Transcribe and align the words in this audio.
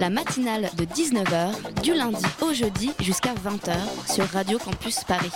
La 0.00 0.10
matinale 0.10 0.70
de 0.76 0.84
19h, 0.84 1.82
du 1.82 1.94
lundi 1.94 2.24
au 2.40 2.52
jeudi 2.52 2.92
jusqu'à 3.00 3.34
20h 3.34 3.74
sur 4.12 4.24
Radio 4.28 4.58
Campus 4.58 5.04
Paris. 5.04 5.32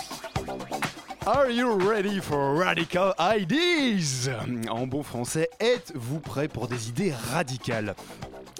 Are 1.25 1.49
you 1.49 1.77
ready 1.77 2.19
for 2.19 2.57
radical 2.57 3.13
ideas? 3.19 4.29
En 4.69 4.87
bon 4.87 5.03
français, 5.03 5.49
êtes-vous 5.59 6.19
prêt 6.19 6.47
pour 6.47 6.67
des 6.67 6.89
idées 6.89 7.13
radicales? 7.31 7.95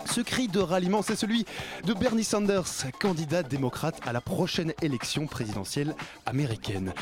Ce 0.05 0.21
cri 0.21 0.47
de 0.47 0.59
ralliement, 0.59 1.01
c'est 1.01 1.15
celui 1.15 1.45
de 1.83 1.93
Bernie 1.93 2.23
Sanders, 2.23 2.85
candidat 2.99 3.43
démocrate 3.43 3.99
à 4.05 4.13
la 4.13 4.21
prochaine 4.21 4.73
élection 4.81 5.27
présidentielle 5.27 5.95
américaine. 6.25 6.93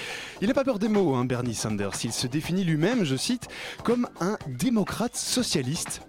Il 0.41 0.47
n'a 0.47 0.53
pas 0.53 0.63
peur 0.63 0.79
des 0.79 0.87
mots, 0.87 1.15
hein, 1.15 1.25
Bernie 1.25 1.55
Sanders. 1.55 1.93
Il 2.03 2.11
se 2.11 2.27
définit 2.27 2.63
lui-même, 2.63 3.03
je 3.03 3.15
cite, 3.15 3.47
comme 3.83 4.07
un 4.19 4.37
démocrate 4.47 5.15
socialiste. 5.15 6.01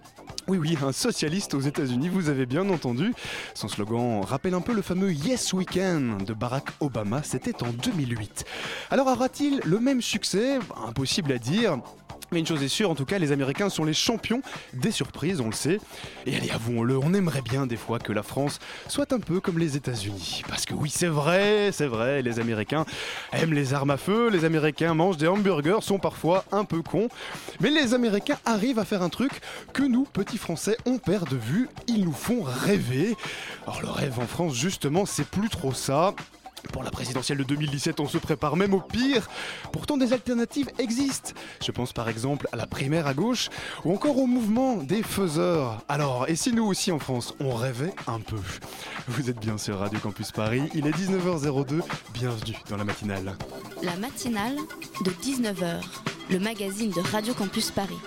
Oui, 0.49 0.57
oui, 0.57 0.77
un 0.81 0.93
socialiste 0.93 1.55
aux 1.55 1.59
États-Unis, 1.59 2.07
vous 2.07 2.29
avez 2.29 2.45
bien 2.45 2.69
entendu. 2.69 3.13
Son 3.53 3.67
slogan 3.67 4.21
rappelle 4.23 4.53
un 4.53 4.61
peu 4.61 4.73
le 4.73 4.81
fameux 4.81 5.11
Yes 5.11 5.51
We 5.51 5.65
Can 5.65 6.19
de 6.25 6.33
Barack 6.33 6.69
Obama, 6.79 7.21
c'était 7.21 7.61
en 7.63 7.73
2008. 7.73 8.45
Alors 8.89 9.07
aura-t-il 9.07 9.59
le 9.65 9.79
même 9.79 10.01
succès? 10.01 10.59
Impossible 10.87 11.33
à 11.33 11.37
dire. 11.37 11.79
Mais 12.31 12.39
une 12.39 12.47
chose 12.47 12.61
est 12.61 12.67
sûre, 12.67 12.89
en 12.89 12.95
tout 12.95 13.05
cas, 13.05 13.19
les 13.19 13.31
Américains 13.31 13.69
sont 13.69 13.85
les 13.85 13.93
champions 13.93 14.41
des 14.73 14.91
surprises, 14.91 15.39
on 15.39 15.47
le 15.47 15.53
sait. 15.53 15.79
Et 16.25 16.35
allez, 16.35 16.49
avouons-le, 16.49 16.97
on 16.97 17.13
aimerait 17.13 17.41
bien 17.41 17.65
des 17.65 17.77
fois 17.77 17.99
que 17.99 18.11
la 18.11 18.23
France 18.23 18.59
soit 18.89 19.13
un 19.13 19.19
peu 19.19 19.39
comme 19.39 19.59
les 19.59 19.77
États-Unis. 19.77 20.43
Parce 20.49 20.65
que 20.65 20.73
oui, 20.73 20.89
c'est 20.93 21.07
vrai, 21.07 21.69
c'est 21.71 21.87
vrai, 21.87 22.21
les 22.21 22.39
Américains 22.39 22.85
aiment 23.31 23.53
les 23.53 23.73
armes 23.73 23.91
à 23.91 23.97
feu, 23.97 24.29
les 24.29 24.43
Américains 24.43 24.93
mangent 24.93 25.17
des 25.17 25.27
hamburgers, 25.27 25.79
sont 25.81 25.99
parfois 25.99 26.43
un 26.51 26.65
peu 26.65 26.81
cons. 26.81 27.07
Mais 27.61 27.69
les 27.69 27.93
Américains 27.93 28.37
arrivent 28.45 28.79
à 28.79 28.85
faire 28.85 29.03
un 29.03 29.09
truc 29.09 29.31
que 29.71 29.83
nous, 29.83 30.03
petits 30.03 30.37
Français, 30.37 30.77
on 30.85 30.97
perd 30.97 31.29
de 31.29 31.37
vue. 31.37 31.69
Ils 31.87 32.03
nous 32.03 32.13
font 32.13 32.41
rêver. 32.41 33.15
Alors 33.65 33.81
le 33.81 33.89
rêve 33.89 34.19
en 34.19 34.27
France, 34.27 34.53
justement, 34.53 35.05
c'est 35.05 35.27
plus 35.27 35.49
trop 35.49 35.73
ça. 35.73 36.13
Pour 36.71 36.83
la 36.83 36.91
présidentielle 36.91 37.39
de 37.39 37.43
2017, 37.43 37.99
on 37.99 38.07
se 38.07 38.17
prépare 38.17 38.55
même 38.55 38.73
au 38.73 38.81
pire. 38.81 39.29
Pourtant, 39.71 39.97
des 39.97 40.13
alternatives 40.13 40.69
existent. 40.79 41.31
Je 41.63 41.71
pense 41.71 41.93
par 41.93 42.09
exemple 42.09 42.47
à 42.51 42.55
la 42.55 42.67
primaire 42.67 43.07
à 43.07 43.13
gauche 43.13 43.49
ou 43.83 43.93
encore 43.93 44.17
au 44.17 44.27
mouvement 44.27 44.77
des 44.77 45.03
faiseurs. 45.03 45.83
Alors, 45.87 46.27
et 46.27 46.35
si 46.35 46.51
nous 46.51 46.65
aussi 46.65 46.91
en 46.91 46.99
France, 46.99 47.33
on 47.39 47.53
rêvait 47.53 47.93
un 48.07 48.19
peu? 48.19 48.37
Vous 49.07 49.29
êtes 49.29 49.39
bien 49.39 49.57
sur 49.57 49.79
Radio 49.79 49.99
Campus 49.99 50.31
Paris, 50.31 50.63
il 50.73 50.87
est 50.87 50.91
19h02, 50.91 51.81
bienvenue 52.13 52.57
dans 52.69 52.77
la 52.77 52.83
matinale. 52.83 53.35
La 53.83 53.95
matinale 53.95 54.55
de 55.03 55.11
19h, 55.11 55.81
le 56.29 56.39
magazine 56.39 56.91
de 56.91 57.01
Radio 57.11 57.33
Campus 57.33 57.71
Paris. 57.71 57.97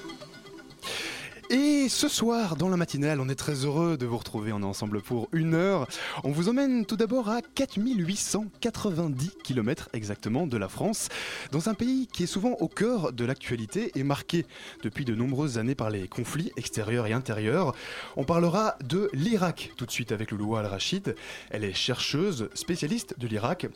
Et 1.52 1.88
ce 1.88 2.06
soir, 2.06 2.54
dans 2.54 2.68
la 2.68 2.76
matinale, 2.76 3.20
on 3.20 3.28
est 3.28 3.34
très 3.34 3.64
heureux 3.64 3.96
de 3.96 4.06
vous 4.06 4.18
retrouver. 4.18 4.52
On 4.52 4.60
est 4.60 4.64
ensemble 4.64 5.02
pour 5.02 5.28
une 5.32 5.54
heure. 5.54 5.88
On 6.22 6.30
vous 6.30 6.48
emmène 6.48 6.86
tout 6.86 6.94
d'abord 6.94 7.28
à 7.28 7.42
4890 7.42 9.32
km 9.42 9.88
exactement 9.92 10.46
de 10.46 10.56
la 10.56 10.68
France, 10.68 11.08
dans 11.50 11.68
un 11.68 11.74
pays 11.74 12.06
qui 12.06 12.22
est 12.22 12.26
souvent 12.26 12.52
au 12.60 12.68
cœur 12.68 13.12
de 13.12 13.24
l'actualité 13.24 13.90
et 13.96 14.04
marqué 14.04 14.46
depuis 14.84 15.04
de 15.04 15.16
nombreuses 15.16 15.58
années 15.58 15.74
par 15.74 15.90
les 15.90 16.06
conflits 16.06 16.52
extérieurs 16.56 17.08
et 17.08 17.12
intérieurs. 17.12 17.74
On 18.16 18.22
parlera 18.22 18.76
de 18.84 19.10
l'Irak 19.12 19.72
tout 19.76 19.86
de 19.86 19.90
suite 19.90 20.12
avec 20.12 20.30
Louloua 20.30 20.60
Al-Rachid. 20.60 21.16
Elle 21.50 21.64
est 21.64 21.74
chercheuse, 21.74 22.48
spécialiste 22.54 23.18
de 23.18 23.26
l'Irak 23.26 23.66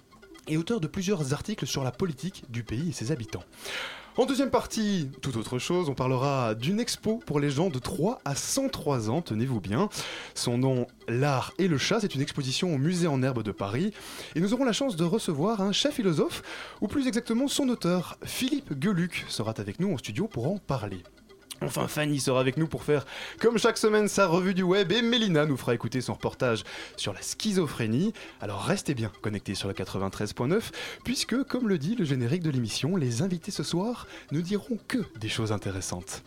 et 0.46 0.56
auteur 0.56 0.78
de 0.78 0.86
plusieurs 0.86 1.32
articles 1.32 1.66
sur 1.66 1.82
la 1.82 1.90
politique 1.90 2.44
du 2.50 2.62
pays 2.62 2.90
et 2.90 2.92
ses 2.92 3.10
habitants. 3.10 3.42
En 4.16 4.26
deuxième 4.26 4.50
partie, 4.50 5.10
tout 5.22 5.36
autre 5.38 5.58
chose, 5.58 5.88
on 5.88 5.94
parlera 5.94 6.54
d'une 6.54 6.78
expo 6.78 7.16
pour 7.26 7.40
les 7.40 7.50
gens 7.50 7.68
de 7.68 7.80
3 7.80 8.20
à 8.24 8.36
103 8.36 9.10
ans, 9.10 9.22
tenez-vous 9.22 9.60
bien. 9.60 9.88
Son 10.36 10.56
nom, 10.56 10.86
L'art 11.08 11.52
et 11.58 11.66
le 11.66 11.78
chat, 11.78 11.98
c'est 11.98 12.14
une 12.14 12.20
exposition 12.20 12.72
au 12.72 12.78
musée 12.78 13.08
en 13.08 13.24
herbe 13.24 13.42
de 13.42 13.50
Paris. 13.50 13.92
Et 14.36 14.40
nous 14.40 14.54
aurons 14.54 14.64
la 14.64 14.72
chance 14.72 14.94
de 14.94 15.02
recevoir 15.02 15.62
un 15.62 15.72
chef 15.72 15.94
philosophe, 15.94 16.44
ou 16.80 16.86
plus 16.86 17.08
exactement 17.08 17.48
son 17.48 17.68
auteur, 17.68 18.16
Philippe 18.22 18.80
Geluc, 18.80 19.24
sera 19.28 19.52
avec 19.58 19.80
nous 19.80 19.92
en 19.92 19.98
studio 19.98 20.28
pour 20.28 20.46
en 20.46 20.58
parler. 20.58 21.02
Enfin, 21.60 21.88
Fanny 21.88 22.20
sera 22.20 22.40
avec 22.40 22.56
nous 22.56 22.66
pour 22.66 22.82
faire, 22.82 23.06
comme 23.40 23.58
chaque 23.58 23.78
semaine, 23.78 24.08
sa 24.08 24.26
revue 24.26 24.54
du 24.54 24.62
web 24.62 24.92
et 24.92 25.02
Mélina 25.02 25.46
nous 25.46 25.56
fera 25.56 25.74
écouter 25.74 26.00
son 26.00 26.14
reportage 26.14 26.64
sur 26.96 27.12
la 27.12 27.22
schizophrénie. 27.22 28.12
Alors 28.40 28.62
restez 28.62 28.94
bien 28.94 29.10
connectés 29.22 29.54
sur 29.54 29.68
le 29.68 29.74
93.9, 29.74 30.60
puisque, 31.04 31.42
comme 31.44 31.68
le 31.68 31.78
dit 31.78 31.94
le 31.94 32.04
générique 32.04 32.42
de 32.42 32.50
l'émission, 32.50 32.96
les 32.96 33.22
invités 33.22 33.50
ce 33.50 33.62
soir 33.62 34.06
ne 34.32 34.40
diront 34.40 34.78
que 34.88 34.98
des 35.18 35.28
choses 35.28 35.52
intéressantes. 35.52 36.22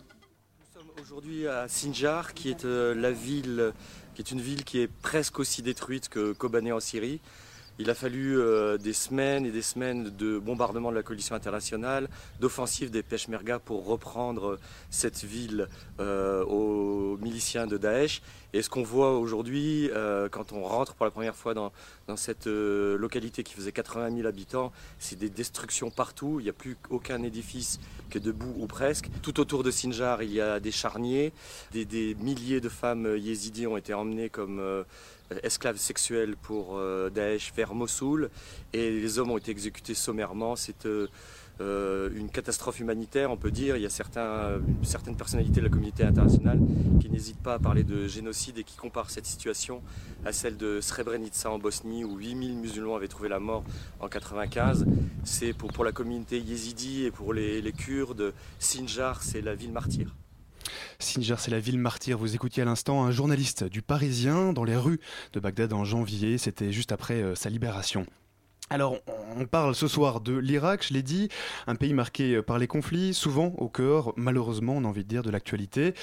Nous 0.60 0.82
sommes 0.82 0.92
aujourd'hui 1.02 1.48
à 1.48 1.68
Sinjar, 1.68 2.34
qui 2.34 2.50
est 2.50 2.66
euh, 2.66 2.96
la 2.96 3.12
ville, 3.12 3.74
qui 4.16 4.22
est 4.22 4.32
une 4.32 4.42
ville 4.42 4.64
qui 4.64 4.80
est 4.80 4.88
presque 4.88 5.40
aussi 5.40 5.62
détruite 5.62 6.10
que 6.10 6.34
Kobané 6.34 6.72
en 6.72 6.80
Syrie. 6.80 7.20
Il 7.80 7.92
a 7.92 7.94
fallu 7.94 8.40
euh, 8.40 8.78
des 8.78 8.94
semaines 8.94 9.46
et 9.46 9.52
des 9.52 9.62
semaines 9.62 10.10
de 10.10 10.40
bombardement 10.40 10.90
de 10.90 10.96
la 10.96 11.04
coalition 11.04 11.36
internationale, 11.36 12.08
d'offensive 12.40 12.90
des 12.90 13.04
Peshmerga 13.04 13.60
pour 13.60 13.86
reprendre 13.86 14.58
cette 14.90 15.24
ville 15.24 15.68
euh, 16.00 16.44
aux 16.46 17.18
miliciens 17.18 17.68
de 17.68 17.78
Daesh. 17.78 18.22
Et 18.54 18.62
ce 18.62 18.70
qu'on 18.70 18.84
voit 18.84 19.18
aujourd'hui, 19.18 19.90
euh, 19.94 20.30
quand 20.30 20.54
on 20.54 20.64
rentre 20.64 20.94
pour 20.96 21.06
la 21.06 21.12
première 21.12 21.36
fois 21.36 21.54
dans, 21.54 21.72
cette 22.16 22.48
euh, 22.48 22.98
localité 22.98 23.44
qui 23.44 23.54
faisait 23.54 23.74
80 23.74 24.16
000 24.16 24.28
habitants, 24.28 24.72
c'est 25.00 25.18
des 25.18 25.30
destructions 25.30 25.92
partout. 25.92 26.40
Il 26.40 26.44
n'y 26.44 26.50
a 26.50 26.54
plus 26.54 26.78
aucun 26.90 27.22
édifice 27.24 27.80
qui 28.10 28.20
est 28.20 28.22
debout 28.22 28.54
ou 28.58 28.68
presque. 28.68 29.10
Tout 29.22 29.40
autour 29.42 29.64
de 29.64 29.72
Sinjar, 29.72 30.24
il 30.24 30.32
y 30.32 30.40
a 30.40 30.62
des 30.62 30.72
charniers. 30.72 31.34
Des, 31.72 32.16
milliers 32.16 32.62
de 32.62 32.70
femmes 32.70 33.18
yézidis 33.18 33.68
ont 33.68 33.76
été 33.76 33.94
emmenées 33.94 34.30
comme 34.30 34.60
euh, 34.60 34.84
esclaves 35.44 35.78
sexuels 35.78 36.38
pour 36.38 36.80
Daesh 37.14 37.52
vers 37.54 37.76
Mossoul. 37.76 38.30
Et 38.72 38.92
les 38.92 39.20
hommes 39.20 39.32
ont 39.32 39.38
été 39.38 39.52
exécutés 39.52 39.94
sommairement. 39.94 40.56
C'est 40.56 40.88
euh, 41.60 42.10
une 42.16 42.30
catastrophe 42.30 42.80
humanitaire, 42.80 43.32
on 43.32 43.38
peut 43.38 43.52
dire. 43.52 43.78
Il 43.78 43.84
y 43.84 43.86
a 43.86 43.90
certaines 43.90 45.16
personnalités 45.18 45.60
de 45.60 45.66
la 45.66 45.70
communauté 45.70 46.04
internationale 46.04 46.60
qui 47.00 47.10
n'hésitent 47.10 47.42
pas 47.42 47.56
à 47.56 47.60
parler 47.60 47.84
de 47.84 48.08
génocide 48.08 48.60
et 48.60 48.64
qui 48.64 48.78
comparent 48.78 49.10
cette 49.10 49.26
situation 49.26 49.82
à 50.26 50.32
celle 50.32 50.58
de 50.58 50.82
Srebrenica 50.82 51.50
en 51.50 51.60
Bosnie 51.60 52.04
où 52.04 52.18
8000 52.18 52.58
musulmans 52.58 52.96
avaient 52.96 53.08
trouvé 53.08 53.30
la 53.30 53.40
mort 53.40 53.64
en 54.00 54.08
95. 54.08 54.86
C'est 55.24 55.54
pour, 55.54 55.74
pour 55.74 55.84
la 55.84 55.92
communauté 55.92 56.40
yézidi 56.40 57.06
et 57.06 57.12
pour 57.12 57.34
les, 57.34 57.62
les 57.62 57.72
Kurdes, 57.72 58.34
Sinjar, 58.60 59.24
c'est 59.24 59.42
la 59.42 59.56
ville 59.56 59.72
martyre. 59.72 60.16
Sinjar, 61.00 61.40
c'est 61.40 61.52
la 61.52 61.60
ville 61.60 61.80
martyre. 61.80 62.18
Vous 62.18 62.36
écoutiez 62.36 62.64
à 62.64 62.66
l'instant 62.66 63.04
un 63.04 63.12
journaliste 63.12 63.64
du 63.64 63.82
Parisien 63.82 64.54
dans 64.54 64.64
les 64.64 64.76
rues 64.76 65.00
de 65.34 65.40
Bagdad 65.40 65.74
en 65.74 65.86
janvier. 65.86 66.38
C'était 66.38 66.72
juste 66.72 66.92
après 66.92 67.22
euh, 67.22 67.36
sa 67.36 67.50
libération. 67.50 68.06
Alors, 68.70 68.98
on 69.38 69.46
parle 69.46 69.76
ce 69.76 69.88
soir 69.88 70.20
de 70.20 70.36
l'Irak, 70.36 70.86
je 70.86 70.94
l'ai 70.94 71.02
dit, 71.02 71.30
un 71.68 71.76
pays 71.76 71.94
marqué 71.94 72.42
par 72.42 72.60
les 72.60 72.68
conflits, 72.68 73.14
souvent 73.14 73.54
au 73.58 73.70
cœur, 73.70 74.12
malheureusement, 74.18 74.74
on 74.76 74.84
a 74.84 74.88
envie 74.88 75.06
de 75.06 75.08
dire, 75.08 75.24
de 75.24 75.30
l'actualité. 75.30 75.94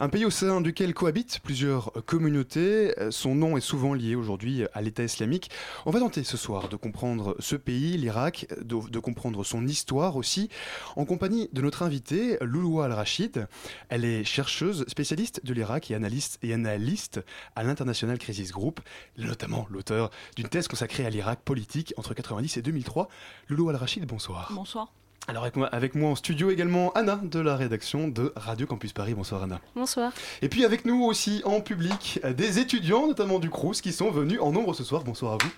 Un 0.00 0.08
pays 0.08 0.24
au 0.24 0.30
sein 0.30 0.62
duquel 0.62 0.94
cohabitent 0.94 1.40
plusieurs 1.40 1.92
communautés. 2.06 2.94
Son 3.10 3.34
nom 3.34 3.58
est 3.58 3.60
souvent 3.60 3.92
lié 3.92 4.14
aujourd'hui 4.14 4.64
à 4.72 4.80
l'État 4.80 5.04
islamique. 5.04 5.50
On 5.84 5.90
va 5.90 6.00
tenter 6.00 6.24
ce 6.24 6.38
soir 6.38 6.70
de 6.70 6.76
comprendre 6.76 7.36
ce 7.38 7.54
pays, 7.54 7.98
l'Irak, 7.98 8.46
de, 8.62 8.98
comprendre 8.98 9.44
son 9.44 9.66
histoire 9.66 10.16
aussi, 10.16 10.48
en 10.96 11.04
compagnie 11.04 11.50
de 11.52 11.60
notre 11.60 11.82
invitée, 11.82 12.38
Louloua 12.40 12.86
Al-Rachid. 12.86 13.46
Elle 13.90 14.06
est 14.06 14.24
chercheuse, 14.24 14.86
spécialiste 14.88 15.44
de 15.44 15.52
l'Irak 15.52 15.90
et 15.90 15.94
analyste, 15.94 16.38
et 16.42 16.54
analyste 16.54 17.20
à 17.56 17.62
l'International 17.62 18.16
Crisis 18.16 18.52
Group, 18.52 18.80
notamment 19.18 19.66
l'auteur 19.70 20.10
d'une 20.34 20.48
thèse 20.48 20.66
consacrée 20.66 21.04
à 21.04 21.10
l'Irak 21.10 21.40
politique 21.44 21.92
entre 22.06 22.14
90 22.14 22.56
et 22.56 22.62
2003. 22.62 23.08
Loulou 23.48 23.68
Al-Rachid, 23.70 24.06
bonsoir. 24.06 24.52
Bonsoir. 24.54 24.92
Alors 25.26 25.42
avec 25.42 25.56
moi, 25.56 25.66
avec 25.66 25.96
moi 25.96 26.10
en 26.10 26.14
studio 26.14 26.50
également 26.50 26.92
Anna 26.92 27.20
de 27.20 27.40
la 27.40 27.56
rédaction 27.56 28.06
de 28.06 28.32
Radio 28.36 28.64
Campus 28.64 28.92
Paris. 28.92 29.14
Bonsoir 29.14 29.42
Anna. 29.42 29.60
Bonsoir. 29.74 30.12
Et 30.40 30.48
puis 30.48 30.64
avec 30.64 30.84
nous 30.84 31.02
aussi 31.02 31.42
en 31.44 31.60
public 31.60 32.20
des 32.36 32.60
étudiants, 32.60 33.08
notamment 33.08 33.40
du 33.40 33.50
Crous, 33.50 33.80
qui 33.80 33.92
sont 33.92 34.12
venus 34.12 34.38
en 34.40 34.52
nombre 34.52 34.72
ce 34.72 34.84
soir. 34.84 35.02
Bonsoir 35.02 35.32
à 35.32 35.38
vous. 35.42 35.50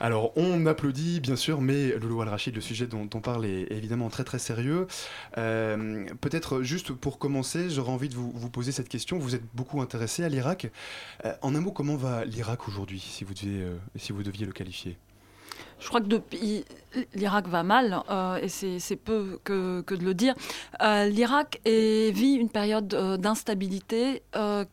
Alors, 0.00 0.32
on 0.36 0.66
applaudit, 0.66 1.20
bien 1.20 1.36
sûr, 1.36 1.60
mais 1.60 1.96
Loulou 1.98 2.20
Al-Rachid, 2.22 2.54
le 2.54 2.60
sujet 2.60 2.86
dont 2.86 3.08
on 3.14 3.20
parle 3.20 3.46
est 3.46 3.66
évidemment 3.70 4.08
très 4.10 4.24
très 4.24 4.38
sérieux. 4.38 4.86
Euh, 5.38 6.06
Peut-être 6.20 6.62
juste 6.62 6.92
pour 6.92 7.18
commencer, 7.18 7.70
j'aurais 7.70 7.92
envie 7.92 8.08
de 8.08 8.14
vous, 8.14 8.50
poser 8.50 8.72
cette 8.72 8.88
question. 8.88 9.18
Vous 9.18 9.34
êtes 9.34 9.44
beaucoup 9.54 9.80
intéressé 9.80 10.24
à 10.24 10.28
l'Irak. 10.28 10.70
Euh, 11.24 11.32
en 11.42 11.54
un 11.54 11.60
mot, 11.60 11.72
comment 11.72 11.96
va 11.96 12.24
l'Irak 12.24 12.68
aujourd'hui, 12.68 13.00
si, 13.00 13.24
vous 13.24 13.34
deviez, 13.34 13.62
euh, 13.62 13.76
si 13.96 14.12
vous 14.12 14.22
deviez 14.22 14.46
le 14.46 14.52
qualifier? 14.52 14.98
Je 15.80 15.88
crois 15.88 16.00
que 16.00 16.06
depuis 16.06 16.64
l'Irak 17.14 17.48
va 17.48 17.62
mal, 17.62 18.02
euh, 18.10 18.38
et 18.42 18.48
c'est 18.48 18.96
peu 18.96 19.38
que, 19.44 19.82
de 19.88 20.04
le 20.04 20.14
dire. 20.14 20.34
Euh, 20.82 21.06
L'Irak 21.06 21.60
vit 21.64 22.34
une 22.34 22.48
période 22.48 22.94
euh, 22.94 23.16
d'instabilité 23.16 24.22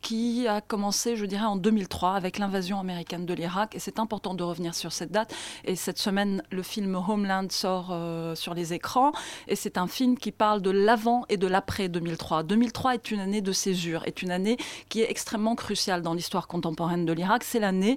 qui 0.00 0.46
a 0.46 0.60
commencé, 0.60 1.16
je 1.16 1.24
dirais, 1.24 1.44
en 1.44 1.56
2003 1.56 2.14
avec 2.14 2.38
l'invasion 2.38 2.78
américaine 2.78 3.26
de 3.26 3.34
l'Irak, 3.34 3.74
et 3.74 3.78
c'est 3.78 3.98
important 3.98 4.34
de 4.34 4.42
revenir 4.42 4.74
sur 4.74 4.92
cette 4.92 5.10
date. 5.10 5.34
Et 5.64 5.76
cette 5.76 5.98
semaine, 5.98 6.42
le 6.50 6.62
film 6.62 6.94
Homeland 6.94 7.46
sort 7.50 7.96
sur 8.34 8.54
les 8.54 8.72
écrans, 8.72 9.12
et 9.48 9.56
c'est 9.56 9.78
un 9.78 9.86
film 9.86 10.18
qui 10.18 10.32
parle 10.32 10.60
de 10.62 10.70
l'avant 10.70 11.24
et 11.28 11.36
de 11.36 11.46
l'après 11.46 11.88
2003. 11.88 12.42
2003 12.42 12.94
est 12.94 13.10
une 13.10 13.20
année 13.20 13.40
de 13.40 13.52
césure, 13.52 14.02
est 14.06 14.22
une 14.22 14.30
année 14.30 14.56
qui 14.88 15.00
est 15.00 15.10
extrêmement 15.10 15.54
cruciale 15.54 16.02
dans 16.02 16.14
l'histoire 16.14 16.46
contemporaine 16.46 17.04
de 17.04 17.12
l'Irak. 17.12 17.44
C'est 17.44 17.60
l'année 17.60 17.96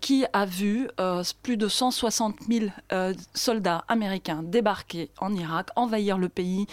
qui 0.00 0.24
a 0.32 0.44
vu 0.44 0.88
plus 1.42 1.56
de 1.56 1.68
160 1.68 2.36
000 2.48 2.66
soldats 3.34 3.84
américains 3.88 4.42
débarquer 4.42 5.10
en 5.18 5.34
Irak, 5.34 5.70
envahir 5.76 6.18
le 6.18 6.28
pays 6.28 6.66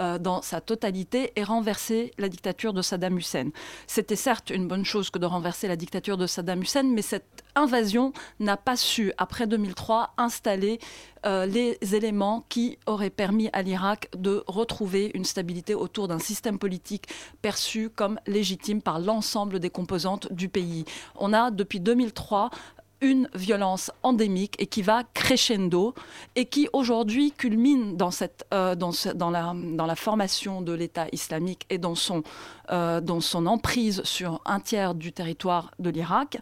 euh, 0.00 0.18
dans 0.18 0.42
sa 0.42 0.60
totalité 0.60 1.32
et 1.36 1.44
renverser 1.44 2.12
la 2.18 2.28
dictature 2.28 2.72
de 2.72 2.82
Saddam 2.82 3.18
Hussein. 3.18 3.50
C'était 3.86 4.16
certes 4.16 4.50
une 4.50 4.68
bonne 4.68 4.84
chose 4.84 5.10
que 5.10 5.18
de 5.18 5.26
renverser 5.26 5.68
la 5.68 5.76
dictature 5.76 6.16
de 6.16 6.26
Saddam 6.26 6.62
Hussein, 6.62 6.84
mais 6.84 7.02
cette 7.02 7.44
invasion 7.54 8.12
n'a 8.40 8.56
pas 8.56 8.76
su, 8.76 9.12
après 9.18 9.46
2003, 9.46 10.14
installer 10.18 10.78
euh, 11.24 11.46
les 11.46 11.78
éléments 11.94 12.44
qui 12.48 12.78
auraient 12.86 13.10
permis 13.10 13.48
à 13.52 13.62
l'Irak 13.62 14.08
de 14.16 14.44
retrouver 14.46 15.10
une 15.14 15.24
stabilité 15.24 15.74
autour 15.74 16.06
d'un 16.08 16.18
système 16.18 16.58
politique 16.58 17.08
perçu 17.42 17.90
comme 17.90 18.20
légitime 18.26 18.80
par 18.80 19.00
l'ensemble 19.00 19.58
des 19.58 19.70
composantes 19.70 20.32
du 20.32 20.48
pays. 20.48 20.84
On 21.16 21.32
a, 21.32 21.50
depuis 21.50 21.80
2003, 21.80 22.50
une 23.00 23.28
violence 23.34 23.90
endémique 24.02 24.54
et 24.58 24.66
qui 24.66 24.82
va 24.82 25.02
crescendo 25.14 25.94
et 26.34 26.46
qui 26.46 26.68
aujourd'hui 26.72 27.32
culmine 27.32 27.96
dans, 27.96 28.10
cette, 28.10 28.46
euh, 28.54 28.74
dans, 28.74 29.30
la, 29.30 29.54
dans 29.54 29.86
la 29.86 29.96
formation 29.96 30.62
de 30.62 30.72
l'État 30.72 31.06
islamique 31.12 31.66
et 31.68 31.78
dans 31.78 31.94
son, 31.94 32.22
euh, 32.70 33.00
dans 33.00 33.20
son 33.20 33.46
emprise 33.46 34.02
sur 34.04 34.40
un 34.46 34.60
tiers 34.60 34.94
du 34.94 35.12
territoire 35.12 35.70
de 35.78 35.90
l'Irak. 35.90 36.38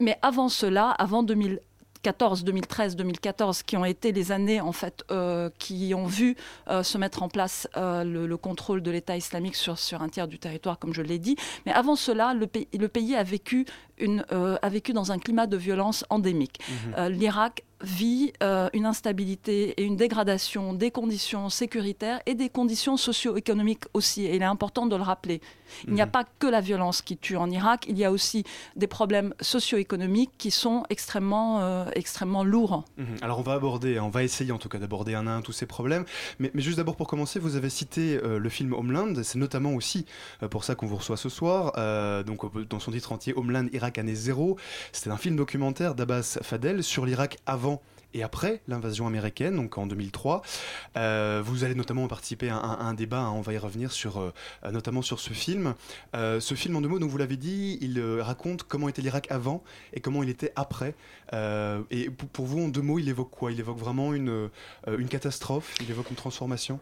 Mais 0.00 0.18
avant 0.22 0.48
cela, 0.48 0.90
avant 0.90 1.22
2000, 1.22 1.60
2014, 2.04 2.44
2013, 2.44 2.96
2014, 2.96 3.62
qui 3.62 3.78
ont 3.78 3.84
été 3.86 4.12
les 4.12 4.30
années 4.30 4.60
en 4.60 4.72
fait 4.72 5.02
euh, 5.10 5.48
qui 5.58 5.94
ont 5.94 6.04
vu 6.04 6.36
se 6.82 6.98
mettre 6.98 7.22
en 7.22 7.30
place 7.30 7.66
le, 7.74 8.26
le, 8.26 8.36
contrôle 8.36 8.82
de 8.82 8.90
l'État 8.90 9.16
islamique 9.16 9.56
sur, 9.56 9.78
sur 9.78 10.02
un 10.02 10.10
tiers 10.10 10.28
du 10.28 10.38
territoire, 10.38 10.78
comme 10.78 10.92
je 10.92 11.00
l'ai 11.00 11.18
dit. 11.18 11.36
Mais 11.64 11.72
avant 11.72 11.96
cela, 11.96 12.34
le, 12.34 12.46
pays, 12.46 12.68
le 12.78 12.88
pays 12.88 13.16
a 13.16 13.22
vécu, 13.22 13.64
une, 13.98 14.24
euh, 14.32 14.56
a 14.62 14.68
vécu 14.68 14.92
dans 14.92 15.12
un 15.12 15.18
climat 15.18 15.46
de 15.46 15.56
violence 15.56 16.04
endémique. 16.10 16.60
Mmh. 16.68 17.06
L'Irak 17.08 17.64
vit 17.84 18.32
euh, 18.42 18.68
une 18.72 18.86
instabilité 18.86 19.74
et 19.80 19.84
une 19.84 19.96
dégradation 19.96 20.72
des 20.72 20.90
conditions 20.90 21.48
sécuritaires 21.50 22.20
et 22.26 22.34
des 22.34 22.48
conditions 22.48 22.96
socio-économiques 22.96 23.84
aussi. 23.92 24.24
Et 24.24 24.36
il 24.36 24.42
est 24.42 24.46
important 24.46 24.86
de 24.86 24.96
le 24.96 25.02
rappeler. 25.02 25.40
Il 25.84 25.90
mmh. 25.90 25.94
n'y 25.94 26.00
a 26.00 26.06
pas 26.06 26.24
que 26.38 26.46
la 26.46 26.60
violence 26.60 27.02
qui 27.02 27.16
tue 27.16 27.36
en 27.36 27.50
Irak, 27.50 27.86
il 27.88 27.98
y 27.98 28.04
a 28.04 28.10
aussi 28.10 28.44
des 28.76 28.86
problèmes 28.86 29.34
socio-économiques 29.40 30.30
qui 30.38 30.50
sont 30.50 30.84
extrêmement, 30.88 31.60
euh, 31.60 31.84
extrêmement 31.94 32.44
lourds. 32.44 32.84
Mmh. 32.96 33.04
Alors 33.22 33.38
on 33.38 33.42
va 33.42 33.54
aborder, 33.54 33.98
on 34.00 34.10
va 34.10 34.22
essayer 34.22 34.52
en 34.52 34.58
tout 34.58 34.68
cas 34.68 34.78
d'aborder 34.78 35.14
un 35.14 35.26
à 35.26 35.30
un 35.30 35.42
tous 35.42 35.52
ces 35.52 35.66
problèmes. 35.66 36.04
Mais, 36.38 36.50
mais 36.54 36.62
juste 36.62 36.78
d'abord 36.78 36.96
pour 36.96 37.08
commencer, 37.08 37.38
vous 37.38 37.56
avez 37.56 37.70
cité 37.70 38.18
euh, 38.22 38.38
le 38.38 38.48
film 38.48 38.72
Homeland. 38.72 39.22
C'est 39.22 39.38
notamment 39.38 39.74
aussi 39.74 40.06
euh, 40.42 40.48
pour 40.48 40.64
ça 40.64 40.74
qu'on 40.74 40.86
vous 40.86 40.96
reçoit 40.96 41.16
ce 41.16 41.28
soir. 41.28 41.72
Euh, 41.76 42.22
donc 42.22 42.68
dans 42.68 42.80
son 42.80 42.92
titre 42.92 43.12
entier, 43.12 43.34
Homeland 43.36 43.66
Irak 43.72 43.83
année 43.98 44.14
zéro. 44.14 44.56
C'était 44.92 45.10
un 45.10 45.16
film 45.16 45.36
documentaire 45.36 45.94
d'Abbas 45.94 46.38
Fadel 46.42 46.82
sur 46.82 47.06
l'Irak 47.06 47.38
avant 47.46 47.82
et 48.14 48.22
après 48.22 48.62
l'invasion 48.68 49.06
américaine, 49.06 49.56
donc 49.56 49.76
en 49.76 49.86
2003. 49.86 50.42
Euh, 50.96 51.42
vous 51.44 51.64
allez 51.64 51.74
notamment 51.74 52.06
participer 52.06 52.48
à 52.48 52.56
un, 52.56 52.94
débat, 52.94 53.20
hein, 53.20 53.32
on 53.32 53.40
va 53.40 53.52
y 53.52 53.58
revenir 53.58 53.92
sur, 53.92 54.18
euh, 54.18 54.32
notamment 54.70 55.02
sur 55.02 55.20
ce 55.20 55.32
film. 55.32 55.74
Euh, 56.14 56.40
ce 56.40 56.54
film 56.54 56.76
en 56.76 56.80
deux 56.80 56.88
mots, 56.88 56.98
donc 56.98 57.10
vous 57.10 57.18
l'avez 57.18 57.36
dit, 57.36 57.78
il 57.80 58.00
raconte 58.20 58.62
comment 58.62 58.88
était 58.88 59.02
l'Irak 59.02 59.30
avant 59.30 59.62
et 59.92 60.00
comment 60.00 60.22
il 60.22 60.30
était 60.30 60.52
après. 60.56 60.94
Et 61.90 62.10
pour, 62.10 62.28
pour, 62.28 62.46
vous, 62.46 62.64
en 62.64 62.68
deux 62.68 62.82
mots, 62.82 62.98
il 62.98 63.08
évoque 63.08 63.30
quoi? 63.30 63.50
Il 63.50 63.58
évoque 63.58 63.78
vraiment 63.78 64.14
une, 64.14 64.48
une 64.86 65.08
catastrophe? 65.08 65.74
Il 65.80 65.90
évoque 65.90 66.10
une 66.10 66.16
transformation? 66.16 66.78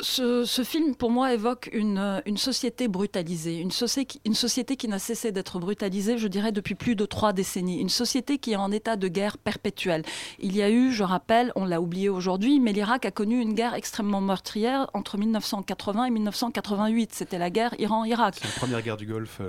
Ce, 0.00 0.62
film, 0.62 0.94
pour 0.94 1.10
moi, 1.10 1.32
évoque 1.32 1.70
une, 1.72 2.22
une 2.26 2.36
société 2.36 2.88
brutalisée, 2.88 3.58
une, 3.58 3.70
soci 3.70 4.06
une 4.24 4.34
société 4.34 4.76
qui 4.76 4.88
n'a 4.88 4.98
cessé 4.98 5.32
d'être 5.32 5.58
brutalisée, 5.58 6.18
je 6.18 6.28
dirais, 6.28 6.52
depuis 6.52 6.74
plus 6.74 6.96
de 6.96 7.06
trois 7.06 7.32
décennies, 7.32 7.80
une 7.80 7.88
société 7.88 8.38
qui 8.38 8.52
est 8.52 8.56
en 8.56 8.70
état 8.72 8.96
de 8.96 9.08
guerre 9.08 9.38
perpétuelle. 9.38 10.02
Il 10.38 10.54
y 10.54 10.62
a 10.62 10.70
eu, 10.70 10.92
je 10.92 11.02
rappelle, 11.02 11.52
on 11.56 11.64
l'a 11.64 11.80
oublié 11.80 12.08
aujourd'hui, 12.08 12.60
mais 12.60 12.72
l'Irak 12.72 13.06
a 13.06 13.10
connu 13.10 13.40
une 13.40 13.54
guerre 13.54 13.74
extrêmement 13.74 14.20
meurtrière 14.20 14.90
entre 14.92 15.16
1980 15.16 16.04
et 16.04 16.10
1988. 16.10 17.14
C'était 17.14 17.38
la 17.38 17.50
guerre 17.50 17.74
Iran-Irak. 17.78 18.36
La 18.42 18.50
première 18.50 18.82
guerre 18.82 18.96
du 18.96 19.06
Golfe. 19.06 19.40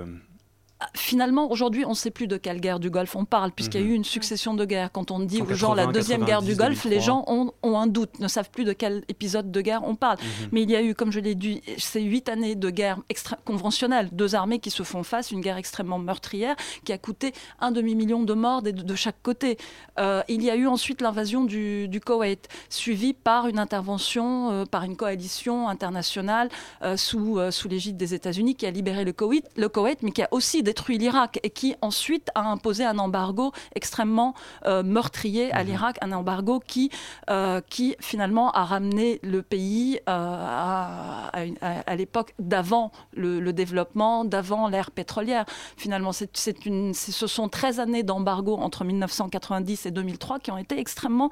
Finalement, 0.94 1.50
aujourd'hui, 1.50 1.84
on 1.84 1.90
ne 1.90 1.94
sait 1.94 2.12
plus 2.12 2.28
de 2.28 2.36
quelle 2.36 2.60
guerre 2.60 2.78
du 2.78 2.88
Golfe 2.88 3.16
on 3.16 3.24
parle, 3.24 3.50
puisqu'il 3.50 3.80
y 3.80 3.84
a 3.84 3.86
eu 3.86 3.94
une 3.94 4.04
succession 4.04 4.54
de 4.54 4.64
guerres. 4.64 4.92
Quand 4.92 5.10
on 5.10 5.18
dit 5.18 5.42
aux 5.42 5.54
gens 5.54 5.74
la 5.74 5.86
deuxième 5.86 6.24
guerre 6.24 6.40
du 6.40 6.54
Golfe, 6.54 6.84
2003. 6.84 6.90
les 6.90 7.00
gens 7.00 7.24
ont, 7.26 7.52
ont, 7.64 7.76
un 7.76 7.88
doute, 7.88 8.20
ne 8.20 8.28
savent 8.28 8.50
plus 8.50 8.64
de 8.64 8.72
quel 8.72 9.02
épisode 9.08 9.50
de 9.50 9.60
guerre 9.60 9.82
on 9.84 9.96
parle. 9.96 10.18
Mm 10.18 10.20
-hmm. 10.22 10.48
Mais 10.52 10.62
il 10.62 10.70
y 10.70 10.76
a 10.76 10.82
eu, 10.82 10.94
comme 10.94 11.10
je 11.10 11.18
l'ai 11.18 11.34
dit, 11.34 11.62
ces 11.78 12.02
huit 12.02 12.28
années 12.28 12.54
de 12.54 12.70
guerre 12.70 12.98
conventionnelle, 13.44 14.08
deux 14.12 14.36
armées 14.36 14.60
qui 14.60 14.70
se 14.70 14.84
font 14.84 15.02
face, 15.02 15.32
une 15.32 15.40
guerre 15.40 15.56
extrêmement 15.56 15.98
meurtrière, 15.98 16.54
qui 16.84 16.92
a 16.92 16.98
coûté 16.98 17.32
un 17.60 17.72
demi-million 17.72 18.22
de 18.22 18.34
morts 18.34 18.62
de, 18.62 18.70
de, 18.70 18.94
chaque 18.94 19.20
côté. 19.22 19.56
Euh, 19.98 20.22
il 20.28 20.42
y 20.44 20.50
a 20.50 20.56
eu 20.62 20.68
ensuite 20.68 21.00
l'invasion 21.00 21.44
du, 21.44 21.88
du, 21.88 22.00
Koweït, 22.00 22.48
suivie 22.70 23.14
par 23.14 23.48
une 23.48 23.58
intervention, 23.58 24.26
euh, 24.50 24.64
par 24.64 24.84
une 24.84 24.96
coalition 24.96 25.68
internationale 25.68 26.48
euh, 26.82 26.96
sous, 26.96 27.40
sous 27.50 27.68
l'égide 27.68 27.96
des 27.96 28.14
États-Unis, 28.14 28.54
qui 28.54 28.66
a 28.66 28.70
libéré 28.70 29.04
le 29.04 29.12
Koweït, 29.12 29.44
le 29.56 29.68
Koweït, 29.68 30.02
mais 30.04 30.12
qui 30.12 30.22
a 30.22 30.28
aussi 30.30 30.62
détruit 30.68 30.98
l'Irak 30.98 31.40
et 31.42 31.48
qui 31.48 31.74
ensuite 31.80 32.28
a 32.34 32.42
imposé 32.42 32.84
un 32.84 32.98
embargo 32.98 33.52
extrêmement 33.74 34.34
euh, 34.66 34.82
meurtrier 34.82 35.50
à 35.52 35.64
mmh. 35.64 35.66
l'Irak, 35.66 35.96
un 36.02 36.12
embargo 36.12 36.60
qui, 36.60 36.90
euh, 37.30 37.62
qui 37.70 37.96
finalement 38.00 38.50
a 38.52 38.64
ramené 38.66 39.18
le 39.22 39.40
pays 39.40 39.96
euh, 39.96 40.00
à, 40.12 41.30
à, 41.32 41.40
à 41.86 41.96
l'époque 41.96 42.34
d'avant 42.38 42.92
le, 43.14 43.40
le, 43.40 43.52
développement, 43.54 44.26
d'avant 44.26 44.68
l'ère 44.68 44.90
pétrolière. 44.90 45.46
Finalement, 45.78 46.12
c'est 46.12 46.66
une, 46.66 46.92
ce 46.92 47.26
sont 47.26 47.48
13 47.48 47.80
années 47.80 48.02
d'embargo 48.02 48.54
entre 48.56 48.84
1990 48.84 49.86
et 49.86 49.90
2003 49.90 50.38
qui 50.38 50.50
ont 50.50 50.58
été 50.58 50.78
extrêmement 50.78 51.30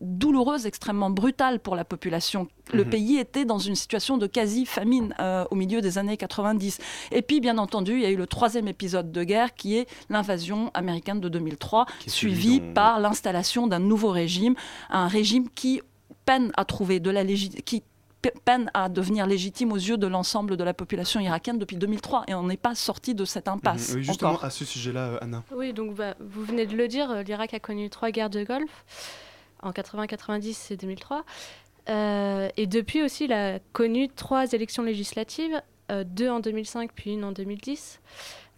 douloureuses, 0.00 0.64
extrêmement 0.64 1.10
brutales 1.10 1.60
pour 1.60 1.76
la 1.76 1.84
population. 1.84 2.48
Le 2.72 2.84
mmh. 2.84 2.90
pays 2.90 3.18
était 3.18 3.44
dans 3.44 3.58
une 3.58 3.74
situation 3.74 4.16
de 4.16 4.26
quasi-famine 4.26 5.14
euh, 5.20 5.44
au 5.50 5.54
milieu 5.54 5.80
des 5.80 5.98
années 5.98 6.16
90. 6.16 6.78
Et 7.12 7.22
puis, 7.22 7.40
bien 7.40 7.58
entendu, 7.58 7.92
il 7.92 8.00
y 8.00 8.06
a 8.06 8.10
eu 8.10 8.16
le 8.16 8.26
troisième 8.26 8.68
épisode 8.68 9.12
de 9.12 9.24
guerre 9.24 9.54
qui 9.54 9.76
est 9.76 9.86
l'invasion 10.08 10.70
américaine 10.74 11.20
de 11.20 11.28
2003, 11.28 11.86
suivie 12.06 12.60
dont... 12.60 12.72
par 12.72 13.00
l'installation 13.00 13.66
d'un 13.66 13.80
nouveau 13.80 14.10
régime, 14.10 14.54
un 14.90 15.08
régime 15.08 15.48
qui 15.54 15.82
peine 16.24 16.52
à 16.56 16.64
trouver 16.64 17.00
de 17.00 17.10
la 17.10 17.22
légitimité 17.22 17.84
peine 18.30 18.70
à 18.74 18.88
devenir 18.88 19.26
légitime 19.26 19.72
aux 19.72 19.76
yeux 19.76 19.96
de 19.96 20.06
l'ensemble 20.06 20.56
de 20.56 20.64
la 20.64 20.74
population 20.74 21.20
irakienne 21.20 21.58
depuis 21.58 21.76
2003 21.76 22.24
et 22.28 22.34
on 22.34 22.44
n'est 22.44 22.56
pas 22.56 22.74
sorti 22.74 23.14
de 23.14 23.24
cette 23.24 23.48
impasse. 23.48 23.90
Mmh, 23.90 23.96
oui, 23.96 24.04
justement, 24.04 24.30
encore. 24.30 24.44
à 24.44 24.50
ce 24.50 24.64
sujet-là, 24.64 25.18
Anna. 25.20 25.42
Oui, 25.54 25.72
donc 25.72 25.94
bah, 25.94 26.14
vous 26.20 26.42
venez 26.44 26.66
de 26.66 26.76
le 26.76 26.88
dire, 26.88 27.22
l'Irak 27.22 27.54
a 27.54 27.60
connu 27.60 27.90
trois 27.90 28.10
guerres 28.10 28.30
de 28.30 28.44
Golfe 28.44 29.16
en 29.62 29.72
80, 29.72 30.06
90 30.06 30.70
et 30.70 30.76
2003. 30.76 31.24
Euh, 31.88 32.48
et 32.56 32.66
depuis 32.66 33.02
aussi, 33.02 33.24
il 33.24 33.32
a 33.32 33.58
connu 33.72 34.08
trois 34.08 34.52
élections 34.52 34.82
législatives, 34.82 35.60
euh, 35.90 36.04
deux 36.04 36.28
en 36.28 36.40
2005 36.40 36.90
puis 36.94 37.12
une 37.12 37.24
en 37.24 37.32
2010. 37.32 38.00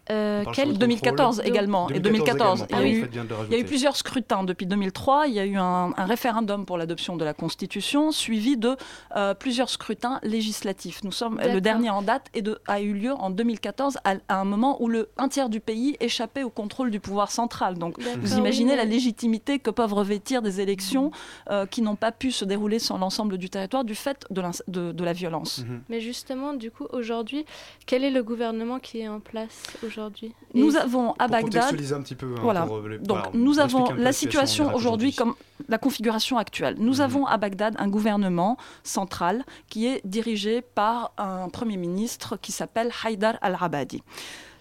Euh, 0.09 0.43
quel 0.53 0.77
2014 0.77 1.41
également 1.43 1.87
2014 1.87 1.91
et 1.91 1.99
2014 1.99 2.65
également. 2.69 2.85
il, 2.85 2.91
y 2.91 2.95
a 2.95 2.97
eu, 2.97 3.09
il 3.49 3.53
y 3.53 3.55
a 3.55 3.59
eu 3.59 3.65
plusieurs 3.65 3.95
scrutins. 3.95 4.43
Depuis 4.43 4.65
2003 4.65 5.27
il 5.27 5.33
y 5.33 5.39
a 5.39 5.45
eu 5.45 5.57
un, 5.57 5.93
un 5.95 6.05
référendum 6.05 6.65
pour 6.65 6.77
l'adoption 6.77 7.17
de 7.17 7.25
la 7.25 7.33
constitution 7.33 8.11
suivi 8.11 8.57
de 8.57 8.75
euh, 9.15 9.33
plusieurs 9.33 9.69
scrutins 9.69 10.19
législatifs. 10.23 11.03
Nous 11.03 11.11
sommes 11.11 11.39
le 11.41 11.59
dernier 11.59 11.89
en 11.89 12.01
date 12.01 12.27
et 12.33 12.41
de, 12.41 12.59
a 12.67 12.81
eu 12.81 12.93
lieu 12.93 13.13
en 13.13 13.29
2014 13.29 13.97
à, 14.03 14.15
à, 14.29 14.39
un 14.39 14.45
moment 14.45 14.81
où 14.81 14.87
le 14.87 15.09
un 15.17 15.27
tiers 15.27 15.49
du 15.49 15.59
pays 15.59 15.97
échappait 15.99 16.43
au 16.43 16.49
contrôle 16.49 16.89
du 16.89 16.99
pouvoir 16.99 17.31
central. 17.31 17.77
Donc 17.77 17.99
vous 17.99 18.37
imaginez 18.37 18.71
oui, 18.71 18.77
la 18.77 18.85
légitimité 18.85 19.59
que 19.59 19.71
peuvent 19.71 19.93
revêtir 19.93 20.41
des 20.41 20.61
élections 20.61 21.11
euh, 21.49 21.65
qui 21.65 21.81
n'ont 21.81 21.95
pas 21.95 22.11
pu 22.11 22.31
se 22.31 22.45
dérouler 22.45 22.79
sur 22.79 22.97
l'ensemble 22.97 23.37
du 23.37 23.49
territoire 23.49 23.83
du 23.83 23.95
fait 23.95 24.25
de, 24.29 24.41
de, 24.67 24.91
de 24.91 25.03
la 25.03 25.13
violence. 25.13 25.59
Mmh. 25.59 25.79
mais 25.89 25.99
justement 25.99 26.53
du 26.53 26.71
coup 26.71 26.87
aujourd'hui 26.91 27.45
quel 27.85 28.03
est 28.03 28.11
le 28.11 28.23
gouvernement 28.23 28.79
qui 28.79 28.99
est 28.99 29.07
en 29.07 29.19
place 29.19 29.63
aujourd'hui 29.83 29.96
aujourd'hui 29.97 30.33
Nous 30.53 30.75
avons 30.75 31.11
à 31.13 31.27
Pour 31.27 31.29
Bagdad. 31.29 31.73
un 31.93 32.01
petit 32.01 32.15
peu. 32.15 32.27
hein, 32.27 32.39
Voilà. 32.41 32.61
pour, 32.65 32.77
euh, 32.77 32.97
Donc 32.99 33.17
voilà, 33.17 33.29
nous 33.33 33.59
avons 33.59 33.91
la 33.93 34.11
situation 34.11 34.73
aujourd'hui 34.75 35.13
comme 35.13 35.33
la 35.67 35.77
configuration 35.77 36.37
actuelle. 36.37 36.75
Nous 36.77 36.95
Mhm. 36.95 37.01
avons 37.01 37.25
à 37.25 37.37
Bagdad 37.37 37.75
un 37.79 37.87
gouvernement 37.87 38.57
central 38.83 39.43
qui 39.69 39.87
est 39.87 40.01
dirigé 40.05 40.61
par 40.61 41.11
un 41.17 41.49
Premier 41.49 41.77
ministre 41.77 42.37
qui 42.37 42.51
s'appelle 42.51 42.91
Haïdar 43.03 43.37
al-Abadi. 43.41 44.03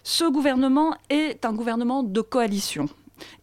Ce 0.02 0.24
gouvernement 0.30 0.94
est 1.10 1.44
un 1.44 1.52
gouvernement 1.52 2.02
de 2.02 2.20
coalition. 2.20 2.86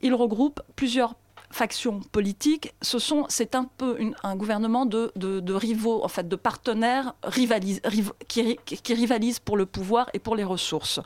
Il 0.01 0.13
regroupe 0.13 0.61
plusieurs 0.75 1.15
factions 1.53 2.01
politiques. 2.11 2.73
Ce 2.81 2.99
sont, 2.99 3.25
c'est 3.29 3.55
un 3.55 3.63
peu 3.77 3.97
un 4.23 4.35
gouvernement 4.35 4.85
de, 4.85 5.11
de- 5.15 5.39
de 5.39 5.53
rivaux, 5.53 6.03
en 6.03 6.07
fait, 6.07 6.27
de 6.27 6.35
partenaires 6.35 7.13
rivalis- 7.23 7.79
riv- 7.85 8.11
qui, 8.27 8.41
ri- 8.41 8.59
qui 8.65 8.93
rivalisent 8.93 9.39
pour 9.39 9.55
le 9.55 9.65
pouvoir 9.65 10.09
et 10.13 10.19
pour 10.19 10.35
les 10.35 10.43
ressources. 10.43 10.99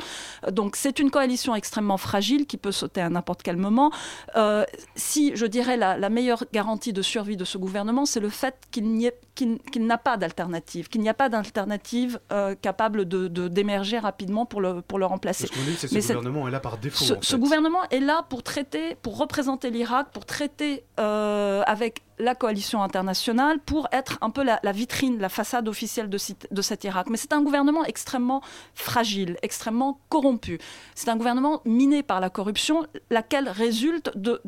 Donc 0.51 0.75
c'est 0.75 0.99
une 0.99 1.11
coalition 1.11 1.53
extrêmement 1.53 1.97
fragile 1.97 2.45
qui 2.47 2.57
peut 2.57 2.71
sauter 2.71 3.01
à 3.01 3.09
n'importe 3.09 3.43
quel 3.43 3.57
moment. 3.57 3.91
Euh, 4.35 4.63
si 4.95 5.35
je 5.35 5.45
dirais 5.45 5.77
la, 5.77 5.97
la 5.97 6.09
meilleure 6.09 6.43
garantie 6.53 6.93
de 6.93 7.01
survie 7.01 7.37
de 7.37 7.45
ce 7.45 7.57
gouvernement, 7.57 8.05
c'est 8.05 8.19
le 8.21 8.29
fait 8.29 8.55
qu'il 8.71 8.85
n'y 8.89 9.05
ait- 9.07 9.19
qu'il- 9.37 9.85
n'a 9.85 9.97
pas 9.97 10.17
d'alternative, 10.17 10.89
qu'il 10.89 11.01
n'y 11.01 11.09
a 11.09 11.13
pas 11.13 11.29
d'alternative 11.29 12.19
euh, 12.31 12.55
capable 12.55 13.05
de, 13.07 13.27
de- 13.27 13.47
d'émerger 13.47 13.99
rapidement 13.99 14.45
pour 14.45 14.59
le, 14.59 14.81
pour 14.81 14.99
le 14.99 15.05
remplacer. 15.05 15.47
Ce 15.47 15.51
qu'on 15.53 15.61
dit, 15.61 15.75
c'est 15.77 15.87
que 15.87 15.93
Mais 15.93 16.01
ce 16.01 16.13
gouvernement 16.13 16.47
est 16.47 16.51
là 16.51 16.59
par 16.59 16.77
défaut. 16.77 17.05
Ce, 17.05 17.13
en 17.13 17.21
ce 17.21 17.35
fait. 17.35 17.39
gouvernement 17.39 17.83
est 17.91 17.99
là 17.99 18.25
pour 18.29 18.41
traiter, 18.43 18.95
pour 19.01 19.17
représenter 19.17 19.69
l'Irak, 19.69 20.07
pour 20.11 20.25
traiter 20.25 20.83
euh, 20.99 21.61
avec 21.67 22.03
la 22.19 22.33
coalition 22.33 22.81
internationale, 22.81 23.59
pour 23.59 23.87
être 23.91 24.17
un 24.21 24.31
peu 24.31 24.43
la, 24.43 24.59
la 24.63 24.71
vitrine, 24.71 25.19
la 25.19 25.29
façade 25.29 25.67
officielle 25.67 26.09
de, 26.09 26.17
de 26.49 26.61
cet 26.63 26.83
Irak. 26.83 27.07
Mais 27.11 27.17
c'est 27.17 27.31
un 27.31 27.43
gouvernement 27.43 27.85
extrêmement 27.85 28.41
fragile, 28.73 29.37
extrêmement 29.43 29.99
corrompu. 30.09 30.57
C'est 30.95 31.09
un 31.09 31.15
gouvernement 31.17 31.61
miné 31.65 32.01
par 32.01 32.19
la 32.19 32.31
corruption, 32.31 32.87
laquelle 33.11 33.47
résulte 33.47 34.11
de, 34.17 34.41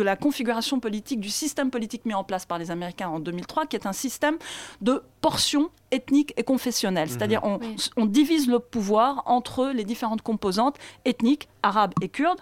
de 0.00 0.04
la 0.04 0.16
configuration 0.16 0.80
politique, 0.80 1.20
du 1.20 1.28
système 1.28 1.70
politique 1.70 2.06
mis 2.06 2.14
en 2.14 2.24
place 2.24 2.46
par 2.46 2.58
les 2.58 2.70
Américains 2.70 3.10
en 3.10 3.20
2003, 3.20 3.66
qui 3.66 3.76
est 3.76 3.86
un 3.86 3.92
système 3.92 4.38
de 4.80 5.02
portions 5.20 5.68
ethniques 5.90 6.32
et 6.38 6.42
confessionnelles. 6.42 7.08
Mhm. 7.10 7.14
C'est-à-dire 7.18 7.40
on, 7.44 7.58
Oui. 7.58 7.76
on 7.98 8.06
divise 8.06 8.48
le 8.48 8.60
pouvoir 8.60 9.22
entre 9.26 9.66
les 9.74 9.84
différentes 9.84 10.22
composantes 10.22 10.76
ethniques, 11.04 11.48
arabes 11.62 11.92
et 12.00 12.08
kurdes, 12.08 12.40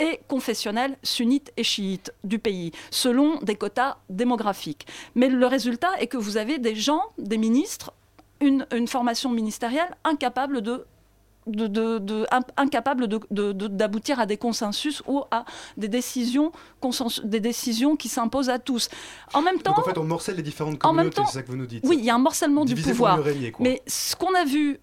Et- 0.00 0.04
et 0.04 0.20
confessionnelles, 0.28 0.96
sunnites 1.02 1.52
et 1.58 1.62
chiites 1.64 2.10
du 2.22 2.38
pays, 2.38 2.72
selon 2.90 3.38
des 3.40 3.54
quotas 3.56 3.96
démographiques. 4.08 4.86
Mais 5.14 5.28
le 5.28 5.46
résultat 5.46 5.90
est 6.00 6.06
que 6.06 6.16
vous 6.16 6.38
avez 6.38 6.56
des 6.58 6.74
gens, 6.74 7.02
des 7.18 7.36
ministres, 7.38 7.92
une, 8.40 8.66
une 8.74 8.88
formation 8.88 9.30
ministérielle 9.30 9.94
incapable 10.04 10.62
de 10.62 10.86
de, 11.46 11.66
de- 11.66 11.98
de- 11.98 12.26
in- 12.30 12.40
incapable 12.56 13.06
d'aboutir 13.08 14.20
à 14.20 14.26
des 14.26 14.36
consensus 14.36 15.02
ou 15.06 15.22
à 15.30 15.44
des 15.76 15.88
décisions, 15.88 16.52
consensus- 16.80 17.24
des 17.24 17.40
décisions 17.40 17.96
qui 17.96 18.08
s'imposent 18.08 18.50
à 18.50 18.58
tous. 18.58 18.88
En 19.34 19.42
même 19.42 19.58
temps, 19.60 19.72
Donc 19.72 19.80
en 19.80 19.88
fait, 19.90 19.98
on 19.98 20.04
morcelle 20.04 20.36
les 20.36 20.42
différentes 20.42 20.78
communautés, 20.78 21.22
c'est 21.26 21.32
ça 21.34 21.42
que 21.42 21.50
vous 21.50 21.56
nous 21.56 21.66
dites. 21.66 21.84
oui, 21.86 21.96
il 21.98 22.04
y 22.04 22.10
a 22.10 22.14
un 22.14 22.18
morcellement 22.18 22.64
du 22.64 22.74
pouvoir. 22.74 23.22
régner. 23.22 23.52
Mais 23.60 23.82
ce 23.86 24.16
qu'on 24.16 24.34
a 24.34 24.44
vu, 24.44 24.78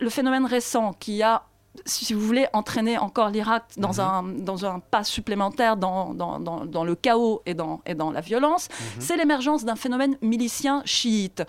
le 0.00 0.10
phénomène 0.10 0.46
récent 0.46 0.92
qui 0.98 1.22
a, 1.22 1.42
si 1.86 2.14
vous 2.14 2.20
voulez, 2.20 2.46
entraîné 2.52 2.98
encore 2.98 3.28
l'Irak 3.30 3.64
dans, 3.76 3.94
Mhm. 3.94 4.00
un, 4.00 4.22
dans 4.44 4.64
un 4.66 4.78
pas 4.80 5.04
supplémentaire 5.04 5.76
dans, 5.76 6.14
dans, 6.14 6.38
dans- 6.40 6.64
dans 6.64 6.84
le 6.84 6.94
chaos 6.94 7.42
et 7.46 7.54
dans, 7.54 7.80
et 7.86 7.94
dans 7.94 8.10
la 8.10 8.20
violence, 8.20 8.68
Mhm. 8.70 9.00
c'est 9.00 9.16
l'émergence 9.16 9.64
d'un 9.64 9.76
phénomène 9.76 10.16
milicien 10.22 10.82
chiite 10.84 11.42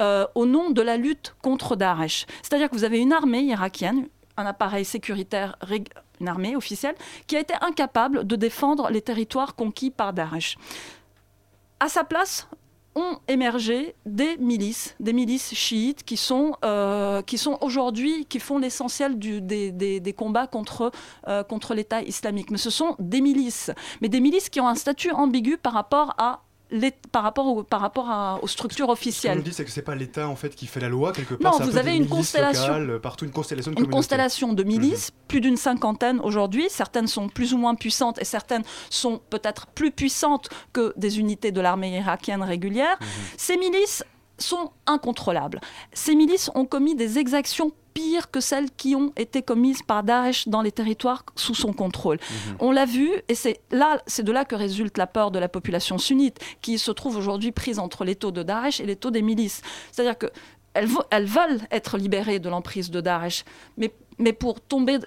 euh, 0.00 0.26
au 0.36 0.46
nom 0.46 0.70
de 0.70 0.80
la 0.82 0.96
lutte 0.96 1.34
contre 1.42 1.74
Daesh. 1.74 2.26
C'est-à-dire 2.42 2.70
que 2.70 2.76
vous 2.76 2.84
avez 2.84 2.98
une 3.00 3.12
armée 3.12 3.40
irakienne, 3.42 4.08
un 4.36 4.46
appareil 4.46 4.84
sécuritaire, 4.84 5.56
rég- 5.62 5.88
une 6.20 6.28
armée 6.28 6.54
officielle, 6.54 6.94
qui 7.26 7.36
a 7.36 7.40
été 7.40 7.54
incapable 7.60 8.24
de 8.26 8.36
défendre 8.36 8.90
les 8.90 9.02
territoires 9.02 9.54
conquis 9.56 9.90
par 9.90 10.12
Daesh. 10.12 10.56
À 11.80 11.88
sa 11.88 12.04
place, 12.04 12.48
ont 12.98 13.18
émergé 13.28 13.94
des 14.06 14.36
milices, 14.38 14.94
des 15.00 15.12
milices 15.12 15.54
chiites 15.54 16.04
qui 16.04 16.16
sont, 16.16 16.56
euh, 16.64 17.22
sont 17.36 17.58
aujourd'hui, 17.60 18.26
qui 18.26 18.40
font 18.40 18.58
l'essentiel 18.58 19.18
des, 19.18 20.14
combats 20.16 20.46
contre, 20.46 20.90
euh, 21.28 21.42
contre 21.44 21.74
l'État 21.74 22.02
islamique. 22.02 22.50
Mais 22.50 22.58
ce 22.58 22.70
sont 22.70 22.96
des 22.98 23.20
milices, 23.20 23.70
mais 24.00 24.08
des 24.08 24.20
milices 24.20 24.48
qui 24.48 24.60
ont 24.60 24.68
un 24.68 24.74
statut 24.74 25.12
ambigu 25.12 25.56
par 25.56 25.72
rapport 25.72 26.14
à 26.18 26.42
par 27.12 27.22
rapport, 27.22 27.46
au- 27.46 27.62
par 27.62 27.80
rapport 27.80 28.10
à- 28.10 28.38
aux 28.42 28.46
structures 28.46 28.84
Ce 28.84 28.86
qu'on 28.86 28.92
officielles. 28.92 29.38
nous 29.38 29.42
dit, 29.44 29.52
c'est 29.52 29.64
que 29.64 29.70
c'est 29.70 29.82
pas 29.82 29.94
l'État 29.94 30.28
en 30.28 30.36
fait 30.36 30.54
qui 30.54 30.66
fait 30.66 30.80
la 30.80 30.88
loi 30.88 31.12
quelque 31.12 31.34
part. 31.34 31.54
Non, 31.58 31.60
un 31.62 31.64
vous 31.70 31.76
avez 31.78 31.96
une 31.96 32.06
constellation- 32.08 32.66
locales, 32.74 32.90
euh, 32.90 32.98
partout 32.98 33.24
une 33.24 33.30
constellation 33.30 33.70
de 33.70 33.74
une 33.76 33.84
communautés. 33.84 33.96
constellation 33.96 34.52
de 34.52 34.62
milices, 34.64 35.10
Mhm. 35.10 35.26
plus 35.28 35.40
d'une 35.40 35.56
cinquantaine 35.56 36.20
aujourd'hui. 36.20 36.66
Certaines 36.68 37.06
sont 37.06 37.28
plus 37.28 37.54
ou 37.54 37.58
moins 37.58 37.74
puissantes 37.74 38.20
et 38.20 38.24
certaines 38.24 38.62
sont 38.90 39.20
peut-être 39.30 39.66
plus 39.68 39.90
puissantes 39.90 40.48
que 40.72 40.92
des 40.96 41.18
unités 41.18 41.52
de 41.52 41.60
l'armée 41.60 41.96
irakienne 41.96 42.42
régulière. 42.42 42.96
Mhm. 43.00 43.06
Ces 43.38 43.56
milices 43.56 44.04
sont 44.38 44.70
incontrôlables. 44.86 45.60
Ces 45.92 46.14
milices 46.14 46.50
ont 46.54 46.64
commis 46.64 46.94
des 46.94 47.18
exactions 47.18 47.72
pires 47.98 48.30
que 48.30 48.40
celles 48.40 48.70
qui 48.70 48.94
ont 48.94 49.12
été 49.16 49.42
commises 49.42 49.82
par 49.82 50.04
Daesh 50.04 50.46
dans 50.46 50.62
les 50.62 50.70
territoires 50.70 51.24
sous 51.34 51.54
son 51.54 51.72
contrôle. 51.72 52.18
Mhm. 52.20 52.56
On 52.60 52.70
l'a 52.70 52.84
vu, 52.84 53.10
et 53.28 53.34
c'est 53.34 53.60
là, 53.72 54.00
c'est 54.06 54.22
de 54.22 54.30
là 54.30 54.44
que 54.44 54.54
résulte 54.54 54.96
la 54.98 55.08
peur 55.08 55.32
de 55.32 55.40
la 55.40 55.48
population 55.48 55.98
sunnite, 55.98 56.38
qui 56.62 56.78
se 56.78 56.92
trouve 56.92 57.16
aujourd'hui 57.16 57.50
prise 57.50 57.80
entre 57.80 58.04
les 58.04 58.14
taux 58.14 58.30
de 58.30 58.44
Daesh 58.44 58.78
et 58.78 58.86
les 58.86 58.94
taux 58.94 59.10
des 59.10 59.22
milices. 59.22 59.62
C'est-à-dire 59.90 60.16
que 60.16 60.26
elles, 60.74 60.86
veulent 61.26 61.60
être 61.72 61.98
libérées 61.98 62.38
de 62.38 62.48
l'emprise 62.48 62.90
de 62.90 63.00
Daesh, 63.00 63.44
mais, 63.76 63.92
mais 64.18 64.32
pour 64.32 64.60
tomber 64.60 64.98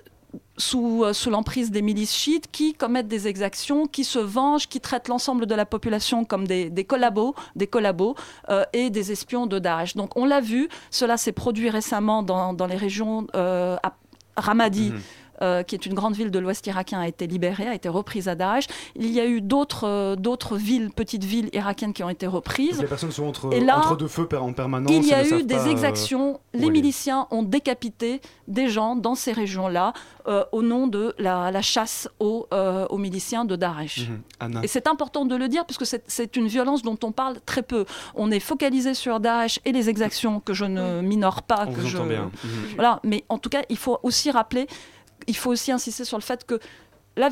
sous, 0.62 1.04
euh, 1.04 1.14
sous 1.14 1.30
l'emprise 1.30 1.72
des 1.72 1.82
milices 1.82 2.16
chiites 2.16 2.50
qui 2.52 2.74
commettent 2.74 3.08
des 3.08 3.28
exactions, 3.28 3.88
qui 3.88 4.04
se 4.04 4.20
vengent, 4.20 4.68
qui 4.68 4.80
traitent 4.80 5.08
l'ensemble 5.08 5.46
de 5.48 5.56
la 5.56 5.66
population 5.66 6.24
comme 6.24 6.48
des, 6.48 6.86
collabos, 6.88 7.36
des 7.56 7.68
collabos 7.68 8.16
euh, 8.50 8.64
et 8.74 8.90
des 8.90 9.12
espions 9.12 9.48
de 9.48 9.60
Daesh. 9.60 9.96
Donc 9.96 10.16
on 10.16 10.26
l'a 10.26 10.40
vu, 10.40 10.70
cela 10.92 11.18
s'est 11.18 11.32
produit 11.32 11.70
récemment 11.70 12.22
dans, 12.24 12.68
les 12.68 12.78
régions 12.78 13.28
euh, 13.36 13.76
Ramadi. 14.38 14.92
Mhm. 14.92 15.02
Euh, 15.42 15.64
qui 15.64 15.76
est 15.76 15.86
une 15.86 15.94
grande 15.94 16.16
ville 16.16 16.32
de 16.32 16.40
l'Ouest 16.40 16.66
irakien, 16.68 17.00
a 17.02 17.08
été 17.08 17.28
libérée, 17.28 17.68
a 17.68 17.74
été 17.74 17.90
reprise 17.90 18.28
à 18.28 18.36
Daesh. 18.36 18.66
Il 18.96 19.12
y 19.12 19.20
a 19.20 19.26
eu 19.26 19.42
d'autres 19.42 19.88
euh, 19.88 20.16
d'autres 20.16 20.58
villes, 20.58 20.90
petites 20.96 21.24
villes 21.24 21.50
irakiennes 21.54 21.94
qui 21.94 22.04
ont 22.04 22.10
été 22.10 22.28
reprises. 22.28 22.80
les 22.82 22.88
personnes 22.88 23.12
sont 23.12 23.26
entre, 23.26 23.54
Et 23.54 23.60
là, 23.60 23.78
entre 23.80 23.98
deux 23.98 24.08
feux 24.08 24.28
en 24.40 24.54
permanence. 24.54 24.92
Il 24.92 25.06
y 25.06 25.14
a 25.14 25.26
eu 25.28 25.44
des 25.44 25.56
euh, 25.56 25.66
exactions. 25.72 26.40
Les 26.54 26.70
miliciens 26.70 27.28
ont 27.32 27.44
décapité 27.44 28.22
des 28.48 28.68
gens 28.70 28.96
dans 28.96 29.16
ces 29.16 29.32
régions-là 29.32 29.94
euh, 30.28 30.44
au 30.52 30.62
nom 30.62 30.88
de 30.88 31.16
la, 31.18 31.52
la 31.52 31.62
chasse 31.62 32.08
aux, 32.20 32.48
euh, 32.54 32.86
aux 32.90 32.98
miliciens 32.98 33.46
de 33.46 33.56
Daesh. 33.56 34.08
Mhm. 34.42 34.62
Et 34.64 34.68
c'est 34.68 34.88
important 34.88 35.26
de 35.26 35.36
le 35.36 35.48
dire 35.48 35.66
puisque 35.66 35.86
c'est- 35.86 36.04
c'est 36.08 36.36
une 36.36 36.48
violence 36.48 36.82
dont 36.84 36.98
on 37.04 37.12
parle 37.12 37.38
très 37.46 37.64
peu. 37.64 37.86
On 38.16 38.30
est 38.32 38.40
focalisé 38.40 38.94
sur 38.94 39.20
Daesh 39.20 39.60
et 39.66 39.72
les 39.72 39.90
exactions 39.90 40.40
que 40.40 40.54
je 40.54 40.66
ne 40.66 41.02
minore 41.02 41.42
pas. 41.44 41.66
On 41.68 41.74
que 41.74 41.80
vous 41.80 41.88
je... 41.88 41.98
entend 41.98 42.08
bien. 42.08 42.32
Mhm. 42.44 42.50
Voilà, 42.76 43.00
mais 43.04 43.24
en 43.30 43.38
tout 43.38 43.50
cas, 43.50 43.62
il 43.70 43.78
faut 43.78 43.98
aussi 44.04 44.30
rappeler, 44.32 44.68
il 45.28 45.36
faut 45.36 45.52
aussi 45.52 45.72
insister 45.72 46.06
sur 46.06 46.18
le 46.18 46.24
fait 46.24 46.46
que 46.46 46.60
la, 47.18 47.30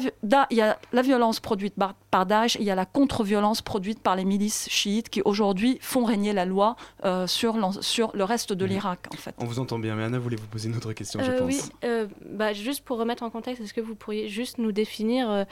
il 0.52 0.58
y 0.58 0.62
a 0.62 0.78
la 0.92 1.02
violence 1.02 1.40
produite 1.40 1.74
par, 1.76 1.94
par 2.12 2.26
Daesh, 2.26 2.58
et 2.58 2.60
il 2.60 2.66
y 2.66 2.70
a 2.72 2.76
la 2.76 2.86
contre-violence 2.86 3.62
produite 3.62 4.02
par 4.02 4.18
les 4.18 4.26
milices 4.26 4.68
chiites 4.70 5.08
qui 5.10 5.22
aujourd'hui 5.24 5.78
font 5.82 6.04
régner 6.04 6.34
la 6.34 6.44
loi 6.44 6.76
euh, 7.06 7.28
sur, 7.28 7.56
le 7.56 8.24
reste 8.26 8.52
de 8.52 8.66
Mhm. 8.66 8.72
l'Irak, 8.72 9.08
en 9.14 9.16
fait. 9.18 9.34
On 9.38 9.46
vous 9.46 9.60
entend 9.60 9.80
bien, 9.80 9.96
mais 9.96 10.04
Anna 10.04 10.20
voulait 10.20 10.36
vous 10.36 10.48
poser 10.48 10.68
une 10.68 10.76
autre 10.76 10.92
question, 10.92 11.22
je 11.24 11.32
Euh, 11.32 11.38
pense. 11.40 11.48
oui, 11.48 11.62
euh, 11.86 12.08
bah, 12.26 12.52
juste 12.52 12.84
pour 12.84 12.98
remettre 12.98 13.24
en 13.24 13.30
contexte, 13.30 13.64
est-ce 13.64 13.74
que 13.74 13.80
vous 13.80 13.96
pourriez 13.96 14.28
juste 14.28 14.58
nous 14.58 14.74
définir 14.74 15.30
euh, 15.30 15.46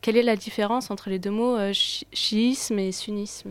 quelle 0.00 0.16
est 0.16 0.22
la 0.22 0.36
différence 0.36 0.90
entre 0.90 1.10
les 1.10 1.18
deux 1.18 1.30
mots 1.30 1.56
euh, 1.56 1.74
chi- 1.74 2.06
chiisme 2.14 2.78
et 2.78 2.92
sunnisme? 2.92 3.50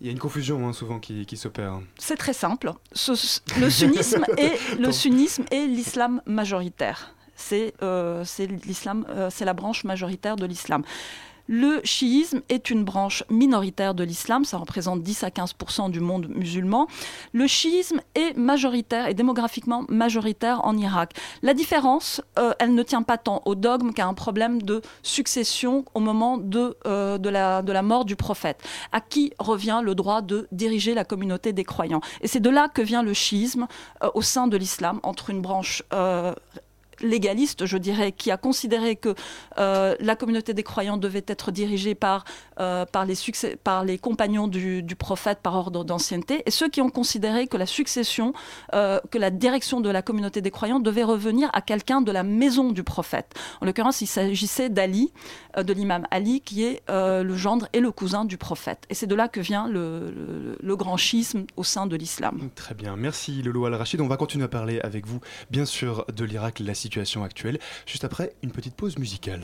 Il 0.00 0.06
y 0.06 0.10
a 0.10 0.12
une 0.12 0.18
confusion 0.18 0.66
hein, 0.66 0.72
souvent 0.72 0.98
qui, 0.98 1.26
qui 1.26 1.36
s'opère. 1.36 1.78
C'est 1.96 2.16
très 2.16 2.32
simple. 2.32 2.72
Ce- 2.92 3.12
le 3.56 3.70
sunnisme 4.90 5.44
est 5.52 5.66
l'islam 5.66 6.22
majoritaire. 6.26 7.14
C'est 7.40 7.74
euh, 7.82 8.22
euh, 8.22 9.30
c'est 9.30 9.44
la 9.44 9.54
branche 9.54 9.84
majoritaire 9.84 10.36
de 10.36 10.46
l'islam. 10.46 10.82
Le 11.52 11.80
chiisme 11.82 12.42
est 12.48 12.70
une 12.70 12.84
branche 12.84 13.24
minoritaire 13.28 13.96
de 13.96 14.04
l'islam, 14.04 14.44
ça 14.44 14.56
représente 14.56 15.02
10 15.02 15.24
à 15.24 15.32
15 15.32 15.54
du 15.88 15.98
monde 15.98 16.28
musulman. 16.28 16.86
Le 17.32 17.48
chiisme 17.48 18.00
est 18.14 18.36
majoritaire 18.36 19.08
et 19.08 19.14
démographiquement 19.14 19.84
majoritaire 19.88 20.64
en 20.64 20.76
Irak. 20.76 21.14
La 21.42 21.52
différence, 21.52 22.22
euh, 22.38 22.52
elle 22.60 22.72
ne 22.72 22.82
tient 22.84 23.02
pas 23.02 23.18
tant 23.18 23.42
au 23.46 23.56
dogme 23.56 23.92
qu'à 23.92 24.06
un 24.06 24.14
problème 24.14 24.62
de 24.62 24.80
succession 25.02 25.84
au 25.94 25.98
moment 25.98 26.38
de, 26.38 26.76
la, 26.84 27.82
mort 27.82 28.04
du 28.04 28.14
prophète. 28.14 28.62
À 28.92 29.00
qui 29.00 29.32
revient 29.40 29.80
le 29.82 29.96
droit 29.96 30.22
de 30.22 30.46
diriger 30.52 30.94
la 30.94 31.04
communauté 31.04 31.52
des 31.52 31.64
croyants? 31.64 32.00
Et 32.20 32.28
c'est 32.28 32.38
de 32.38 32.50
là 32.50 32.68
que 32.68 32.82
vient 32.82 33.02
le 33.02 33.12
chiisme 33.12 33.66
au 34.14 34.22
sein 34.22 34.46
de 34.46 34.56
l'islam, 34.56 35.00
entre 35.02 35.30
une 35.30 35.40
branche 35.40 35.82
légaliste, 37.02 37.66
je 37.66 37.76
dirais, 37.78 38.12
qui 38.12 38.30
a 38.30 38.36
considéré 38.36 38.96
que 38.96 39.14
euh, 39.58 39.94
la 40.00 40.16
communauté 40.16 40.54
des 40.54 40.62
croyants 40.62 40.96
devait 40.96 41.24
être 41.26 41.50
dirigée 41.50 41.94
par, 41.94 42.24
euh, 42.58 42.84
par, 42.84 43.04
les, 43.04 43.14
succès, 43.14 43.56
par 43.62 43.84
les 43.84 43.98
compagnons 43.98 44.48
du, 44.48 44.84
prophète 44.98 45.38
par 45.42 45.54
ordre 45.54 45.84
d'ancienneté, 45.84 46.42
et 46.46 46.50
ceux 46.50 46.68
qui 46.68 46.80
ont 46.80 46.90
considéré 46.90 47.46
que 47.46 47.56
la 47.56 47.66
succession, 47.66 48.32
euh, 48.74 49.00
que 49.10 49.18
la 49.18 49.30
direction 49.30 49.80
de 49.80 49.88
la 49.88 50.02
communauté 50.02 50.40
des 50.40 50.50
croyants 50.50 50.80
devait 50.80 51.04
revenir 51.04 51.48
à 51.52 51.62
quelqu'un 51.62 52.00
de 52.00 52.12
la 52.12 52.22
maison 52.22 52.72
du 52.72 52.82
prophète. 52.82 53.34
En 53.60 53.66
l'occurrence, 53.66 54.00
il 54.00 54.06
s'agissait 54.06 54.68
d'Ali, 54.68 55.12
de 55.56 55.72
l'imam 55.72 56.06
Ali, 56.10 56.40
qui 56.40 56.64
est 56.64 56.82
le 56.88 57.34
gendre 57.36 57.68
et 57.72 57.80
le 57.80 57.90
cousin 57.90 58.24
du 58.24 58.36
prophète. 58.36 58.84
Et 58.90 58.94
c'est 58.94 59.06
de 59.06 59.14
là 59.14 59.28
que 59.28 59.40
vient 59.40 59.68
le 59.68 60.74
grand 60.76 60.96
schisme 60.96 61.44
au 61.56 61.64
sein 61.64 61.86
de 61.86 61.96
l'islam. 61.96 62.50
Très 62.54 62.74
bien, 62.74 62.96
merci 62.96 63.42
Lolo 63.42 63.64
Al-Rachid. 63.66 64.00
On 64.00 64.08
va 64.08 64.16
continuer 64.16 64.44
à 64.44 64.48
parler 64.48 64.80
avec 64.80 65.06
vous, 65.06 65.20
bien 65.50 65.64
sûr, 65.64 66.04
de 66.14 66.24
l'Irak, 66.24 66.60
la 66.60 66.74
situation 66.74 66.89
actuelle, 67.24 67.58
juste 67.86 68.04
après 68.04 68.32
une 68.42 68.50
petite 68.50 68.74
pause 68.74 68.98
musicale. 68.98 69.42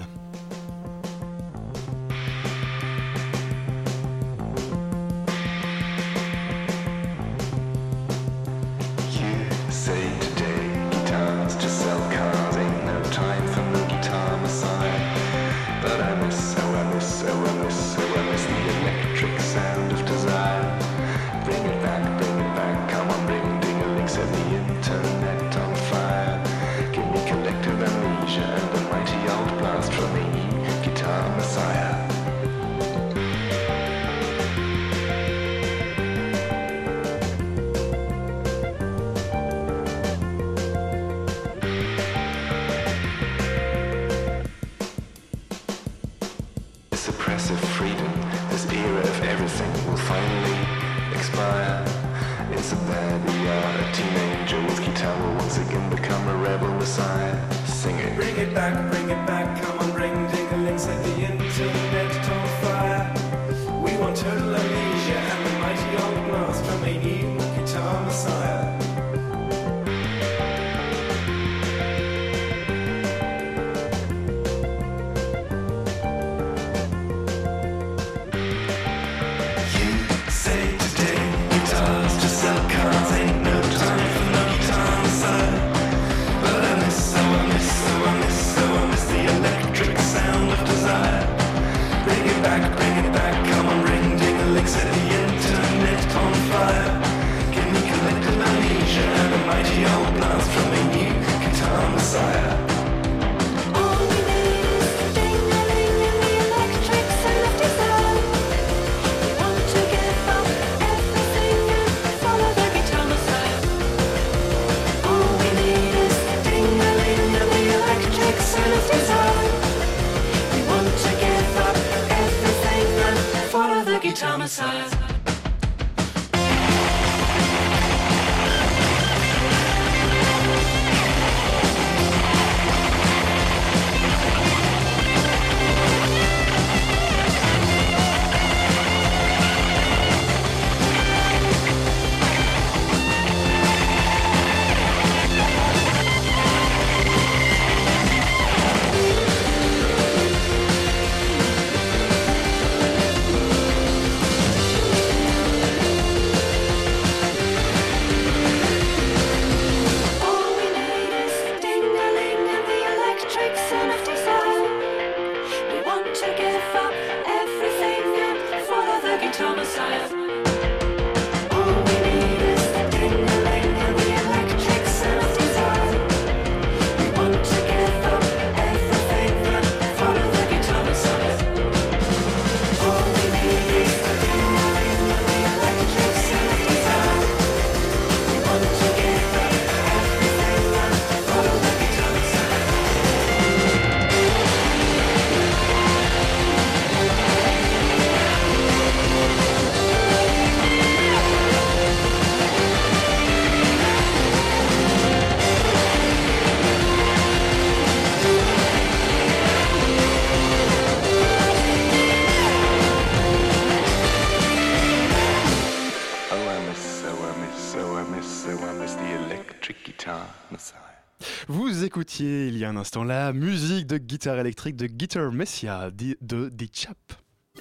Écoutiez 221.87 222.49
il 222.49 222.59
y 222.59 222.65
a 222.65 222.69
un 222.69 222.77
instant 222.77 223.05
la 223.05 223.33
musique 223.33 223.87
de 223.87 223.97
guitare 223.99 224.39
électrique 224.39 224.77
de 224.77 224.87
Guitar 224.87 225.33
Messiah 225.33 225.91
di- 225.91 226.17
de 226.21 226.49
The 226.51 226.69
Chap. 226.73 226.97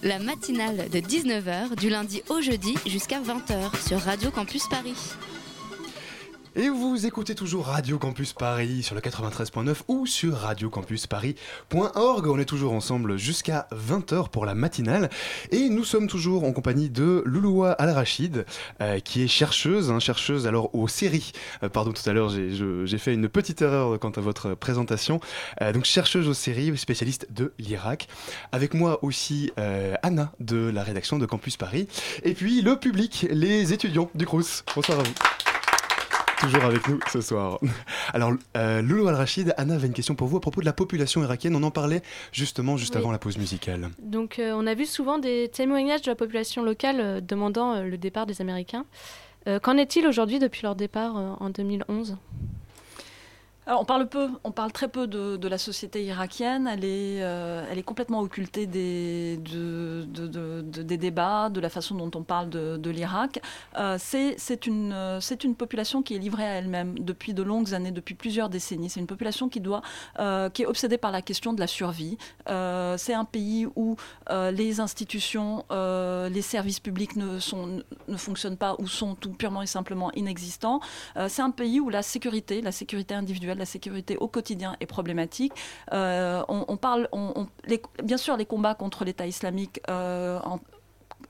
La 0.04 0.20
matinale 0.20 0.90
de 0.90 1.00
19h 1.00 1.76
du 1.80 1.90
lundi 1.90 2.22
au 2.30 2.42
jeudi 2.42 2.76
jusqu'à 2.86 3.22
20h 3.22 3.88
sur 3.88 4.00
Radio 4.02 4.32
Campus 4.32 4.68
Paris. 4.68 4.96
Et 6.58 6.70
vous 6.70 7.06
écoutez 7.06 7.36
toujours 7.36 7.66
Radio 7.66 7.98
Campus 8.00 8.32
Paris 8.32 8.82
sur 8.82 8.96
le 8.96 9.02
93.9 9.02 9.76
ou 9.90 10.06
sur 10.06 10.38
radiocampusparis.org. 10.38 12.28
On 12.28 12.40
est 12.40 12.46
toujours 12.46 12.72
ensemble 12.72 13.18
jusqu'à 13.18 13.68
20h 13.74 14.30
pour 14.30 14.46
la 14.46 14.56
matinale. 14.56 15.10
Et 15.52 15.68
nous 15.68 15.84
sommes 15.84 16.08
toujours 16.08 16.46
en 16.46 16.54
compagnie 16.54 16.90
de 16.90 17.22
Louloua 17.26 17.74
Al-Rachid, 17.74 18.46
euh, 18.80 19.00
qui 19.02 19.24
est 19.24 19.28
chercheuse, 19.28 19.92
hein, 19.92 20.00
chercheuse 20.00 20.48
alors 20.48 20.74
aux 20.74 20.88
séries. 20.88 21.34
Euh, 21.62 21.68
pardon, 21.68 21.92
tout 21.92 22.10
à 22.10 22.14
l'heure 22.14 22.30
j'ai 22.30 22.98
fait 23.00 23.14
une 23.14 23.28
petite 23.28 23.62
erreur 23.62 24.00
quant 24.00 24.12
à 24.12 24.22
votre 24.22 24.54
présentation. 24.56 25.20
Euh, 25.62 25.74
donc 25.74 25.84
chercheuse 25.84 26.30
aux 26.30 26.34
séries, 26.34 26.78
spécialiste 26.78 27.28
de 27.34 27.52
l'Irak. 27.60 28.08
Avec 28.54 28.74
moi 28.74 29.04
aussi 29.04 29.52
euh, 29.60 29.96
Anna 30.04 30.32
de 30.40 30.70
la 30.70 30.84
rédaction 30.84 31.20
de 31.20 31.26
Campus 31.26 31.58
Paris. 31.58 31.90
Et 32.24 32.34
puis 32.34 32.62
le 32.62 32.80
public, 32.80 33.28
les 33.30 33.74
étudiants 33.74 34.10
du 34.16 34.26
Crous. 34.26 34.64
Bonsoir 34.74 35.02
à 35.02 35.04
vous. 35.04 35.55
Toujours 36.40 36.64
avec 36.66 36.88
nous 36.88 37.00
ce 37.12 37.22
soir. 37.22 37.60
Alors, 38.14 38.34
euh, 38.58 38.82
Loulou 38.82 39.08
Al-Rachid, 39.08 39.54
Anna 39.58 39.76
avait 39.76 39.88
une 39.88 39.94
question 39.94 40.16
pour 40.16 40.28
vous 40.28 40.38
à 40.38 40.42
propos 40.42 40.60
de 40.62 40.66
la 40.66 40.74
population 40.74 41.24
irakienne. 41.24 41.56
On 41.56 41.64
en 41.64 41.72
parlait 41.72 42.02
justement 42.32 42.78
juste 42.78 42.96
Oui. 42.96 43.00
avant 43.02 43.12
la 43.12 43.18
pause 43.20 43.38
musicale. 43.38 43.90
Donc, 44.02 44.40
euh, 44.40 44.52
on 44.56 44.68
a 44.68 44.74
vu 44.74 44.86
souvent 44.86 45.18
des 45.18 45.50
témoignages 45.50 46.02
de 46.02 46.12
la 46.12 46.16
population 46.16 46.64
locale 46.64 47.00
euh, 47.00 47.22
demandant 47.22 47.82
le 47.82 47.98
départ 47.98 48.26
des 48.26 48.42
Américains. 48.42 48.86
Qu'en 49.62 49.78
est-il 49.78 50.08
aujourd'hui 50.08 50.40
depuis 50.40 50.64
leur 50.64 50.76
départ 50.76 51.16
en 51.16 51.52
2011 51.52 52.18
On 53.68 53.84
parle 53.84 54.08
peu, 54.08 54.30
on 54.44 54.52
parle 54.52 54.72
très 54.72 54.88
peu 54.88 55.08
de, 55.08 55.48
la 55.48 55.58
société 55.58 56.04
irakienne. 56.04 56.68
Elle 56.72 56.86
est, 56.86 57.24
euh, 57.24 57.82
complètement 57.84 58.20
occultée 58.20 58.68
des, 58.68 59.38
de- 59.38 60.06
de- 60.08 60.28
de- 60.28 60.62
de- 60.62 60.84
des 60.84 60.98
débats, 60.98 61.50
de 61.50 61.60
la 61.60 61.70
façon 61.70 61.96
dont 61.96 62.12
on 62.14 62.24
parle 62.24 62.50
de, 62.50 62.90
l'Irak. 62.90 63.42
Euh, 63.78 63.98
c'est 64.00 64.68
une, 64.68 64.94
population 65.58 66.04
qui 66.04 66.16
est 66.16 66.20
livrée 66.20 66.46
à 66.46 66.54
elle-même 66.56 67.00
depuis 67.00 67.34
de 67.34 67.42
longues 67.42 67.74
années, 67.74 67.92
depuis 67.92 68.14
plusieurs 68.14 68.50
décennies. 68.50 68.90
C'est 68.90 69.00
une 69.00 69.08
population 69.08 69.50
qui 69.50 69.62
doit, 69.62 69.82
euh, 70.20 70.50
est 70.62 70.66
obsédée 70.68 70.98
par 71.00 71.12
la 71.12 71.22
question 71.24 71.54
de 71.54 71.60
la 71.60 71.68
survie. 71.68 72.18
C'est 72.46 73.14
un 73.14 73.26
pays 73.26 73.68
où 73.76 73.96
les 74.30 74.80
institutions, 74.80 75.66
les 75.72 76.42
services 76.44 76.80
publics 76.80 77.16
ne, 77.16 77.40
ne 78.08 78.18
fonctionnent 78.18 78.58
pas 78.58 78.76
ou 78.78 78.88
sont 78.88 79.16
tout 79.16 79.32
purement 79.32 79.64
et 79.64 79.68
simplement 79.68 80.12
inexistants. 80.14 80.80
C'est 81.28 81.42
un 81.42 81.52
pays 81.52 81.80
où 81.80 81.90
la 81.90 82.04
sécurité, 82.04 82.62
la 82.62 82.72
sécurité 82.72 83.16
individuelle, 83.16 83.55
la 83.58 83.66
sécurité 83.66 84.18
au 84.18 84.28
quotidien 84.28 84.76
est 84.80 84.86
problématique. 84.86 85.54
Euh, 85.94 86.44
on, 86.48 86.78
parle, 86.78 87.08
bien 88.04 88.18
sûr, 88.18 88.38
les 88.38 88.46
combats 88.46 88.76
contre 88.76 89.06
l'État 89.06 89.26
islamique 89.28 89.82
euh, 89.90 90.40
en- 90.44 90.60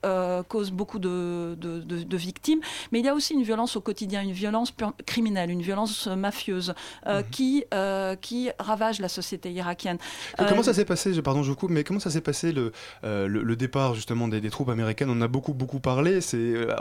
euh, 0.06 0.44
causent 0.44 0.72
beaucoup 0.72 1.00
de, 1.00 1.56
de- 1.56 1.82
de- 1.82 2.04
de 2.04 2.18
victimes, 2.18 2.60
mais 2.92 3.00
il 3.00 3.06
y 3.06 3.10
a 3.10 3.14
aussi 3.14 3.34
une 3.34 3.44
violence 3.44 3.76
au 3.76 3.82
quotidien, 3.82 4.22
une 4.22 4.32
violence 4.32 4.74
criminelle, 5.06 5.50
une 5.50 5.62
violence 5.62 6.08
euh, 6.08 6.16
mafieuse 6.16 6.74
euh, 7.08 7.22
qui, 7.32 7.66
euh, 7.74 8.16
qui 8.16 8.50
ravage 8.60 9.00
la 9.00 9.10
société 9.10 9.52
irakienne. 9.52 9.98
Comment 10.38 10.64
ça 10.64 10.74
s'est 10.74 10.86
passé, 10.86 11.14
je- 11.14 11.22
pardon 11.22 11.44
je 11.44 11.50
vous 11.50 11.56
coupe, 11.56 11.72
mais 11.72 11.84
comment 11.84 12.00
ça 12.00 12.10
s'est 12.12 12.22
passé 12.22 12.52
le, 12.52 12.72
le, 13.04 13.28
le 13.28 13.56
départ 13.56 13.96
justement 13.96 14.28
des, 14.28 14.42
des 14.42 14.50
troupes 14.50 14.70
américaines? 14.70 15.10
On 15.10 15.14
en 15.18 15.22
a 15.22 15.28
beaucoup 15.28 15.54
beaucoup 15.54 15.80
parlé, 15.80 16.20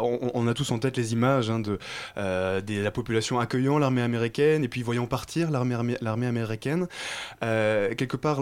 on, 0.01 0.31
on 0.35 0.47
a 0.47 0.55
tous 0.55 0.71
en 0.71 0.79
tête 0.79 0.97
les 0.97 1.13
images 1.13 1.51
hein, 1.51 1.61
de 1.61 1.79
des- 2.61 2.83
la 2.83 2.91
population 2.91 3.39
accueillant 3.41 3.79
l'armée 3.79 4.03
américaine 4.03 4.65
et 4.65 4.69
puis 4.69 4.83
voyant 4.83 5.07
partir 5.07 5.51
l'armée, 5.51 5.75
armée- 5.75 5.97
l'armée 6.01 6.27
américaine. 6.27 6.87
Quelque 7.41 8.17
part, 8.17 8.41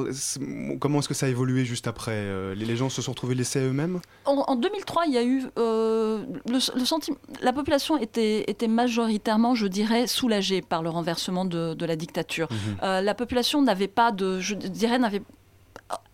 comment 0.81 0.99
est-ce 0.99 1.09
que 1.09 1.15
ça 1.15 1.27
a 1.27 1.29
évolué 1.29 1.65
juste 1.65 1.87
après 1.87 2.55
les, 2.55 2.65
les 2.65 2.77
gens 2.77 2.89
se 2.89 3.03
sont 3.03 3.13
retrouvés 3.13 3.35
laissés 3.35 3.61
à 3.61 3.63
eux-mêmes? 3.63 4.01
En, 4.25 4.33
en 4.47 4.57
2003, 4.73 5.07
il 5.07 5.13
y 5.13 5.19
a 5.19 5.23
eu 5.25 5.45
euh, 5.59 6.25
le, 6.49 6.79
le 6.79 6.85
sentiment. 6.85 7.17
La 7.43 7.53
population 7.53 7.97
était, 7.99 8.45
était 8.51 8.69
majoritairement, 8.69 9.55
je 9.55 9.67
dirais, 9.67 10.07
soulagée 10.07 10.63
par 10.63 10.83
le 10.83 10.91
renversement 10.91 11.45
de, 11.45 11.75
de 11.75 11.87
la 11.87 11.97
dictature. 11.97 12.49
Euh, 12.83 13.01
la 13.01 13.15
population 13.15 13.63
n'avait 13.63 13.89
pas 13.89 14.13
de, 14.13 14.41
je 14.41 14.55
dirais, 14.55 14.99
n'avait 14.99 15.23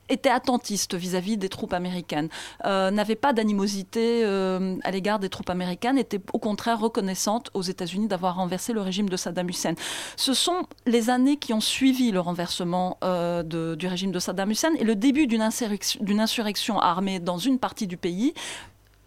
était 0.09 0.31
attentiste 0.31 0.95
vis-à-vis 0.95 1.37
des 1.37 1.49
troupes 1.49 1.73
américaines, 1.73 2.29
euh, 2.65 2.91
n'avait 2.91 3.15
pas 3.17 3.33
d'animosité 3.33 4.23
euh, 4.25 4.77
à 4.85 4.91
l'égard 4.91 5.19
des 5.19 5.29
troupes 5.29 5.51
américaines, 5.51 5.99
était 5.99 6.21
au 6.33 6.39
contraire 6.39 6.79
reconnaissante 6.81 7.51
aux 7.55 7.63
États-Unis 7.63 8.09
d'avoir 8.09 8.37
renversé 8.37 8.73
le 8.73 8.81
régime 8.81 9.09
de 9.09 9.17
Saddam 9.17 9.49
Hussein. 9.49 9.75
Ce 10.17 10.35
sont 10.35 10.63
les 10.87 11.11
années 11.11 11.37
qui 11.37 11.53
ont 11.53 11.61
suivi 11.61 12.11
le 12.11 12.21
renversement 12.21 12.99
euh, 13.05 13.43
de- 13.43 13.75
du 13.75 13.87
régime 13.87 14.13
de 14.13 14.19
Saddam 14.19 14.51
Hussein 14.51 14.75
et 14.79 14.85
le 14.85 14.95
début 14.95 15.27
d'une 15.27 15.43
insurrection, 15.43 16.79
armée 16.81 17.21
dans 17.21 17.39
une 17.39 17.59
partie 17.59 17.87
du 17.87 17.97
pays 17.97 18.35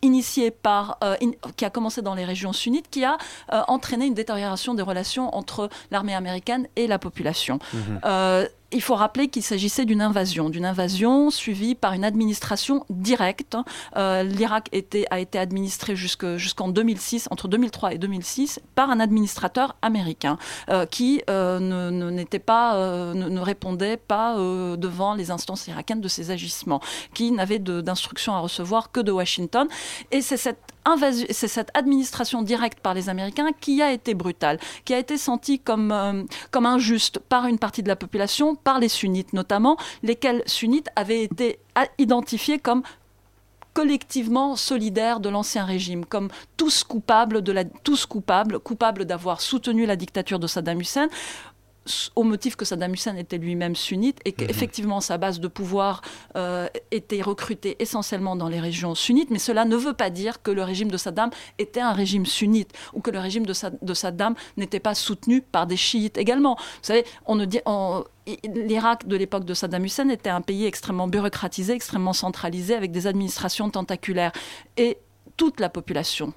initiée 0.03 0.49
par, 0.49 0.97
euh, 1.03 1.15
in- 1.21 1.31
qui 1.57 1.63
a 1.63 1.69
commencé 1.69 2.01
dans 2.01 2.15
les 2.15 2.25
régions 2.25 2.53
sunnites, 2.53 2.89
qui 2.89 3.03
a 3.05 3.17
euh, 3.53 3.61
entraîné 3.67 4.05
une 4.07 4.15
détérioration 4.15 4.73
des 4.73 4.81
relations 4.81 5.35
entre 5.35 5.69
l'armée 5.91 6.15
américaine 6.15 6.67
et 6.75 6.87
la 6.87 6.97
population. 6.97 7.59
Euh, 8.05 8.47
il 8.71 8.81
faut 8.81 8.95
rappeler 8.95 9.27
qu'il 9.27 9.43
s'agissait 9.43 9.85
d'une 9.85 10.01
invasion, 10.01 10.49
d'une 10.49 10.65
invasion 10.65 11.29
suivie 11.29 11.75
par 11.75 11.93
une 11.93 12.03
administration 12.03 12.85
directe. 12.89 13.57
Euh, 13.97 14.23
L'Irak 14.23 14.69
a 15.11 15.19
été 15.19 15.37
administré 15.39 15.95
jusque- 15.95 16.37
jusqu'en 16.37 16.69
2006, 16.69 17.27
entre 17.31 17.47
2003 17.47 17.93
et 17.93 17.97
2006, 17.97 18.59
par 18.75 18.89
un 18.89 18.99
administrateur 18.99 19.75
américain 19.81 20.37
euh, 20.69 20.85
qui 20.85 21.21
euh, 21.29 21.59
ne, 21.59 21.89
ne- 21.89 23.39
répondait 23.41 23.97
pas 23.97 24.35
devant 24.37 25.13
les 25.15 25.31
instances 25.31 25.67
irakiennes 25.67 26.01
de 26.01 26.07
ses 26.07 26.31
agissements, 26.31 26.79
qui 27.13 27.31
n'avait 27.31 27.59
d'instructions 27.59 28.33
à 28.35 28.39
recevoir 28.39 28.91
que 28.91 28.99
de 28.99 29.11
Washington. 29.11 29.67
Et 30.11 30.21
c'est 30.21 30.37
cette 30.37 30.59
c'est 31.05 31.47
cette 31.47 31.71
administration 31.73 32.41
directe 32.41 32.79
par 32.79 32.93
les 32.93 33.09
Américains 33.09 33.51
qui 33.59 33.81
a 33.81 33.91
été 33.91 34.13
brutale, 34.13 34.59
qui 34.85 34.93
a 34.93 34.99
été 34.99 35.17
sentie 35.17 35.59
comme, 35.59 35.91
euh, 35.91 36.23
injuste 36.53 37.19
par 37.19 37.47
une 37.47 37.59
partie 37.59 37.83
de 37.83 37.87
la 37.87 37.95
population, 37.95 38.55
par 38.55 38.79
les 38.79 38.89
sunnites 38.89 39.33
notamment, 39.33 39.77
lesquels 40.03 40.43
sunnites 40.45 40.89
avaient 40.95 41.23
été 41.23 41.59
identifiés 41.97 42.59
comme 42.59 42.83
collectivement 43.73 44.55
solidaires 44.55 45.19
de 45.19 45.29
l'ancien 45.29 45.65
régime, 45.65 46.05
comme 46.05 46.29
tous 46.57 46.83
coupables 46.83 47.41
de 47.41 47.53
coupables, 48.57 49.05
d'avoir 49.05 49.41
soutenu 49.41 49.85
la 49.85 49.95
dictature 49.95 50.39
de 50.39 50.47
Saddam 50.47 50.81
Hussein 50.81 51.07
au 52.15 52.23
motif 52.23 52.55
que 52.55 52.63
Saddam 52.63 52.93
Hussein 52.93 53.15
était 53.17 53.39
lui-même 53.39 53.75
sunnite 53.75 54.19
et 54.23 54.33
qu'effectivement 54.33 55.01
sa 55.01 55.17
base 55.17 55.39
de 55.39 55.47
pouvoir 55.47 56.01
euh, 56.35 56.67
était 56.91 57.21
recrutée 57.23 57.75
essentiellement 57.79 58.35
dans 58.35 58.49
les 58.49 58.59
régions 58.59 58.93
sunnites, 58.93 59.31
mais 59.31 59.39
cela 59.39 59.65
ne 59.65 59.75
veut 59.75 59.93
pas 59.93 60.11
dire 60.11 60.41
que 60.43 60.51
le 60.51 60.63
régime 60.63 60.91
de 60.91 60.97
Saddam 60.97 61.31
était 61.57 61.79
un 61.79 61.91
régime 61.93 62.25
sunnite 62.27 62.71
ou 62.93 63.01
que 63.01 63.09
le 63.09 63.17
régime 63.19 63.45
de, 63.47 63.53
Sa- 63.53 63.71
de 63.71 63.93
Saddam 63.95 64.35
n'était 64.57 64.79
pas 64.79 64.93
soutenu 64.93 65.41
par 65.41 65.65
des 65.65 65.77
chiites 65.77 66.17
également. 66.17 66.55
Vous 66.55 66.63
savez, 66.83 67.03
on 67.25 67.35
ne 67.35 67.45
dit, 67.45 67.61
on- 67.65 68.03
l'Irak 68.53 69.07
de 69.07 69.15
l'époque 69.15 69.45
de 69.45 69.55
Saddam 69.55 69.83
Hussein 69.83 70.09
était 70.09 70.29
un 70.29 70.41
pays 70.41 70.65
extrêmement 70.65 71.07
bureaucratisé, 71.07 71.73
extrêmement 71.73 72.13
centralisé, 72.13 72.75
avec 72.75 72.91
des 72.91 73.07
administrations 73.07 73.71
tentaculaires. 73.71 74.31
Et 74.77 74.97
toute 75.35 75.59
la 75.59 75.69
population 75.69 76.33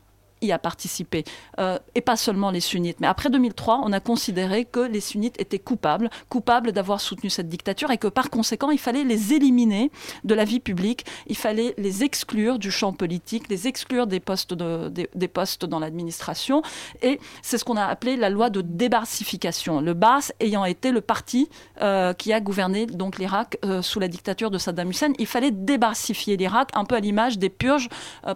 y 0.46 0.52
a 0.52 0.58
participé, 0.58 1.24
euh, 1.58 1.78
et 1.94 2.00
pas 2.00 2.16
seulement 2.16 2.50
les 2.50 2.60
sunnites. 2.60 3.00
Mais 3.00 3.06
après 3.06 3.30
2003, 3.30 3.80
on 3.84 3.92
a 3.92 4.00
considéré 4.00 4.64
que 4.64 4.80
les 4.80 5.00
sunnites 5.00 5.40
étaient 5.40 5.58
coupables, 5.58 6.10
coupables 6.28 6.72
d'avoir 6.72 7.00
soutenu 7.00 7.30
cette 7.30 7.48
dictature, 7.48 7.90
et 7.90 7.98
que 7.98 8.08
par 8.08 8.30
conséquent, 8.30 8.70
il 8.70 8.78
fallait 8.78 9.04
les 9.04 9.32
éliminer 9.32 9.90
de 10.24 10.34
la 10.34 10.44
vie 10.44 10.60
publique, 10.60 11.04
il 11.26 11.36
fallait 11.36 11.74
les 11.78 12.04
exclure 12.04 12.58
du 12.58 12.70
champ 12.70 12.92
politique, 12.92 13.48
les 13.48 13.66
exclure 13.68 14.06
des 14.06 14.20
postes, 14.20 14.54
de- 14.54 14.88
des, 15.14 15.28
postes 15.28 15.64
dans 15.64 15.78
l'administration, 15.78 16.62
et 17.02 17.18
c'est 17.42 17.58
ce 17.58 17.64
qu'on 17.64 17.76
a 17.76 17.84
appelé 17.84 18.16
la 18.16 18.30
loi 18.30 18.50
de 18.50 18.60
débarcification. 18.60 19.80
Le 19.80 19.94
Bas 19.94 20.30
ayant 20.40 20.64
été 20.64 20.90
le 20.92 21.00
parti 21.00 21.48
euh, 21.80 22.12
qui 22.12 22.32
a 22.32 22.40
gouverné 22.40 22.86
donc 22.86 23.18
l'Irak 23.18 23.58
euh, 23.64 23.82
sous 23.82 24.00
la 24.00 24.08
dictature 24.08 24.50
de 24.50 24.58
Saddam 24.58 24.90
Hussein, 24.90 25.12
il 25.18 25.26
fallait 25.26 25.50
débarcifier 25.50 26.36
l'Irak, 26.36 26.70
un 26.74 26.84
peu 26.84 26.94
à 26.94 27.00
l'image 27.00 27.38
des 27.38 27.50
purges 27.50 27.88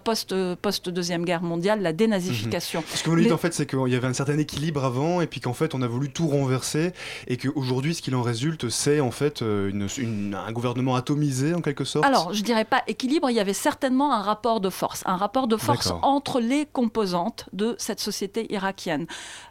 post, 0.04 0.34
post 0.56 0.88
deuxième 0.88 1.24
guerre 1.24 1.42
mondiale, 1.42 1.80
la 1.80 1.92
dénazification. 1.98 2.82
Ce 2.94 3.02
que 3.02 3.10
vous 3.10 3.16
dites 3.20 3.32
en 3.32 3.36
fait, 3.38 3.52
c'est 3.52 3.66
qu'il 3.66 3.78
y 3.88 3.94
avait 3.94 4.06
un 4.06 4.12
certain 4.14 4.38
équilibre 4.38 4.84
avant, 4.84 5.20
et 5.20 5.26
puis 5.26 5.40
qu'en 5.40 5.52
fait, 5.52 5.74
on 5.74 5.82
a 5.82 5.86
voulu 5.86 6.10
tout 6.10 6.28
renverser, 6.28 6.92
et 7.26 7.36
qu'aujourd'hui, 7.36 7.94
ce 7.94 8.00
qu'il 8.02 8.14
en 8.14 8.22
résulte, 8.22 8.68
c'est 8.70 9.00
en 9.00 9.10
fait 9.10 9.42
euh, 9.42 9.68
une- 9.68 9.88
une- 9.98 10.34
un 10.34 10.52
gouvernement 10.52 10.94
atomisé 10.94 11.52
en 11.54 11.60
quelque 11.60 11.84
sorte. 11.84 12.06
Alors, 12.06 12.32
je 12.32 12.42
dirais 12.42 12.64
pas 12.64 12.82
équilibre, 12.86 13.28
il 13.30 13.34
y 13.36 13.40
avait 13.40 13.52
certainement 13.52 14.12
un 14.14 14.22
rapport 14.22 14.60
de 14.60 14.70
force, 14.70 15.02
un 15.06 15.16
rapport 15.16 15.46
de 15.48 15.56
force 15.56 15.92
entre 16.02 16.40
les 16.40 16.64
composantes 16.66 17.46
de 17.52 17.74
cette 17.78 18.00
société 18.00 18.50
irakienne. 18.52 19.06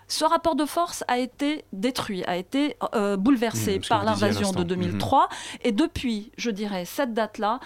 Ce 0.07 0.23
rapport 0.23 0.55
de 0.55 0.65
force 0.65 1.03
a 1.09 1.19
été 1.19 1.65
détruit, 1.73 2.23
a 2.25 2.37
été 2.37 2.77
euh, 2.95 3.17
bouleversé 3.17 3.79
Mmh, 3.79 3.81
par 3.89 4.03
l'invasion 4.05 4.51
de 4.51 4.57
l'instant. 4.57 4.61
Mmh. 4.61 4.63
2003. 4.63 5.29
Et 5.63 5.71
depuis, 5.73 6.31
je 6.37 6.49
dirais, 6.49 6.85
cette 6.85 7.13
date-là, 7.13 7.59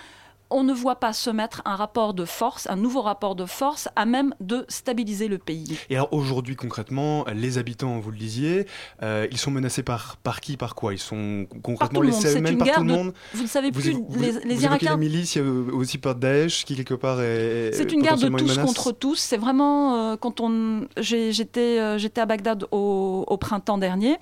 on 0.51 0.63
ne 0.63 0.73
voit 0.73 0.95
pas 0.97 1.13
se 1.13 1.29
mettre 1.29 1.61
un 1.65 1.75
rapport 1.75 2.13
de 2.13 2.25
force, 2.25 2.67
un 2.69 2.75
nouveau 2.75 3.01
rapport 3.01 3.35
de 3.35 3.45
force, 3.45 3.87
à 3.95 4.05
même 4.05 4.33
de 4.39 4.65
stabiliser 4.69 5.27
le 5.27 5.37
pays. 5.37 5.77
Et 5.89 5.95
alors 5.95 6.11
aujourd'hui 6.13 6.55
concrètement, 6.55 7.25
les 7.33 7.57
habitants, 7.57 7.99
vous 7.99 8.11
le 8.11 8.17
disiez, 8.17 8.67
euh, 9.01 9.27
ils 9.31 9.37
sont 9.37 9.51
menacés 9.51 9.83
par, 9.83 10.17
par 10.17 10.41
qui, 10.41 10.57
par 10.57 10.75
quoi? 10.75 10.93
Ils 10.93 10.99
sont 10.99 11.47
concrètement 11.63 11.99
tout 12.01 12.05
le 12.05 12.11
monde. 12.11 12.21
laissés 12.21 12.27
à 12.27 12.31
C'est 12.33 12.39
eux-mêmes 12.39 12.53
une 12.53 12.57
par 12.59 12.67
guerre 12.67 12.75
tout 12.77 12.83
le 12.83 12.89
de- 12.91 12.95
monde? 12.95 13.13
Vous 13.33 13.43
ne 13.43 13.47
savez 13.47 13.71
Vous, 13.71 13.79
plus, 13.81 13.91
vous- 13.91 14.07
les, 14.19 14.31
vous 14.31 14.39
les 14.39 14.51
évoquez 14.53 14.63
Irakiens 14.63 14.91
la 14.91 14.97
milice, 14.97 15.35
il 15.35 15.41
y 15.43 15.45
a 15.45 15.73
aussi 15.75 15.97
par 15.97 16.15
Daesh 16.15 16.65
qui 16.65 16.75
quelque 16.75 16.93
part 16.93 17.21
est 17.21 17.71
C'est 17.73 17.91
une 17.91 18.01
guerre 18.01 18.17
de 18.17 18.27
tous 18.27 18.57
contre 18.59 18.91
tous. 18.91 19.15
C'est 19.15 19.37
vraiment 19.37 20.11
euh, 20.11 20.15
quand 20.17 20.39
on 20.41 20.87
j'étais 20.97 21.79
euh, 21.79 21.97
j'étais 21.97 22.21
à 22.21 22.25
Bagdad 22.25 22.65
au, 22.71 23.23
au 23.27 23.37
printemps 23.37 23.77
dernier, 23.77 24.17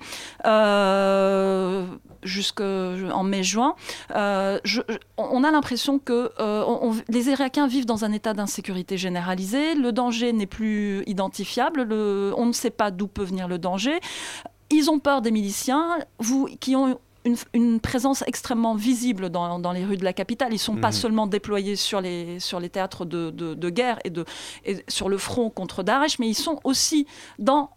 euh, 0.46 1.86
jusque 2.22 2.60
en 2.60 3.22
mai-juin. 3.22 3.74
Euh, 4.14 4.58
on 5.16 5.44
a 5.44 5.50
l'impression 5.50 5.98
que 5.98 6.30
euh, 6.40 6.64
on- 6.66 6.90
on- 6.90 6.96
les 7.08 7.28
Irakiens 7.30 7.66
vivent 7.66 7.86
dans 7.86 8.04
un 8.04 8.12
état 8.12 8.32
d'insécurité 8.34 8.98
généralisée. 8.98 9.74
Le 9.74 9.92
danger 9.92 10.32
n'est 10.32 10.46
plus 10.46 11.02
identifiable. 11.06 11.82
Le- 11.82 12.32
on 12.36 12.46
ne 12.46 12.52
sait 12.52 12.70
pas 12.70 12.90
d'où 12.90 13.06
peut 13.06 13.24
venir 13.24 13.48
le 13.48 13.58
danger. 13.58 14.00
Ils 14.70 14.90
ont 14.90 14.98
peur 14.98 15.20
des 15.22 15.30
miliciens, 15.30 15.98
vous 16.18 16.46
qui 16.60 16.76
ont 16.76 16.98
une, 17.24 17.36
une 17.52 17.80
présence 17.80 18.22
extrêmement 18.26 18.74
visible 18.74 19.28
dans, 19.28 19.58
dans 19.58 19.72
les 19.72 19.84
rues 19.84 19.98
de 19.98 20.04
la 20.04 20.12
capitale. 20.14 20.48
Ils 20.52 20.54
ne 20.54 20.58
sont 20.58 20.76
pas 20.76 20.88
Mhm. 20.88 20.92
seulement 20.92 21.26
déployés 21.26 21.76
sur 21.76 22.00
les, 22.00 22.40
sur 22.40 22.60
les 22.60 22.70
théâtres 22.70 23.04
de, 23.04 23.30
de- 23.30 23.52
de 23.54 23.68
guerre 23.70 23.98
et, 24.04 24.10
de, 24.10 24.24
et 24.64 24.82
sur 24.88 25.08
le 25.10 25.18
front 25.18 25.50
contre 25.50 25.82
Daesh, 25.82 26.18
mais 26.18 26.28
ils 26.28 26.34
sont 26.34 26.60
aussi 26.64 27.06
dans 27.38 27.70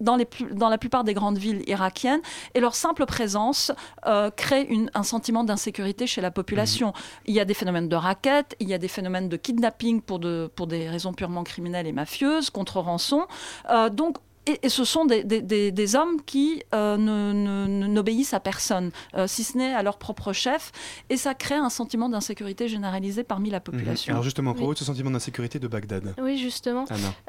dans, 0.00 0.16
la 0.16 0.78
plupart 0.78 1.04
des 1.04 1.14
grandes 1.14 1.38
villes 1.38 1.62
irakiennes 1.68 2.20
et 2.54 2.60
leur 2.60 2.74
simple 2.74 3.06
présence 3.06 3.72
euh, 4.06 4.30
crée 4.30 4.68
un 4.94 5.02
sentiment 5.02 5.44
d'insécurité 5.44 6.06
chez 6.06 6.20
la 6.20 6.30
population. 6.30 6.92
Il 7.26 7.34
y 7.34 7.40
a 7.40 7.44
des 7.44 7.54
phénomènes 7.54 7.88
de 7.88 7.96
raquettes, 7.96 8.56
il 8.60 8.68
y 8.68 8.74
a 8.74 8.78
des 8.78 8.88
phénomènes 8.88 9.28
de 9.28 9.36
kidnapping 9.36 10.00
pour 10.00 10.18
des 10.18 10.88
raisons 10.88 11.12
purement 11.12 11.44
criminelles 11.44 11.86
et 11.86 11.92
mafieuses, 11.92 12.50
contre 12.50 12.80
rançon. 12.80 13.26
Euh, 13.70 13.90
donc, 13.90 14.16
et, 14.52 14.66
et 14.66 14.68
ce 14.68 14.84
sont 14.84 15.04
des, 15.04 15.24
des- 15.24 15.42
des- 15.42 15.72
des 15.72 15.96
hommes 15.96 16.20
qui 16.24 16.62
euh, 16.74 16.96
ne- 16.96 17.32
ne- 17.32 17.66
ne- 17.66 17.86
n'obéissent 17.86 18.34
à 18.34 18.40
personne, 18.40 18.90
euh, 19.14 19.26
si 19.26 19.44
ce 19.44 19.56
n'est 19.58 19.72
à 19.74 19.82
leur 19.82 19.98
propre 19.98 20.32
chef, 20.32 20.72
et 21.08 21.16
ça 21.16 21.34
crée 21.34 21.54
un 21.56 21.70
sentiment 21.70 22.08
d'insécurité 22.08 22.68
généralisé 22.68 23.24
parmi 23.24 23.50
la 23.50 23.58
Mhm. 23.58 23.62
population. 23.64 24.12
Alors 24.12 24.22
justement, 24.22 24.50
à 24.50 24.54
propos 24.54 24.68
Oui. 24.70 24.74
de 24.74 24.78
ce 24.78 24.84
sentiment 24.84 25.10
d'insécurité 25.10 25.58
de 25.58 25.68
Bagdad. 25.68 26.14
Oui, 26.20 26.38
justement. 26.38 26.84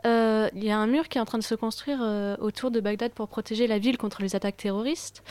Euh, 0.06 0.50
Il 0.56 0.64
y 0.64 0.72
a 0.72 0.78
un 0.78 0.88
mur 0.88 1.08
qui 1.08 1.18
est 1.18 1.22
en 1.22 1.26
train 1.26 1.38
de 1.38 1.44
se 1.44 1.56
construire 1.56 2.00
euh, 2.02 2.36
autour 2.40 2.72
de 2.72 2.80
Bagdad 2.80 3.12
pour 3.14 3.28
protéger 3.28 3.68
la 3.68 3.80
ville 3.80 3.98
contre 3.98 4.22
les 4.22 4.36
attaques 4.36 4.58
terroristes. 4.58 5.24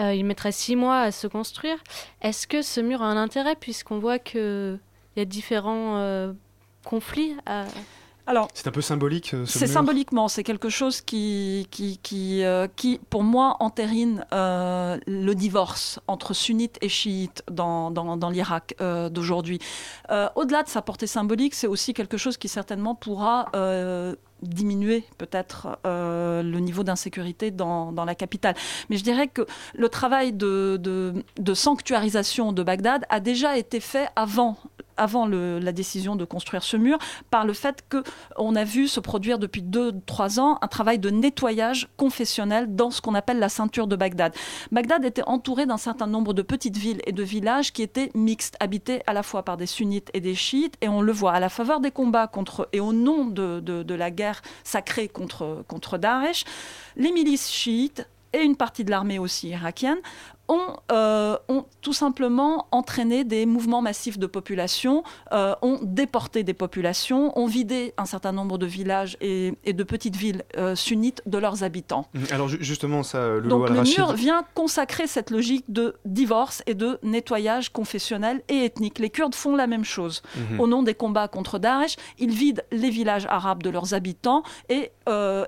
Euh, 0.00 0.12
il 0.14 0.24
mettrait 0.24 0.52
six 0.52 0.74
mois 0.76 1.00
à 1.00 1.12
se 1.12 1.26
construire. 1.26 1.76
Est-ce 2.22 2.46
que 2.46 2.62
ce 2.62 2.80
mur 2.80 3.02
a 3.02 3.06
un 3.06 3.16
intérêt 3.16 3.54
puisqu'on 3.56 3.98
voit 3.98 4.18
qu'il 4.18 4.78
y 5.16 5.20
a 5.20 5.24
différents 5.24 5.96
euh, 5.98 6.32
conflits 6.84 7.36
à- 7.46 7.64
Alors, 8.26 8.48
C'est 8.54 8.66
un 8.68 8.70
peu 8.72 8.80
symbolique. 8.80 9.34
euh, 9.34 9.44
ce 9.44 9.58
C'est 9.58 9.66
symboliquement, 9.66 10.28
c'est 10.28 10.44
quelque 10.44 10.70
chose 10.70 11.00
qui, 11.02 11.66
qui, 11.70 11.98
qui, 12.02 12.42
euh, 12.42 12.66
qui, 12.74 12.98
pour 13.10 13.22
moi, 13.22 13.56
entérine 13.60 14.24
euh, 14.32 14.98
le 15.06 15.34
divorce 15.34 16.00
entre 16.08 16.32
sunnites 16.32 16.78
et 16.80 16.88
chiites 16.88 17.42
dans, 17.50 17.90
dans, 17.90 18.16
dans 18.16 18.30
l'Irak 18.30 18.76
euh, 18.80 19.08
d'aujourd'hui. 19.10 19.58
Au-delà 20.36 20.62
de 20.62 20.68
sa 20.68 20.80
portée 20.80 21.06
symbolique, 21.06 21.54
c'est 21.54 21.66
aussi 21.66 21.92
quelque 21.92 22.16
chose 22.16 22.36
qui 22.36 22.48
certainement 22.48 22.94
pourra 22.94 23.50
diminuer 24.42 25.04
peut-être 25.16 25.78
euh, 25.86 26.42
le 26.42 26.58
niveau 26.60 26.84
d'insécurité 26.84 27.50
dans, 27.50 27.92
dans 27.92 28.04
la 28.04 28.14
capitale. 28.14 28.54
Mais 28.90 28.98
je 28.98 29.02
dirais 29.02 29.28
que 29.28 29.46
le 29.74 29.88
travail 29.88 30.32
de, 30.34 30.76
de, 30.80 31.24
de 31.38 31.54
sanctuarisation 31.54 32.52
de 32.52 32.62
Bagdad 32.62 33.06
a 33.08 33.20
déjà 33.20 33.56
été 33.56 33.80
fait 33.80 34.08
avant 34.16 34.58
avant 34.96 35.26
la 35.26 35.72
décision 35.72 36.16
de 36.16 36.24
construire 36.24 36.62
ce 36.62 36.76
mur, 36.76 36.98
par 37.30 37.44
le 37.44 37.52
fait 37.52 37.84
que 37.88 38.02
on 38.36 38.56
a 38.56 38.64
vu 38.64 38.88
se 38.88 39.00
produire 39.00 39.38
depuis 39.38 39.62
deux, 39.62 39.92
trois 40.06 40.40
ans 40.40 40.58
un 40.62 40.68
travail 40.68 40.98
de 40.98 41.10
nettoyage 41.10 41.88
confessionnel 41.96 42.74
dans 42.74 42.90
ce 42.90 43.00
qu'on 43.00 43.14
appelle 43.14 43.38
la 43.38 43.48
ceinture 43.48 43.86
de 43.86 43.96
Bagdad. 43.96 44.34
Bagdad 44.72 45.04
était 45.04 45.22
entouré 45.26 45.66
d'un 45.66 45.76
certain 45.76 46.06
nombre 46.06 46.32
de 46.34 46.42
petites 46.42 46.76
villes 46.76 47.00
et 47.06 47.12
de 47.12 47.22
villages 47.22 47.72
qui 47.72 47.82
étaient 47.82 48.10
mixtes, 48.14 48.56
habités 48.60 49.02
à 49.06 49.12
la 49.12 49.22
fois 49.22 49.42
par 49.44 49.56
des 49.56 49.66
sunnites 49.66 50.10
et 50.14 50.20
des 50.20 50.34
chiites, 50.34 50.74
et 50.80 50.88
on 50.88 51.00
le 51.00 51.12
voit 51.12 51.32
à 51.32 51.40
la 51.40 51.48
faveur 51.48 51.80
des 51.80 51.90
combats 51.90 52.26
contre 52.26 52.68
et 52.72 52.80
au 52.80 52.92
nom 52.92 53.24
de, 53.26 53.60
de- 53.60 53.82
de 53.82 53.94
la 53.94 54.10
guerre 54.10 54.42
sacrée 54.62 55.08
contre, 55.08 55.64
contre 55.68 55.98
Daesh, 55.98 56.44
les 56.96 57.12
milices 57.12 57.50
chiites 57.50 58.06
et 58.32 58.42
une 58.42 58.56
partie 58.56 58.84
de 58.84 58.90
l'armée 58.90 59.18
aussi 59.18 59.48
irakienne 59.50 59.98
ont, 60.48 60.76
euh, 60.92 61.36
ont 61.48 61.64
tout 61.80 61.92
simplement 61.92 62.66
entraîné 62.70 63.24
des 63.24 63.46
mouvements 63.46 63.82
massifs 63.82 64.18
de 64.18 64.26
population, 64.26 65.02
euh, 65.32 65.54
ont 65.62 65.78
déporté 65.82 66.42
des 66.44 66.54
populations, 66.54 67.36
ont 67.38 67.46
vidé 67.46 67.94
un 67.96 68.04
certain 68.04 68.32
nombre 68.32 68.58
de 68.58 68.66
villages 68.66 69.16
et, 69.20 69.54
et 69.64 69.72
de 69.72 69.84
petites 69.84 70.16
villes 70.16 70.42
euh, 70.56 70.74
sunnites 70.74 71.22
de 71.26 71.38
leurs 71.38 71.62
habitants. 71.64 72.06
Mhm. 72.14 72.24
Alors 72.30 72.48
ju- 72.48 72.58
justement, 72.60 73.02
ça, 73.02 73.18
euh, 73.18 73.36
Loulou 73.40 73.48
Donc 73.48 73.70
le 73.70 73.82
mur 73.82 74.12
vient 74.12 74.44
consacrer 74.54 75.06
cette 75.06 75.30
logique 75.30 75.64
de 75.68 75.94
divorce 76.04 76.62
et 76.66 76.74
de 76.74 76.98
nettoyage 77.02 77.70
confessionnel 77.72 78.42
et 78.48 78.64
ethnique. 78.64 78.98
Les 78.98 79.10
Kurdes 79.10 79.34
font 79.34 79.56
la 79.56 79.66
même 79.66 79.84
chose. 79.84 80.22
Mhm. 80.36 80.60
Au 80.60 80.66
nom 80.66 80.82
des 80.82 80.94
combats 80.94 81.28
contre 81.28 81.58
Daesh, 81.58 81.96
ils 82.18 82.30
vident 82.32 82.62
les 82.72 82.90
villages 82.90 83.26
arabes 83.30 83.62
de 83.62 83.70
leurs 83.70 83.94
habitants 83.94 84.42
et, 84.68 84.90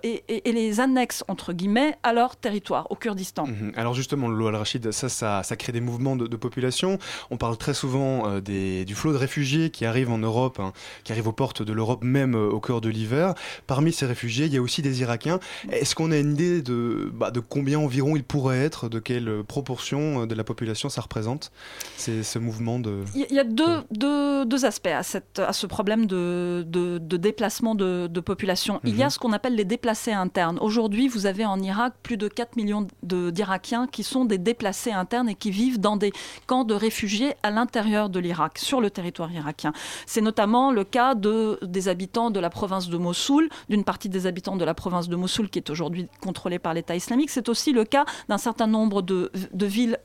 et, 0.02 0.24
et- 0.28 0.48
et 0.48 0.52
les 0.52 0.80
annexent, 0.80 1.24
entre 1.28 1.52
guillemets, 1.52 1.96
à 2.02 2.12
leur 2.12 2.36
territoire, 2.36 2.86
au 2.90 2.94
Kurdistan. 2.94 3.46
Mhm. 3.46 3.72
Alors 3.76 3.94
justement, 3.94 4.28
Lolo 4.28 4.48
Al-Rachid, 4.48 4.85
ça, 4.92 5.08
ça, 5.08 5.42
ça 5.42 5.56
crée 5.56 5.72
des 5.72 5.80
mouvements 5.80 6.16
de, 6.16 6.26
de 6.26 6.36
population. 6.36 6.98
On 7.30 7.36
parle 7.36 7.56
très 7.56 7.74
souvent 7.74 8.28
euh, 8.28 8.40
des, 8.40 8.84
du 8.84 8.94
flot 8.94 9.12
de 9.12 9.18
réfugiés 9.18 9.70
qui 9.70 9.84
arrivent 9.84 10.10
en 10.10 10.18
Europe, 10.18 10.60
hein, 10.60 10.72
qui 11.04 11.12
arrivent 11.12 11.28
aux 11.28 11.32
portes 11.32 11.62
de 11.62 11.72
l'Europe, 11.72 12.02
même 12.04 12.34
euh, 12.34 12.48
au 12.48 12.60
cœur 12.60 12.80
de 12.80 12.88
l'hiver. 12.88 13.34
Parmi 13.66 13.92
ces 13.92 14.06
réfugiés, 14.06 14.46
il 14.46 14.54
y 14.54 14.58
a 14.58 14.62
aussi 14.62 14.82
des 14.82 15.00
Irakiens. 15.00 15.40
Est-ce 15.70 15.94
qu'on 15.94 16.10
a 16.12 16.18
une 16.18 16.32
idée 16.32 16.62
de, 16.62 17.10
bah, 17.14 17.30
de 17.30 17.40
combien 17.40 17.78
environ 17.78 18.16
ils 18.16 18.24
pourraient 18.24 18.60
être, 18.60 18.88
de 18.88 18.98
quelle 18.98 19.42
proportion 19.46 20.22
euh, 20.22 20.26
de 20.26 20.34
la 20.34 20.44
population 20.44 20.88
ça 20.88 21.00
représente, 21.00 21.52
ce 21.96 22.38
mouvement 22.38 22.78
de... 22.78 23.00
Il 23.14 23.34
y 23.34 23.38
a 23.38 23.44
deux, 23.44 23.82
deux, 23.90 24.44
deux 24.44 24.64
aspects 24.64 24.86
à, 24.88 25.02
cette, 25.02 25.38
à 25.38 25.52
ce 25.52 25.66
problème 25.66 26.06
de, 26.06 26.64
de, 26.66 26.98
de 26.98 27.16
déplacement 27.16 27.74
de, 27.74 28.06
de 28.06 28.20
population. 28.20 28.80
Il 28.84 28.96
y 28.96 29.02
a 29.02 29.06
Mhm. 29.06 29.10
ce 29.10 29.18
qu'on 29.18 29.32
appelle 29.32 29.54
les 29.54 29.64
déplacés 29.64 30.12
internes. 30.12 30.58
Aujourd'hui, 30.60 31.08
vous 31.08 31.26
avez 31.26 31.44
en 31.44 31.60
Irak 31.60 31.94
plus 32.02 32.16
de 32.16 32.28
4 32.28 32.56
millions 32.56 32.86
d'Irakiens 33.02 33.86
qui 33.86 34.02
sont 34.02 34.24
des 34.24 34.38
déplacés 34.38 34.66
internes 34.92 35.28
et 35.28 35.34
qui 35.34 35.50
vivent 35.50 35.80
dans 35.80 35.96
des 35.96 36.12
camps 36.46 36.64
de 36.64 36.74
réfugiés 36.74 37.34
à 37.42 37.50
l'intérieur 37.50 38.08
de 38.08 38.20
l'Irak, 38.20 38.58
sur 38.58 38.80
le 38.80 38.90
territoire 38.90 39.32
irakien. 39.32 39.72
C'est 40.06 40.20
notamment 40.20 40.70
le 40.70 40.84
cas 40.84 41.14
de, 41.14 41.58
des 41.62 41.88
habitants 41.88 42.30
de 42.30 42.40
la 42.40 42.50
province 42.50 42.88
de 42.88 42.96
Mossoul, 42.96 43.48
d'une 43.68 43.84
partie 43.84 44.08
des 44.08 44.26
habitants 44.26 44.56
de 44.56 44.64
la 44.64 44.74
province 44.74 45.08
de 45.08 45.16
Mossoul 45.16 45.48
qui 45.48 45.58
est 45.58 45.70
aujourd'hui 45.70 46.08
contrôlée 46.20 46.58
par 46.58 46.74
l'État 46.74 46.94
islamique. 46.94 47.30
C'est 47.30 47.48
aussi 47.48 47.72
le 47.72 47.84
cas 47.84 48.04
d'un 48.28 48.38
certain 48.38 48.66
nombre 48.66 49.02
de, 49.02 49.30
villes, 49.52 49.98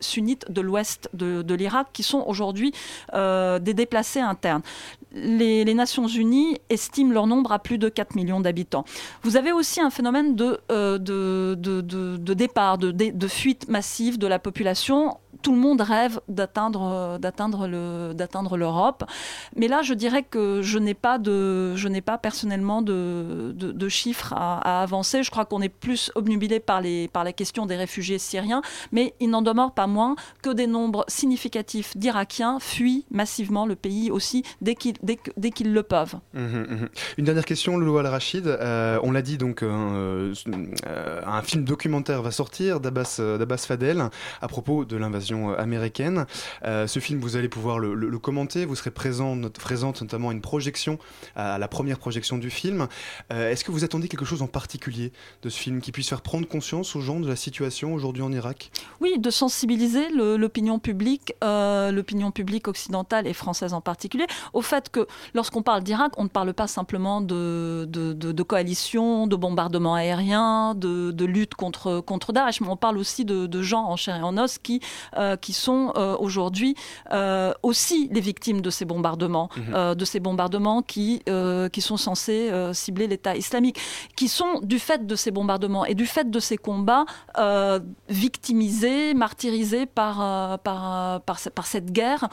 sunnites 0.00 0.50
de 0.50 0.60
l'ouest 0.60 1.08
de, 1.14 1.54
l'Irak 1.54 1.88
qui 1.92 2.02
sont 2.02 2.22
aujourd'hui 2.26 2.72
euh, 3.14 3.58
des 3.58 3.74
déplacés 3.74 4.20
internes. 4.20 4.62
Les, 5.12 5.74
Nations 5.78 6.08
Unies 6.08 6.58
estiment 6.70 7.12
leur 7.12 7.26
nombre 7.28 7.52
à 7.52 7.60
plus 7.60 7.78
de 7.78 7.88
4 7.88 8.16
millions 8.16 8.40
d'habitants. 8.40 8.84
Vous 9.22 9.36
avez 9.36 9.52
aussi 9.52 9.80
un 9.80 9.90
phénomène 9.90 10.34
de, 10.34 10.58
euh, 10.72 10.98
départ, 12.34 12.78
de, 12.78 12.90
de, 12.90 13.28
fuite 13.28 13.66
de 14.18 14.26
la 14.26 14.38
population. 14.38 15.18
Tout 15.42 15.52
le 15.52 15.58
monde 15.58 15.80
rêve 15.80 16.20
d'atteindre 16.28 16.82
euh, 16.82 17.18
d'atteindre 17.18 17.66
le 17.66 18.12
d'atteindre 18.14 18.56
l'Europe, 18.56 19.04
mais 19.56 19.68
là 19.68 19.82
je 19.82 19.94
dirais 19.94 20.22
que 20.22 20.62
je 20.62 20.78
n'ai 20.78 20.94
pas 20.94 21.18
personnellement 22.18 22.82
de, 22.82 23.88
chiffres 23.88 24.32
à, 24.34 24.82
avancer. 24.82 25.22
Je 25.22 25.30
crois 25.30 25.44
qu'on 25.44 25.62
est 25.62 25.68
plus 25.68 26.10
obnubilé 26.14 26.60
par 26.60 26.82
la 26.82 27.32
question 27.32 27.66
des 27.66 27.76
réfugiés 27.76 28.18
syriens, 28.18 28.62
mais 28.92 29.14
il 29.20 29.30
n'en 29.30 29.42
demeure 29.42 29.72
pas 29.72 29.86
moins 29.86 30.16
que 30.42 30.50
des 30.50 30.66
nombres 30.66 31.04
significatifs 31.08 31.96
d'Irakiens 31.96 32.58
fuient 32.60 33.04
massivement 33.10 33.66
le 33.66 33.76
pays 33.76 34.10
aussi 34.10 34.44
dès 34.60 34.74
qu'ils 34.74 35.72
le 35.72 35.82
peuvent. 35.82 36.16
Mhm, 36.34 36.66
mhm. 36.68 36.88
Une 37.18 37.24
dernière 37.24 37.44
question, 37.44 37.76
Lolo 37.76 37.98
Al-Rachid. 37.98 38.46
Euh, 38.46 38.98
on 39.02 39.12
l'a 39.12 39.22
dit, 39.22 39.38
donc, 39.38 39.62
euh, 39.62 40.34
un 41.26 41.42
film 41.42 41.64
documentaire 41.64 42.22
va 42.22 42.30
sortir 42.30 42.80
d'Abbas 42.80 43.64
Fadel 43.66 44.10
à 44.40 44.48
propos 44.48 44.84
de 44.84 44.96
l'invasion 44.96 45.27
euh, 45.32 45.56
américaine. 45.58 46.26
Euh, 46.64 46.86
ce 46.86 47.00
film, 47.00 47.20
vous 47.20 47.36
allez 47.36 47.48
pouvoir 47.48 47.78
le, 47.78 48.18
commenter. 48.18 48.64
Vous 48.64 48.74
serez 48.74 48.90
présent, 48.90 49.36
not- 49.36 49.50
présente 49.50 50.02
notamment 50.02 50.32
une 50.32 50.40
projection, 50.40 50.98
à 51.36 51.58
la 51.58 51.68
première 51.68 51.98
projection 51.98 52.38
du 52.38 52.50
film. 52.50 52.88
Euh, 53.32 53.50
Est-ce 53.50 53.64
que 53.64 53.70
vous 53.70 53.84
attendez 53.84 54.08
quelque 54.08 54.24
chose 54.24 54.42
en 54.42 54.46
particulier 54.46 55.12
de 55.42 55.48
ce 55.48 55.58
film 55.58 55.80
qui 55.80 55.92
puisse 55.92 56.08
faire 56.08 56.22
prendre 56.22 56.48
conscience 56.48 56.96
aux 56.96 57.00
gens 57.00 57.20
de 57.20 57.28
la 57.28 57.36
situation 57.36 57.94
aujourd'hui 57.94 58.22
en 58.22 58.32
Irak? 58.32 58.70
Oui, 59.00 59.18
de 59.18 59.30
sensibiliser 59.30 60.08
l'opinion 60.10 60.78
publique, 60.78 61.32
l'opinion 61.42 62.30
publique 62.30 62.68
occidentale 62.68 63.26
et 63.26 63.32
française 63.32 63.72
en 63.72 63.80
particulier, 63.80 64.26
au 64.52 64.62
fait 64.62 64.90
que 64.90 65.06
lorsqu'on 65.34 65.62
parle 65.62 65.82
d'Irak, 65.82 66.12
on 66.16 66.24
ne 66.24 66.28
parle 66.28 66.52
pas 66.54 66.66
simplement 66.66 67.20
de, 67.20 68.42
coalition, 68.42 69.26
de 69.26 69.36
bombardement 69.36 69.94
aérien, 69.94 70.74
de, 70.74 71.24
lutte 71.24 71.54
contre, 71.54 72.00
contre 72.00 72.32
Daesh, 72.32 72.60
mais 72.60 72.68
on 72.68 72.76
parle 72.76 72.98
aussi 72.98 73.24
de 73.24 73.62
gens 73.62 73.84
en 73.84 73.96
chair 73.96 74.16
et 74.16 74.22
en 74.22 74.36
os 74.38 74.58
qui, 74.58 74.80
euh, 75.18 75.36
qui 75.36 75.52
sont 75.52 75.92
euh, 75.96 76.16
aujourd'hui 76.18 76.74
euh, 77.12 77.52
aussi 77.62 78.08
les 78.12 78.20
victimes 78.20 78.60
de 78.60 78.70
ces 78.70 78.84
bombardements, 78.84 79.48
Mhm. 79.56 79.94
de 79.94 80.04
ces 80.04 80.20
bombardements 80.20 80.82
qui, 80.82 81.22
qui 81.72 81.80
sont 81.80 81.96
censés 81.96 82.50
cibler 82.72 83.06
l'État 83.06 83.36
islamique, 83.36 83.78
qui 84.16 84.28
sont 84.28 84.60
du 84.62 84.78
fait 84.78 85.06
de 85.06 85.16
ces 85.16 85.30
bombardements 85.30 85.84
et 85.84 85.94
du 85.94 86.06
fait 86.06 86.30
de 86.30 86.40
ces 86.40 86.56
combats 86.56 87.04
victimisés, 88.08 89.14
martyrisés 89.14 89.86
par, 89.86 90.58
par, 90.60 91.20
par, 91.22 91.38
ce- 91.38 91.48
par 91.50 91.66
cette 91.66 91.90
guerre 91.92 92.28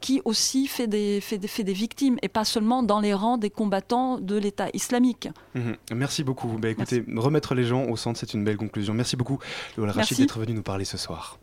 qui 0.00 0.20
aussi 0.24 0.66
fait 0.66 0.86
des, 0.86 1.20
fait, 1.20 1.38
des, 1.38 1.48
fait 1.48 1.64
des 1.64 1.72
victimes 1.72 2.16
et 2.22 2.28
pas 2.28 2.44
seulement 2.44 2.82
dans 2.82 3.00
les 3.00 3.14
rangs 3.14 3.38
des 3.38 3.50
combattants 3.50 4.18
de 4.18 4.36
l'État 4.36 4.68
islamique. 4.74 5.28
Mhm. 5.54 5.76
Merci 5.94 6.24
beaucoup. 6.24 6.48
Bah, 6.58 6.68
écoutez, 6.68 7.04
remettre 7.16 7.54
les 7.54 7.64
gens 7.64 7.84
au 7.84 7.96
centre, 7.96 8.18
c'est 8.18 8.34
une 8.34 8.44
belle 8.44 8.56
conclusion. 8.56 8.94
Merci 8.94 9.16
beaucoup, 9.16 9.38
Lolo 9.76 9.90
Al-Rachid, 9.90 10.10
Merci. 10.18 10.22
d'être 10.22 10.38
venu 10.38 10.54
nous 10.54 10.62
parler 10.62 10.84
ce 10.84 10.96
soir. 10.98 11.38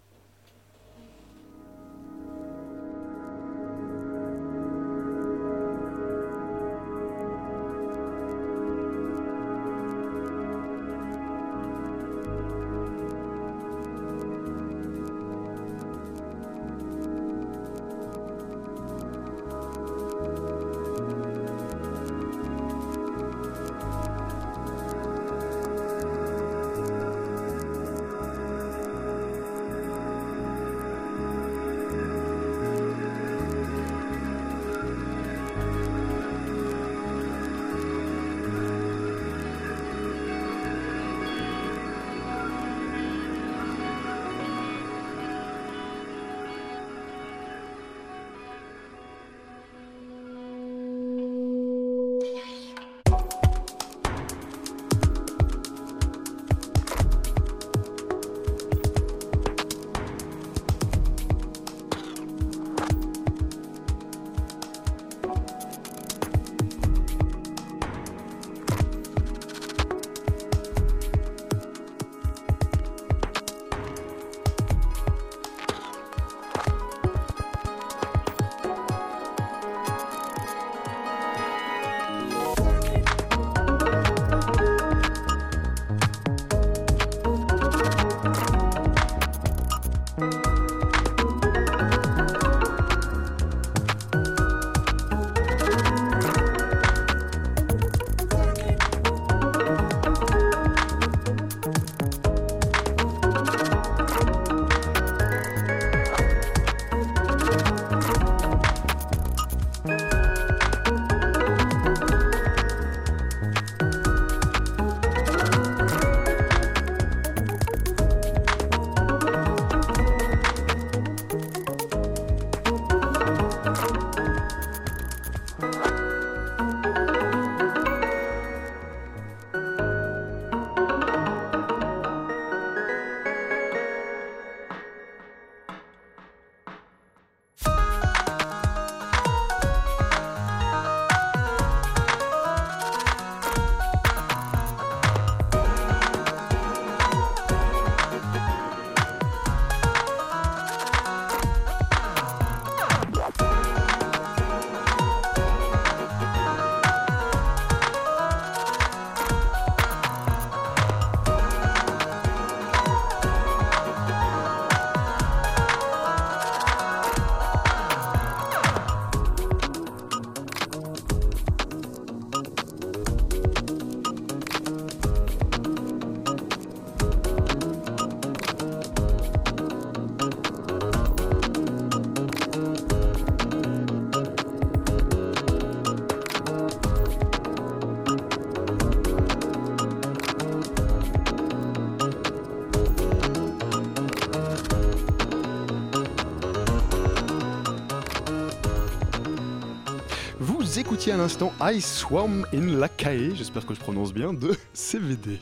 L'instant 201.24 201.54
I 201.62 201.80
Swam 201.80 202.46
in 202.54 202.78
la 202.78 202.90
Cae, 202.90 203.34
j'espère 203.34 203.66
que 203.66 203.74
je 203.74 203.80
prononce 203.80 204.14
bien, 204.14 204.34
de 204.34 204.58
CVD. 204.74 205.40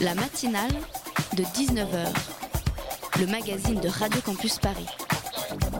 La 0.00 0.16
matinale 0.16 0.72
de 1.36 1.44
19h. 1.44 2.08
Le 3.20 3.26
magazine 3.26 3.80
de 3.80 3.86
Radio 3.86 4.20
Campus 4.22 4.58
Paris. 4.58 4.88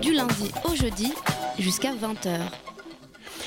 Du 0.00 0.12
lundi 0.12 0.52
au 0.70 0.76
jeudi 0.76 1.12
jusqu'à 1.58 1.92
20h. 1.92 2.42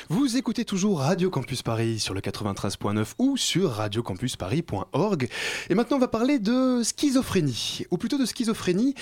Vous 0.10 0.36
écoutez 0.36 0.66
toujours 0.66 1.00
Radio 1.00 1.30
Campus 1.30 1.62
Paris 1.62 2.00
sur 2.00 2.14
le 2.14 2.20
93.9 2.20 3.06
ou 3.20 3.38
sur 3.38 3.72
radiocampusparis.org. 3.72 5.30
Et 5.70 5.74
maintenant, 5.74 5.96
on 5.96 6.02
va 6.02 6.10
parler 6.10 6.40
de 6.40 6.82
schizophrénie, 6.84 7.86
ou 7.92 7.98
plutôt 7.98 8.18
de 8.18 8.26
schizophrénie 8.26 8.94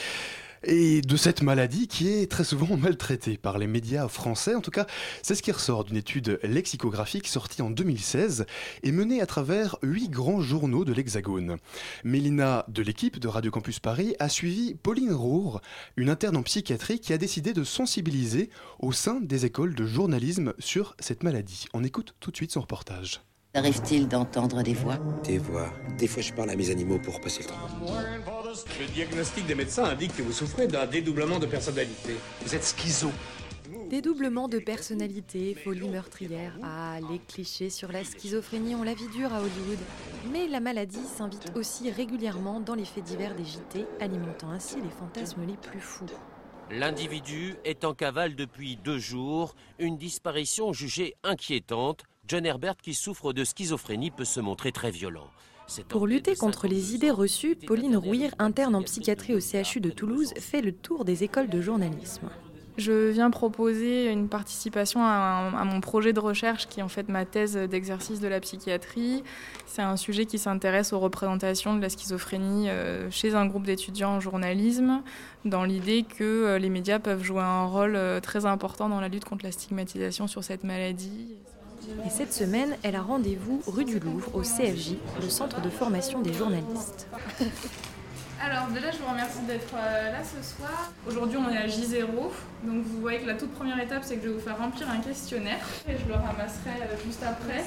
et 0.66 1.02
de 1.02 1.18
cette 1.18 1.42
maladie 1.42 1.88
qui 1.88 2.10
est 2.10 2.30
très 2.30 2.44
souvent 2.44 2.76
maltraitée 2.78 3.38
par 3.38 3.58
les 3.58 3.68
médias 3.68 4.08
français. 4.08 4.56
En 4.56 4.62
tout 4.62 4.72
cas, 4.72 4.88
c'est 5.22 5.36
ce 5.36 5.42
qui 5.42 5.52
ressort 5.52 5.84
d'une 5.84 5.98
étude 5.98 6.40
lexicographique 6.44 7.28
sortie 7.28 7.62
en 7.62 7.70
2016 7.70 8.46
et 8.84 8.92
menée 8.92 9.22
à 9.22 9.26
travers 9.26 9.78
huit 9.82 10.10
grands 10.10 10.42
journaux 10.42 10.86
de 10.86 10.94
l'Hexagone. 10.94 11.58
Mélina 12.04 12.66
de 12.68 12.82
l'équipe 12.82 13.20
de 13.20 13.28
Radio 13.28 13.52
Campus 13.52 13.80
Paris 13.80 14.16
a 14.20 14.30
suivi 14.30 14.76
Pauline 14.76 15.14
Roure, 15.14 15.62
une 15.98 16.10
interne 16.10 16.38
en 16.38 16.44
psychiatrie 16.44 17.00
qui 17.00 17.14
a 17.14 17.18
décidé 17.18 17.54
de 17.54 17.64
sensibiliser 17.64 18.50
au 18.80 18.92
sein 18.92 19.20
des 19.22 19.46
écoles 19.46 19.76
de 19.76 19.86
journalisme 19.86 20.54
sur 20.60 20.96
cette 21.00 21.24
maladie. 21.24 21.66
On 21.74 21.84
écoute 21.84 22.16
tout 22.20 22.32
de 22.32 22.36
suite 22.36 22.52
son 22.52 22.62
reportage. 22.62 23.22
Arrive-t-il 23.56 24.10
d'entendre 24.10 24.64
des 24.64 24.74
voix? 24.74 24.98
Des 25.24 25.38
voix. 25.38 25.72
Des 25.98 26.08
fois, 26.08 26.22
je 26.22 26.34
parle 26.34 26.50
à 26.50 26.58
mes 26.58 26.70
animaux 26.70 27.00
pour 27.00 27.22
passer 27.22 27.44
le 27.44 27.48
temps. 27.48 27.56
Le 28.82 28.86
diagnostic 28.94 29.46
des 29.46 29.56
médecins 29.56 29.86
indique 29.86 30.14
que 30.14 30.22
vous 30.22 30.34
souffrez 30.34 30.68
d'un 30.68 30.86
dédoublement 30.86 31.40
de 31.40 31.46
personnalité. 31.46 32.18
Vous 32.42 32.54
êtes 32.54 32.66
schizo. 32.66 33.10
Dédoublement 33.90 34.50
de 34.50 34.60
personnalité, 34.60 35.56
folie 35.56 35.88
meurtrière. 35.88 36.52
Ah, 36.64 36.98
les 37.10 37.20
clichés 37.20 37.70
sur 37.70 37.94
la 37.94 38.04
schizophrénie 38.04 38.76
ont 38.76 38.84
la 38.84 38.94
vie 38.94 39.08
dure 39.08 39.34
à 39.34 39.40
Hollywood. 39.40 39.80
Mais 40.34 40.50
la 40.50 40.60
maladie 40.60 41.06
s'invite 41.16 41.54
aussi 41.56 41.90
régulièrement 41.90 42.60
dans 42.60 42.76
les 42.76 42.84
faits 42.84 43.06
divers 43.06 43.36
des 43.36 43.46
JT, 43.46 43.86
alimentant 44.02 44.52
ainsi 44.52 44.76
les 44.82 44.90
fantasmes 44.90 45.46
les 45.48 45.56
plus 45.56 45.80
fous. 45.80 46.08
L'individu 46.72 47.56
est 47.64 47.86
en 47.86 47.94
cavale 47.94 48.36
depuis 48.36 48.76
deux 48.76 49.00
jours, 49.00 49.56
une 49.80 49.98
disparition 49.98 50.74
jugée 50.74 51.16
inquiétante. 51.24 52.04
John 52.28 52.46
Herbert, 52.46 52.78
qui 52.78 52.94
souffre 52.94 53.34
de 53.34 53.44
schizophrénie, 53.44 54.12
peut 54.12 54.26
se 54.26 54.40
montrer 54.40 54.72
très 54.72 54.92
violent. 54.92 55.28
Pour 55.90 56.08
lutter 56.08 56.36
contre 56.36 56.68
les 56.68 56.96
idées 56.96 57.12
reçues, 57.12 57.56
Pauline 57.56 57.98
Rouir, 57.98 58.34
interne 58.40 58.76
en 58.76 58.84
psychiatrie 58.84 59.34
au 59.34 59.40
CHU 59.40 59.80
de 59.80 59.90
Toulouse, 59.90 60.34
fait 60.40 60.62
le 60.62 60.72
tour 60.72 61.06
des 61.06 61.24
écoles 61.24 61.50
de 61.50 61.62
journalisme. 61.62 62.30
Je 62.78 63.10
viens 63.10 63.30
proposer 63.30 64.12
une 64.12 64.28
participation 64.28 65.02
à, 65.02 65.52
à, 65.56 65.64
mon 65.64 65.80
projet 65.80 66.12
de 66.12 66.20
recherche 66.20 66.68
qui 66.68 66.82
est 66.82 66.84
en 66.84 66.90
fait 66.90 67.08
ma 67.08 67.26
thèse 67.26 67.56
d'exercice 67.56 68.20
de 68.20 68.28
la 68.28 68.42
psychiatrie. 68.42 69.24
C'est 69.66 69.82
un 69.82 69.96
sujet 69.96 70.26
qui 70.26 70.38
s'intéresse 70.38 70.92
aux 70.92 71.00
représentations 71.00 71.76
de 71.76 71.82
la 71.82 71.88
schizophrénie 71.88 72.70
euh, 72.70 73.10
chez 73.12 73.34
un 73.34 73.46
groupe 73.46 73.66
d'étudiants 73.66 74.16
en 74.16 74.20
journalisme, 74.20 75.04
dans 75.46 75.64
l'idée 75.64 76.04
que 76.04 76.24
euh, 76.24 76.60
les 76.60 76.70
médias 76.70 77.00
peuvent 77.00 77.24
jouer 77.24 77.44
un 77.44 77.66
rôle 77.66 77.96
euh, 77.96 78.20
très 78.20 78.46
important 78.46 78.90
dans 78.90 79.00
la 79.00 79.08
lutte 79.08 79.26
contre 79.26 79.46
la 79.46 79.54
stigmatisation 79.54 80.28
sur 80.28 80.44
cette 80.44 80.66
maladie. 80.66 81.38
Et 82.06 82.10
cette 82.10 82.34
semaine, 82.34 82.76
elle 82.84 82.96
a 82.96 83.02
rendez-vous 83.02 83.62
rue 83.68 83.86
du 83.86 84.00
Louvre 84.00 84.30
au 84.34 84.42
CFJ, 84.42 84.96
le 85.22 85.30
centre 85.30 85.62
de 85.62 85.70
formation 85.70 86.22
des 86.22 86.34
journalistes. 86.34 87.08
Alors 88.42 88.68
déjà, 88.68 88.92
je 88.92 88.98
vous 88.98 89.10
remercie 89.10 89.42
d'être 89.48 89.74
là 89.74 90.22
ce 90.24 90.56
soir. 90.56 90.92
Aujourd'hui, 91.08 91.38
on 91.38 91.50
est 91.52 91.58
à 91.58 91.68
J0. 91.68 92.06
Donc 92.64 92.84
vous 92.84 93.02
voyez 93.02 93.20
que 93.20 93.28
la 93.28 93.36
toute 93.36 93.54
première 93.54 93.80
étape, 93.80 94.04
c'est 94.04 94.18
que 94.18 94.24
je 94.24 94.30
vais 94.30 94.34
vous 94.36 94.42
faire 94.42 94.58
remplir 94.58 94.90
un 94.90 95.00
questionnaire 95.00 95.60
et 95.88 95.94
je 95.94 96.08
le 96.08 96.14
ramasserai 96.14 96.98
juste 97.06 97.24
après. 97.24 97.64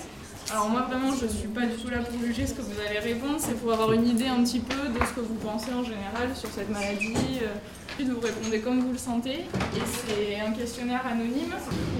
Alors 0.51 0.70
moi 0.70 0.82
vraiment, 0.82 1.14
je 1.14 1.26
ne 1.26 1.30
suis 1.30 1.49
pas 1.49 1.66
du 1.66 1.76
tout 1.76 1.90
là 1.90 1.99
pour 1.99 2.18
juger 2.20 2.46
ce 2.46 2.55
que 2.55 2.62
vous 2.62 2.80
allez 2.86 2.99
répondre, 2.99 3.36
c'est 3.38 3.55
pour 3.61 3.72
avoir 3.72 3.92
une 3.92 4.07
idée 4.07 4.28
un 4.28 4.42
petit 4.42 4.61
peu 4.61 4.88
de 4.88 5.05
ce 5.05 5.12
que 5.12 5.20
vous 5.20 5.34
pensez 5.34 5.72
en 5.72 5.84
général 5.84 6.34
sur 6.34 6.49
cette 6.51 6.70
maladie. 6.70 7.14
Ensuite, 7.92 8.09
vous 8.09 8.20
répondez 8.20 8.61
comme 8.61 8.80
vous 8.80 8.92
le 8.92 8.99
sentez. 8.99 9.40
Et 9.40 9.82
c'est 9.84 10.40
un 10.40 10.53
questionnaire 10.53 11.05
anonyme. 11.07 11.53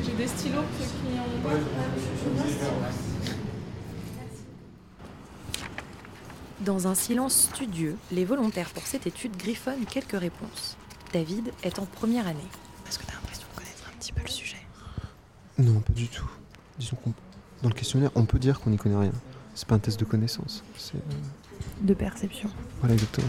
J'ai 0.05 0.12
des 0.12 0.26
stylos 0.26 0.62
pour 0.62 0.86
ceux 0.86 0.92
qui 0.92 1.18
en 1.18 1.24
ont 1.24 1.59
Dans 6.61 6.88
un 6.88 6.94
silence 6.94 7.51
studieux, 7.53 7.96
les 8.12 8.24
volontaires 8.24 8.70
pour 8.70 8.86
cette 8.86 9.07
étude 9.07 9.36
griffonnent 9.36 9.84
quelques 9.84 10.18
réponses. 10.18 10.76
David 11.12 11.53
est 11.62 11.78
en 11.78 11.84
première 11.84 12.26
année. 12.26 12.38
Est-ce 12.88 12.99
que 12.99 13.05
tu 13.05 13.11
as 13.11 13.14
l'impression 13.14 13.44
de 13.53 13.59
connaître 13.59 13.90
un 13.92 13.99
petit 13.99 14.12
peu 14.12 14.22
le 14.22 14.30
sujet? 14.30 14.66
Non, 15.59 15.80
pas 15.80 15.92
du 15.92 16.09
tout. 16.09 16.30
Disons 16.78 16.96
qu'on 16.96 17.12
dans 17.62 17.68
le 17.68 17.74
questionnaire, 17.74 18.11
on 18.14 18.24
peut 18.24 18.38
dire 18.38 18.61
qu'on 18.61 18.70
n'y 18.70 18.76
connaît 18.76 18.96
rien. 18.98 19.12
C'est 19.54 19.66
pas 19.66 19.74
un 19.74 19.80
test 19.80 19.98
de 19.98 20.04
connaissance. 20.04 20.62
C'est 20.76 20.96
euh... 20.96 21.00
de 21.80 21.94
perception. 21.94 22.48
Voilà, 22.80 22.94
exactement. 22.94 23.28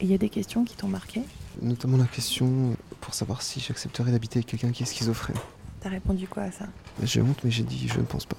Et 0.00 0.04
il 0.04 0.10
y 0.10 0.14
a 0.14 0.18
des 0.18 0.28
questions 0.28 0.64
qui 0.64 0.76
t'ont 0.76 0.88
marqué? 0.88 1.22
Notamment 1.62 1.96
la 1.96 2.04
question 2.04 2.76
pour 3.00 3.14
savoir 3.14 3.42
si 3.42 3.60
j'accepterais 3.60 4.12
d'habiter 4.12 4.38
avec 4.38 4.46
quelqu'un 4.46 4.70
qui 4.70 4.82
est 4.82 4.86
schizophrène. 4.86 5.36
T'as 5.80 5.88
répondu 5.88 6.28
quoi 6.28 6.44
à 6.44 6.52
ça? 6.52 6.66
J'ai 7.02 7.22
honte, 7.22 7.42
mais 7.44 7.50
j'ai 7.50 7.62
dit 7.64 7.88
je 7.88 7.98
ne 7.98 8.04
pense 8.04 8.26
pas. 8.26 8.36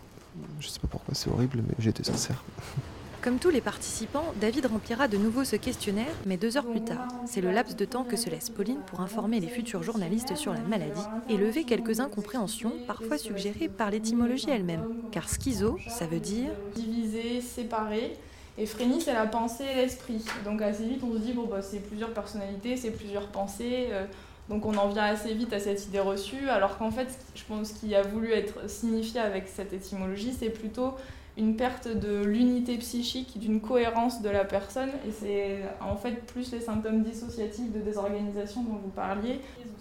Je 0.59 0.67
sais 0.67 0.79
pas 0.79 0.87
pourquoi, 0.87 1.13
c'est 1.15 1.29
horrible, 1.29 1.63
mais 1.67 1.75
j'ai 1.79 1.89
été 1.89 2.03
sincère. 2.03 2.43
Comme 3.21 3.39
tous 3.39 3.49
les 3.49 3.61
participants, 3.61 4.33
David 4.39 4.67
remplira 4.67 5.07
de 5.07 5.17
nouveau 5.17 5.43
ce 5.43 5.55
questionnaire, 5.55 6.13
mais 6.25 6.37
deux 6.37 6.55
heures 6.55 6.69
plus 6.69 6.83
tard. 6.83 7.07
C'est 7.25 7.41
le 7.41 7.51
laps 7.51 7.75
de 7.75 7.83
temps 7.83 8.03
que 8.03 8.15
se 8.15 8.29
laisse 8.29 8.49
Pauline 8.49 8.81
pour 8.85 9.01
informer 9.01 9.39
les 9.39 9.47
futurs 9.47 9.83
journalistes 9.83 10.35
sur 10.35 10.53
la 10.53 10.61
maladie 10.61 11.01
et 11.27 11.35
lever 11.35 11.63
quelques 11.63 11.99
incompréhensions, 11.99 12.73
parfois 12.85 13.17
suggérées 13.17 13.69
par 13.69 13.89
l'étymologie 13.89 14.49
elle-même. 14.49 14.85
Car 15.11 15.27
schizo, 15.27 15.77
ça 15.87 16.05
veut 16.05 16.19
dire 16.19 16.51
divisé, 16.75 17.41
séparé. 17.41 18.13
Et 18.59 18.65
phrénie, 18.65 19.01
c'est 19.01 19.13
la 19.13 19.27
pensée 19.27 19.65
et 19.71 19.75
l'esprit. 19.75 20.23
Donc 20.45 20.61
assez 20.61 20.85
vite, 20.85 21.01
on 21.03 21.13
se 21.13 21.19
dit, 21.19 21.33
bon, 21.33 21.45
bah, 21.45 21.61
c'est 21.61 21.79
plusieurs 21.79 22.13
personnalités, 22.13 22.77
c'est 22.77 22.91
plusieurs 22.91 23.27
pensées. 23.27 23.87
Euh, 23.91 24.05
donc 24.49 24.65
on 24.65 24.75
en 24.75 24.87
vient 24.87 25.03
assez 25.03 25.33
vite 25.33 25.53
à 25.53 25.59
cette 25.59 25.85
idée 25.87 25.99
reçue, 25.99 26.49
alors 26.49 26.77
qu'en 26.77 26.91
fait, 26.91 27.07
je 27.35 27.43
pense 27.47 27.73
qu'il 27.73 27.93
a 27.95 28.03
voulu 28.03 28.31
être 28.31 28.69
signifié 28.69 29.19
avec 29.19 29.47
cette 29.47 29.73
étymologie, 29.73 30.33
c'est 30.37 30.49
plutôt 30.49 30.93
une 31.37 31.55
perte 31.55 31.87
de 31.87 32.23
l'unité 32.23 32.77
psychique, 32.77 33.37
d'une 33.37 33.61
cohérence 33.61 34.21
de 34.21 34.29
la 34.29 34.43
personne. 34.43 34.89
Et 35.07 35.11
c'est 35.11 35.59
en 35.81 35.95
fait 35.95 36.25
plus 36.25 36.51
les 36.51 36.61
symptômes 36.61 37.03
dissociatifs 37.03 37.71
de 37.71 37.79
désorganisation 37.79 38.63
dont 38.63 38.79
vous 38.83 38.89
parliez. 38.89 39.39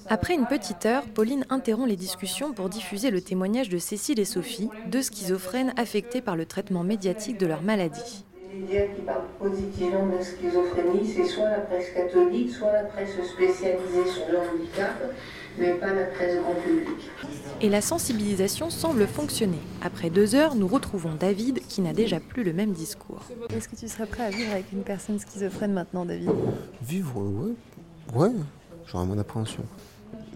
Après 0.08 0.34
une 0.34 0.46
petite 0.46 0.84
heure, 0.86 1.04
Pauline 1.14 1.44
interrompt 1.48 1.88
les 1.88 1.96
discussions 1.96 2.52
pour 2.52 2.68
diffuser 2.68 3.10
le 3.10 3.20
témoignage 3.20 3.68
de 3.68 3.78
Cécile 3.78 4.20
et 4.20 4.24
Sophie, 4.24 4.68
deux 4.86 5.02
schizophrènes 5.02 5.72
affectés 5.76 6.20
par 6.20 6.36
le 6.36 6.44
traitement 6.44 6.84
médiatique 6.84 7.38
de 7.38 7.46
leur 7.46 7.62
maladie. 7.62 8.24
Les 8.52 8.60
médias 8.60 8.86
qui 8.94 9.02
parlent 9.02 9.24
positivement 9.38 10.06
de 10.06 10.12
la 10.12 10.22
schizophrénie, 10.22 11.06
c'est 11.06 11.24
soit 11.24 11.50
la 11.50 11.60
presse 11.60 11.90
catholique, 11.94 12.50
soit 12.50 12.72
la 12.72 12.84
presse 12.84 13.10
spécialisée 13.34 14.06
sur 14.06 14.24
le 14.30 14.38
handicap, 14.38 15.14
mais 15.58 15.74
pas 15.74 15.92
la 15.92 16.04
presse 16.04 16.40
grand 16.40 16.54
public. 16.54 16.88
Et 17.60 17.68
la 17.68 17.80
sensibilisation 17.80 18.70
semble 18.70 19.06
fonctionner. 19.06 19.58
Après 19.82 20.10
deux 20.10 20.34
heures, 20.34 20.54
nous 20.54 20.68
retrouvons 20.68 21.14
David 21.18 21.60
qui 21.66 21.80
n'a 21.80 21.92
déjà 21.92 22.20
plus 22.20 22.44
le 22.44 22.52
même 22.52 22.72
discours. 22.72 23.22
Est-ce 23.50 23.68
que 23.68 23.76
tu 23.76 23.88
serais 23.88 24.06
prêt 24.06 24.24
à 24.24 24.30
vivre 24.30 24.52
avec 24.52 24.72
une 24.72 24.82
personne 24.82 25.18
schizophrène 25.18 25.72
maintenant, 25.72 26.04
David? 26.04 26.30
Vivre, 26.82 27.20
ouais. 27.20 27.52
Ouais, 28.14 28.32
j'aurais 28.86 29.06
moins 29.06 29.16
d'appréhension. 29.16 29.64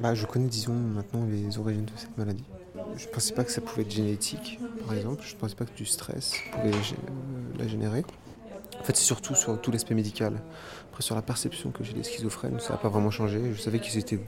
Bah, 0.01 0.15
je 0.15 0.25
connais, 0.27 0.47
disons, 0.49 0.73
maintenant 0.73 1.27
les 1.31 1.59
origines 1.59 1.85
de 1.85 1.93
cette 1.97 2.17
maladie. 2.17 2.45
Je 2.97 3.07
ne 3.07 3.11
pensais 3.13 3.35
pas 3.35 3.45
que 3.45 3.53
ça 3.53 3.61
pouvait 3.61 3.83
être 3.83 3.91
génétique, 3.91 4.59
par 4.87 4.97
exemple. 4.97 5.23
Je 5.27 5.35
ne 5.35 5.39
pensais 5.39 5.55
pas 5.55 5.67
que 5.67 5.77
du 5.77 5.85
stress 5.85 6.35
pouvait 6.53 6.73
la 7.59 7.69
générer. 7.69 8.05
En 8.81 8.83
fait, 8.83 8.97
c'est 8.97 9.05
surtout 9.05 9.35
sur 9.35 9.61
tout 9.61 9.71
l'aspect 9.71 9.95
médical. 9.95 10.41
Après, 10.91 11.03
sur 11.03 11.15
la 11.15 11.23
perception 11.23 11.71
que 11.71 11.85
j'ai 11.85 11.93
des 11.93 12.03
schizophrènes, 12.03 12.59
ça 12.61 12.73
n'a 12.73 12.79
pas 12.79 12.89
vraiment 12.89 13.11
changé. 13.11 13.53
Je 13.55 13.61
savais 13.61 13.79
qu'ils 13.79 13.99
étaient 13.99 14.19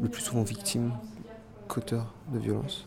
le 0.00 0.08
plus 0.08 0.22
souvent 0.22 0.42
victimes 0.42 0.92
qu'auteurs 1.68 2.12
de 2.28 2.38
violences. 2.38 2.86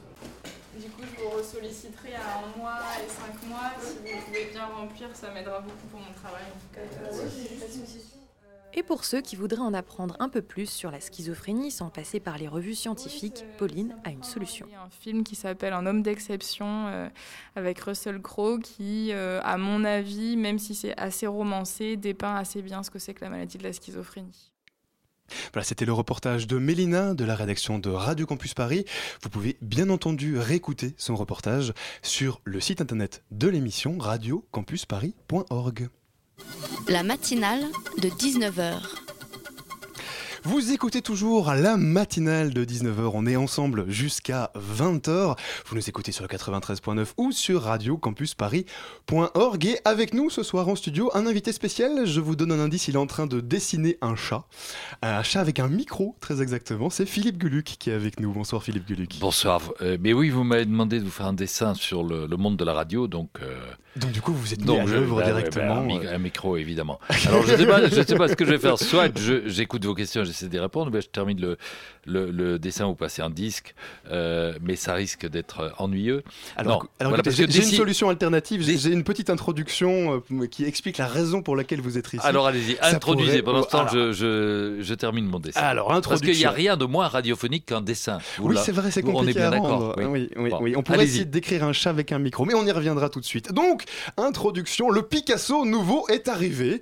Du 0.77 0.89
coup, 0.89 1.03
je 1.03 1.23
vous 1.23 1.43
solliciterai 1.43 2.15
à 2.15 2.39
un 2.39 2.57
mois 2.57 2.79
et 2.97 3.09
cinq 3.09 3.47
mois. 3.47 3.71
Si 3.79 3.95
vous 3.95 4.25
pouvez 4.25 4.45
bien 4.51 4.65
remplir, 4.65 5.07
ça 5.13 5.31
m'aidera 5.31 5.59
beaucoup 5.61 5.87
pour 5.91 5.99
mon 5.99 6.13
travail. 6.13 6.43
Cas, 6.73 6.81
et 8.77 8.83
pour 8.83 9.05
ceux 9.05 9.21
qui 9.21 9.37
voudraient 9.37 9.61
en 9.61 9.73
apprendre 9.73 10.17
un 10.19 10.27
peu 10.27 10.41
plus 10.41 10.69
sur 10.69 10.91
la 10.91 10.99
schizophrénie 10.99 11.71
sans 11.71 11.89
passer 11.89 12.19
par 12.19 12.37
les 12.37 12.49
revues 12.49 12.75
scientifiques, 12.75 13.45
Pauline 13.57 13.95
a 14.03 14.09
une 14.09 14.23
solution. 14.23 14.65
Il 14.69 14.73
y 14.73 14.75
a 14.75 14.81
un 14.81 14.89
film 14.89 15.23
qui 15.23 15.35
s'appelle 15.35 15.71
Un 15.71 15.85
homme 15.85 16.01
d'exception 16.01 16.87
euh, 16.87 17.07
avec 17.55 17.79
Russell 17.79 18.21
Crowe 18.21 18.59
qui, 18.59 19.13
euh, 19.13 19.39
à 19.45 19.57
mon 19.57 19.85
avis, 19.85 20.35
même 20.35 20.59
si 20.59 20.75
c'est 20.75 20.93
assez 20.99 21.25
romancé, 21.25 21.95
dépeint 21.95 22.35
assez 22.35 22.61
bien 22.61 22.83
ce 22.83 22.91
que 22.91 22.99
c'est 22.99 23.13
que 23.13 23.23
la 23.23 23.29
maladie 23.29 23.57
de 23.57 23.63
la 23.63 23.71
schizophrénie. 23.71 24.51
Voilà, 25.53 25.65
c'était 25.65 25.85
le 25.85 25.93
reportage 25.93 26.47
de 26.47 26.57
Mélina 26.57 27.13
de 27.13 27.25
la 27.25 27.35
rédaction 27.35 27.79
de 27.79 27.89
Radio 27.89 28.25
Campus 28.25 28.53
Paris. 28.53 28.85
Vous 29.21 29.29
pouvez 29.29 29.57
bien 29.61 29.89
entendu 29.89 30.37
réécouter 30.37 30.93
son 30.97 31.15
reportage 31.15 31.73
sur 32.01 32.41
le 32.43 32.59
site 32.59 32.81
internet 32.81 33.23
de 33.31 33.47
l'émission 33.47 33.97
radiocampusparis.org. 33.97 35.89
La 36.87 37.03
matinale 37.03 37.65
de 38.01 38.09
19h. 38.09 39.14
Vous 40.47 40.71
écoutez 40.71 41.01
toujours 41.01 41.51
la 41.55 41.75
matinale 41.75 42.53
de 42.53 42.63
19h. 42.63 43.09
On 43.15 43.25
est 43.25 43.35
ensemble 43.35 43.89
jusqu'à 43.89 44.51
20h. 44.55 45.35
Vous 45.65 45.75
nous 45.75 45.89
écoutez 45.89 46.11
sur 46.11 46.23
le 46.23 46.27
93.9 46.27 47.13
ou 47.17 47.31
sur 47.31 47.63
radiocampusparis.org. 47.63 49.65
Et 49.65 49.79
avec 49.85 50.13
nous 50.13 50.29
ce 50.29 50.43
soir 50.43 50.69
en 50.69 50.75
studio, 50.75 51.09
un 51.15 51.25
invité 51.25 51.51
spécial. 51.51 52.05
Je 52.05 52.21
vous 52.21 52.35
donne 52.35 52.51
un 52.51 52.59
indice. 52.59 52.87
Il 52.87 52.93
est 52.93 52.99
en 52.99 53.07
train 53.07 53.25
de 53.25 53.39
dessiner 53.39 53.97
un 54.01 54.15
chat. 54.15 54.43
Un 55.01 55.23
chat 55.23 55.41
avec 55.41 55.59
un 55.59 55.67
micro, 55.67 56.15
très 56.19 56.43
exactement. 56.43 56.91
C'est 56.91 57.07
Philippe 57.07 57.39
Guluc 57.39 57.77
qui 57.79 57.89
est 57.89 57.93
avec 57.93 58.19
nous. 58.19 58.31
Bonsoir 58.31 58.61
Philippe 58.61 58.85
Guluc. 58.85 59.17
Bonsoir. 59.19 59.63
Euh, 59.81 59.97
mais 59.99 60.13
oui, 60.13 60.29
vous 60.29 60.43
m'avez 60.43 60.65
demandé 60.65 60.99
de 60.99 61.05
vous 61.05 61.09
faire 61.09 61.25
un 61.25 61.33
dessin 61.33 61.73
sur 61.73 62.03
le, 62.03 62.27
le 62.27 62.37
monde 62.37 62.55
de 62.55 62.63
la 62.63 62.73
radio. 62.73 63.07
Donc, 63.07 63.31
euh, 63.41 63.57
Donc 63.95 64.11
du 64.11 64.21
coup, 64.21 64.33
vous 64.33 64.53
êtes 64.53 64.59
mis 64.59 64.65
donc 64.65 64.81
à 64.81 64.85
l'œuvre 64.85 65.17
bah, 65.17 65.25
directement. 65.25 65.85
bah, 65.85 65.93
un, 66.11 66.15
un 66.15 66.17
micro, 66.17 66.57
évidemment. 66.57 66.99
Alors, 67.27 67.43
je 67.45 67.53
ne 67.53 67.57
sais, 67.57 67.65
pas- 67.65 67.87
je 67.87 68.01
sais 68.01 68.15
pas 68.15 68.27
ce 68.27 68.35
que 68.35 68.43
je 68.45 68.51
vais 68.51 68.57
faire. 68.59 68.77
Soit 68.77 69.09
j'écoute 69.45 69.85
vos 69.85 69.93
questions, 69.95 70.23
j'essaie 70.25 70.47
d'y 70.47 70.59
répondre, 70.59 70.91
mais 70.91 71.01
je 71.01 71.07
termine 71.07 71.39
le, 71.39 71.57
le, 72.05 72.29
le 72.31 72.59
dessin, 72.59 72.85
vous 72.85 72.95
passez 72.95 73.21
un 73.21 73.29
disque, 73.29 73.73
euh, 74.11 74.53
mais 74.61 74.75
ça 74.75 74.93
risque 74.93 75.27
d'être 75.27 75.59
euh, 75.61 75.69
ennuyeux. 75.77 76.23
Alors, 76.57 76.83
Non, 76.83 76.89
alors 76.99 77.11
voilà, 77.11 77.23
écoutez, 77.23 77.43
parce 77.43 77.53
j'ai 77.53 77.63
une 77.63 77.75
solution 77.75 78.09
alternative. 78.09 78.61
J'ai 78.63 78.91
une 78.91 79.03
petite 79.03 79.29
introduction 79.29 80.21
euh, 80.31 80.45
qui 80.47 80.65
explique 80.65 80.97
la 80.97 81.07
raison 81.07 81.41
pour 81.41 81.55
laquelle 81.55 81.79
vous 81.81 81.97
êtes 81.97 82.07
ici. 82.13 82.19
Alors 82.25 82.47
allez-y, 82.47 82.77
introduisez. 82.81 83.41
Pendant 83.41 83.63
ce 83.63 83.69
temps, 83.69 83.79
Alors, 83.79 83.93
je, 83.93 84.11
je, 84.11 84.77
je 84.81 84.93
termine 84.93 85.25
mon 85.25 85.39
dessin. 85.39 85.61
Alors, 85.61 85.87
Parce 85.87 86.01
qu'il 86.01 86.09
n'y 86.31 86.45
introduction. 86.45 86.49
a 86.49 86.51
rien 86.53 86.77
de 86.77 86.85
moins 86.85 87.07
radiophonique 87.07 87.65
qu'un 87.67 87.81
dessin. 87.81 88.17
Vous 88.37 88.49
Oui, 88.49 88.57
c'est 88.63 88.71
vrai, 88.73 88.91
c'est 88.91 89.01
compliqué 89.01 89.23
On 89.25 89.27
est 89.29 89.33
bien 89.33 89.51
d'accord. 89.51 89.67
rendre. 89.79 89.95
Oui, 89.97 90.29
oui, 90.35 90.49
Bon, 90.49 90.59
oui. 90.61 90.73
On 90.75 90.83
pourrait 90.83 91.03
essayer 91.05 91.25
d'écrire 91.25 91.63
un 91.63 91.73
chat 91.73 91.89
avec 91.91 92.11
un 92.11 92.19
micro, 92.19 92.45
mais 92.45 92.53
on 92.53 92.65
y 92.65 92.71
reviendra 92.71 93.09
tout 93.09 93.19
de 93.19 93.25
suite. 93.25 93.53
Donc, 93.53 93.83
introduction, 94.17 94.89
le 94.89 95.01
Picasso 95.01 95.65
nouveau 95.65 96.07
est 96.09 96.27
arrivé. 96.27 96.81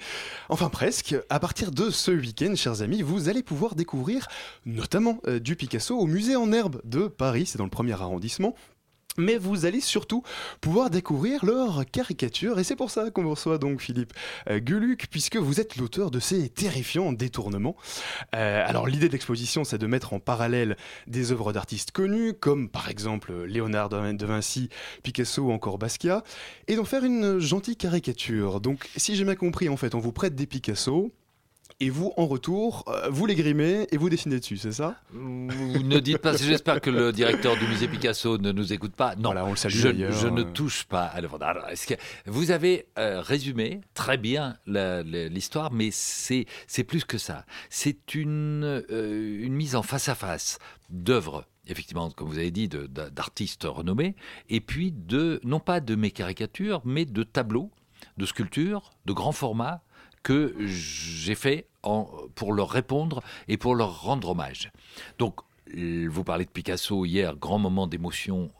Enfin, 0.49 0.69
presque. 0.69 1.15
À 1.29 1.39
partir 1.39 1.71
de 1.71 1.89
ce 1.89 2.11
week-end, 2.11 2.55
chers 2.55 2.81
amis, 2.81 3.01
vous 3.01 3.29
allez 3.29 3.43
pouvoir 3.43 3.75
découvrir 3.75 4.27
notamment 4.65 5.19
euh, 5.27 5.39
du 5.39 5.55
Picasso 5.55 5.97
au 5.97 6.05
musée 6.05 6.35
en 6.35 6.51
herbe 6.51 6.81
de 6.83 7.07
Paris, 7.07 7.45
c'est 7.45 7.57
dans 7.57 7.63
le 7.63 7.69
premier 7.69 7.93
arrondissement. 7.93 8.55
Mais 9.17 9.37
vous 9.37 9.65
allez 9.65 9.81
surtout 9.81 10.23
pouvoir 10.61 10.89
découvrir 10.89 11.45
leurs 11.45 11.85
caricatures, 11.85 12.59
et 12.59 12.63
c'est 12.63 12.75
pour 12.75 12.89
ça 12.89 13.11
qu'on 13.11 13.23
vous 13.23 13.31
reçoit 13.31 13.57
donc 13.57 13.81
Philippe 13.81 14.13
euh, 14.49 14.59
Gueluc, 14.59 15.07
puisque 15.09 15.37
vous 15.37 15.59
êtes 15.59 15.77
l'auteur 15.77 16.09
de 16.11 16.19
ces 16.19 16.49
terrifiants 16.49 17.11
détournements. 17.13 17.75
Euh, 18.35 18.63
alors 18.65 18.87
l'idée 18.87 19.07
de 19.07 19.13
l'exposition, 19.13 19.63
c'est 19.63 19.77
de 19.77 19.87
mettre 19.87 20.13
en 20.13 20.19
parallèle 20.19 20.77
des 21.07 21.31
œuvres 21.31 21.53
d'artistes 21.53 21.91
connus, 21.91 22.33
comme 22.33 22.69
par 22.69 22.89
exemple 22.89 23.43
Léonard 23.45 23.89
de 23.89 24.25
Vinci, 24.25 24.69
Picasso 25.03 25.43
ou 25.43 25.51
encore 25.51 25.77
Basquiat, 25.77 26.23
et 26.67 26.75
d'en 26.75 26.85
faire 26.85 27.03
une 27.03 27.39
gentille 27.39 27.77
caricature. 27.77 28.61
Donc 28.61 28.89
si 28.95 29.15
j'ai 29.15 29.23
bien 29.23 29.35
compris, 29.35 29.69
en 29.69 29.77
fait, 29.77 29.95
on 29.95 29.99
vous 29.99 30.11
prête 30.11 30.35
des 30.35 30.47
Picasso, 30.47 31.13
et 31.83 31.89
vous, 31.89 32.13
en 32.15 32.27
retour, 32.27 32.85
euh, 32.87 33.09
vous 33.09 33.25
les 33.25 33.35
grimez 33.35 33.87
et 33.91 33.97
vous 33.97 34.09
dessinez 34.09 34.39
dessus, 34.39 34.55
c'est 34.55 34.71
ça? 34.71 34.95
Vous 35.11 35.83
ne 35.83 35.99
dites 35.99 36.19
pas, 36.19 36.33
j'espère 36.37 36.79
que 36.79 36.89
le 36.89 37.11
directeur 37.11 37.57
du 37.57 37.67
musée 37.67 37.89
Picasso 37.89 38.37
ne 38.37 38.53
nous 38.53 38.71
écoute 38.71 38.95
pas. 38.95 39.17
Non, 39.17 39.31
Voilà, 39.31 39.43
on 39.43 39.49
le 39.49 39.57
salue 39.57 39.73
je, 39.73 40.11
je 40.11 40.27
ne 40.29 40.43
touche 40.43 40.85
pas 40.85 41.03
à 41.03 41.19
l'œuvre 41.19 41.39
d'art. 41.39 41.57
Vous 42.25 42.51
avez 42.51 42.87
euh, 42.97 43.19
résumé 43.19 43.81
très 43.95 44.17
bien 44.17 44.55
l'histoire, 44.65 45.73
mais 45.73 45.89
c'est 45.91 46.45
plus 46.87 47.03
que 47.03 47.17
ça. 47.17 47.45
C'est 47.69 48.15
une, 48.15 48.63
euh, 48.89 49.43
une 49.43 49.53
mise 49.53 49.75
en 49.75 49.83
face 49.83 50.07
à 50.07 50.15
face 50.15 50.59
d'œuvres. 50.89 51.45
Effectivement, 51.67 52.09
comme 52.11 52.29
vous 52.29 52.37
avez 52.37 52.51
dit, 52.51 52.69
d'artistes 52.69 53.65
renommés, 53.65 54.15
et 54.47 54.61
puis 54.61 54.93
de, 54.93 55.41
non 55.43 55.59
pas 55.59 55.81
de 55.81 55.95
mes 55.95 56.11
caricatures, 56.11 56.81
mais 56.85 57.03
de 57.03 57.23
tableaux, 57.23 57.71
de 58.17 58.25
sculptures, 58.25 58.91
de 59.05 59.11
grands 59.11 59.31
formats, 59.33 59.81
que 60.23 60.55
j'ai 60.59 61.35
fait 61.35 61.67
en- 61.83 62.09
pour 62.35 62.53
leur 62.53 62.69
répondre 62.69 63.21
et 63.47 63.57
pour 63.57 63.75
leur 63.75 64.01
rendre 64.01 64.29
hommage. 64.29 64.71
Donc, 65.19 65.39
vous 65.75 66.23
parlez 66.23 66.45
de 66.45 66.49
Picasso 66.49 67.05
hier, 67.05 67.35
grand 67.35 67.59
moment 67.59 67.87
d'émotion 67.87 68.51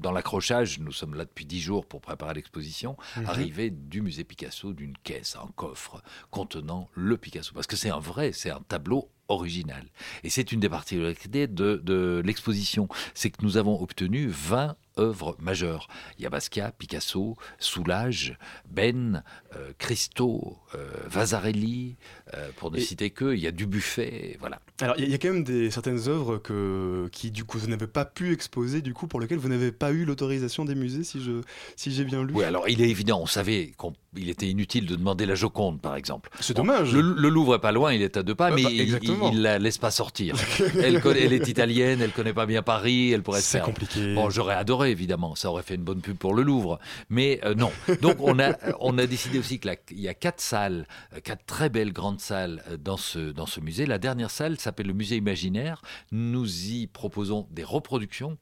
dans 0.00 0.12
l'accrochage. 0.12 0.78
Nous 0.80 0.92
sommes 0.92 1.14
là 1.14 1.24
depuis 1.24 1.44
dix 1.46 1.60
jours 1.60 1.86
pour 1.86 2.00
préparer 2.00 2.34
l'exposition. 2.34 2.96
Mhm. 3.16 3.26
Arrivée 3.26 3.70
du 3.70 4.02
musée 4.02 4.24
Picasso 4.24 4.72
d'une 4.72 4.96
caisse, 4.98 5.36
un 5.36 5.48
coffre 5.56 6.02
contenant 6.30 6.88
le 6.94 7.16
Picasso. 7.16 7.52
Parce 7.54 7.66
que 7.66 7.76
c'est 7.76 7.90
un 7.90 7.98
vrai, 8.00 8.32
c'est 8.32 8.50
un 8.50 8.60
tableau 8.68 9.08
original. 9.28 9.84
Et 10.24 10.30
c'est 10.30 10.52
une 10.52 10.60
des 10.60 10.68
particularités 10.68 11.46
de, 11.46 11.80
de 11.82 12.22
l'exposition. 12.24 12.88
C'est 13.14 13.30
que 13.30 13.42
nous 13.42 13.56
avons 13.56 13.80
obtenu 13.80 14.28
20 14.28 14.76
œuvres 14.98 15.36
majeures. 15.38 15.88
Il 16.18 16.22
y 16.22 16.26
a 16.26 16.30
Basquiat, 16.30 16.72
Picasso, 16.72 17.36
Soulage, 17.58 18.38
Ben, 18.70 19.22
euh, 19.54 19.72
Christo, 19.78 20.56
euh, 20.74 20.88
Vasarely, 21.06 21.96
euh, 22.34 22.50
pour 22.56 22.70
ne 22.70 22.78
Et- 22.78 22.80
citer 22.80 23.10
que. 23.10 23.34
Il 23.34 23.40
y 23.40 23.46
a 23.46 23.50
Dubuffet, 23.52 24.36
voilà. 24.40 24.60
Alors, 24.80 24.96
il 24.98 25.00
y, 25.00 25.04
a- 25.04 25.06
il 25.06 25.12
y 25.12 25.14
a 25.14 25.18
quand 25.18 25.32
même 25.32 25.44
des, 25.44 25.70
certaines 25.70 26.08
œuvres 26.08 26.38
que, 26.38 27.08
qui, 27.12 27.30
du 27.30 27.44
coup, 27.44 27.58
vous 27.58 27.68
n'avez 27.68 27.86
pas 27.86 28.04
pu 28.04 28.32
exposer, 28.32 28.82
du 28.82 28.94
coup, 28.94 29.06
pour 29.06 29.20
lesquelles 29.20 29.38
vous 29.38 29.48
n'avez 29.48 29.72
pas 29.72 29.92
eu 29.92 30.04
l'autorisation 30.04 30.64
des 30.64 30.74
musées, 30.74 31.04
si 31.04 31.22
je, 31.22 31.40
si 31.76 31.90
j'ai 31.92 32.04
bien 32.04 32.22
lu. 32.24 32.32
Oui, 32.34 32.44
alors 32.44 32.68
il 32.68 32.80
est 32.82 32.88
évident, 32.90 33.20
on 33.20 33.26
savait 33.26 33.72
qu'il 34.16 34.30
était 34.30 34.48
inutile 34.48 34.86
de 34.86 34.96
demander 34.96 35.26
la 35.26 35.34
Joconde, 35.34 35.80
par 35.80 35.94
exemple. 35.96 36.30
C'est 36.40 36.54
Bon, 36.56 36.62
dommage. 36.62 36.92
Le, 36.92 37.00
le 37.02 37.28
Louvre 37.28 37.54
est 37.56 37.60
pas 37.60 37.72
loin, 37.72 37.92
il 37.92 38.02
est 38.02 38.16
à 38.16 38.22
deux 38.22 38.34
pas, 38.34 38.46
Ah 38.48 38.54
mais 38.54 38.62
bah, 38.64 38.70
il- 38.72 38.98
il, 39.02 39.18
il 39.32 39.42
la 39.42 39.58
laisse 39.58 39.78
pas 39.78 39.90
sortir. 39.90 40.34
elle, 40.82 41.00
connaît- 41.00 41.22
elle 41.24 41.32
est 41.32 41.48
italienne, 41.48 42.00
elle 42.00 42.12
connaît 42.12 42.32
pas 42.32 42.46
bien 42.46 42.62
Paris, 42.62 43.12
elle 43.12 43.22
pourrait 43.22 43.40
se 43.40 43.50
C'est 43.50 43.60
compliqué. 43.60 44.14
Bon, 44.14 44.30
j'aurais 44.30 44.54
adoré, 44.54 44.90
évidemment, 44.90 45.34
ça 45.34 45.50
aurait 45.50 45.62
fait 45.62 45.74
une 45.74 45.84
bonne 45.84 46.00
pub 46.00 46.16
pour 46.16 46.34
le 46.34 46.42
Louvre, 46.42 46.78
mais 47.10 47.40
euh, 47.44 47.54
non. 47.54 47.70
Donc 48.02 48.16
on 48.20 48.38
a, 48.38 48.54
on 48.80 48.96
a 48.98 49.06
décidé 49.06 49.38
aussi 49.38 49.58
qu'il 49.60 49.76
y 50.00 50.08
a 50.08 50.14
quatre 50.14 50.40
salles, 50.40 50.86
euh, 51.14 51.20
quatre 51.20 51.44
très 51.44 51.68
belles 51.68 51.92
grandes 51.92 52.20
salles 52.20 52.62
euh, 52.70 52.76
dans 52.76 52.96
ce, 52.96 53.30
dans 53.32 53.46
ce 53.46 53.60
musée. 53.60 53.86
La 53.86 53.98
dernière 53.98 54.30
salle 54.30 54.58
s'appelle 54.58 54.86
le 54.86 54.94
musée 54.94 55.16
imaginaire. 55.16 55.82
Nous 56.12 56.68
y 56.70 56.86
proposons 56.86 57.46
des 57.50 57.64
reproductions 57.64 58.38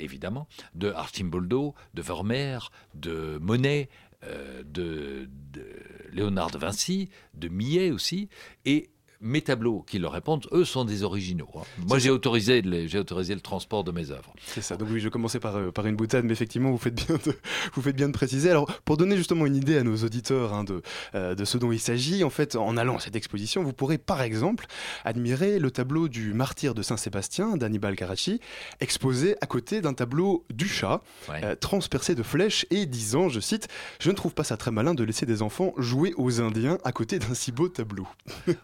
évidemment, 0.00 0.46
de 0.76 0.92
Archimboldo, 0.92 1.74
de 1.94 2.02
Vermeer, 2.02 2.70
de 2.94 3.36
Monet, 3.42 3.88
de, 4.22 5.28
de 5.52 5.66
Léonard 6.12 6.50
de 6.50 6.58
Vinci, 6.58 7.08
de 7.34 7.48
Millet 7.48 7.90
aussi, 7.90 8.28
et 8.64 8.90
mes 9.20 9.42
tableaux 9.42 9.84
qui 9.86 9.98
leur 9.98 10.12
répondent, 10.12 10.46
eux, 10.52 10.64
sont 10.64 10.84
des 10.84 11.02
originaux. 11.02 11.48
hein. 11.56 11.62
Moi, 11.86 11.98
j'ai 11.98 12.10
autorisé, 12.10 12.62
j'ai 12.86 12.98
autorisé 12.98 13.34
le 13.34 13.40
transport 13.40 13.82
de 13.84 13.90
mes 13.90 14.10
œuvres. 14.10 14.32
C'est 14.46 14.60
ça. 14.62 14.76
Donc 14.76 14.88
oui, 14.90 15.00
je 15.00 15.08
commençais 15.08 15.40
par, 15.40 15.56
euh, 15.56 15.70
par 15.72 15.86
une 15.86 15.96
boutade, 15.96 16.24
mais 16.24 16.32
effectivement, 16.32 16.70
vous 16.70 16.78
faites 16.78 16.94
bien 16.94 17.16
de, 17.24 17.34
vous 17.74 17.82
faites 17.82 17.96
bien 17.96 18.08
de 18.08 18.12
préciser. 18.12 18.50
Alors, 18.50 18.66
pour 18.84 18.96
donner 18.96 19.16
justement 19.16 19.46
une 19.46 19.56
idée 19.56 19.76
à 19.76 19.82
nos 19.82 19.96
auditeurs 19.96 20.54
hein, 20.54 20.64
de, 20.64 20.82
euh, 21.14 21.34
de 21.34 21.44
ce 21.44 21.58
dont 21.58 21.72
il 21.72 21.80
s'agit, 21.80 22.22
en 22.24 22.30
fait, 22.30 22.54
en 22.56 22.76
allant 22.76 22.96
à 22.96 23.00
cette 23.00 23.16
exposition, 23.16 23.62
vous 23.64 23.72
pourrez, 23.72 23.98
par 23.98 24.22
exemple, 24.22 24.66
admirer 25.04 25.58
le 25.58 25.70
tableau 25.70 26.08
du 26.08 26.32
martyr 26.34 26.74
de 26.74 26.82
Saint-Sébastien, 26.82 27.56
d'Annibal 27.56 27.96
Carracci, 27.96 28.40
exposé 28.80 29.36
à 29.40 29.46
côté 29.46 29.80
d'un 29.80 29.94
tableau 29.94 30.44
du 30.50 30.68
chat, 30.68 31.02
euh, 31.30 31.54
transpercé 31.56 32.14
de 32.14 32.22
flèches 32.22 32.66
et 32.70 32.86
disant, 32.86 33.28
je 33.28 33.40
cite, 33.40 33.68
Je 34.00 34.10
ne 34.10 34.14
trouve 34.14 34.34
pas 34.34 34.44
ça 34.44 34.56
très 34.56 34.70
malin 34.70 34.94
de 34.94 35.04
laisser 35.04 35.26
des 35.26 35.42
enfants 35.42 35.72
jouer 35.76 36.14
aux 36.16 36.40
Indiens 36.40 36.78
à 36.84 36.92
côté 36.92 37.18
d'un 37.18 37.34
si 37.34 37.52
beau 37.52 37.68
tableau. 37.68 38.06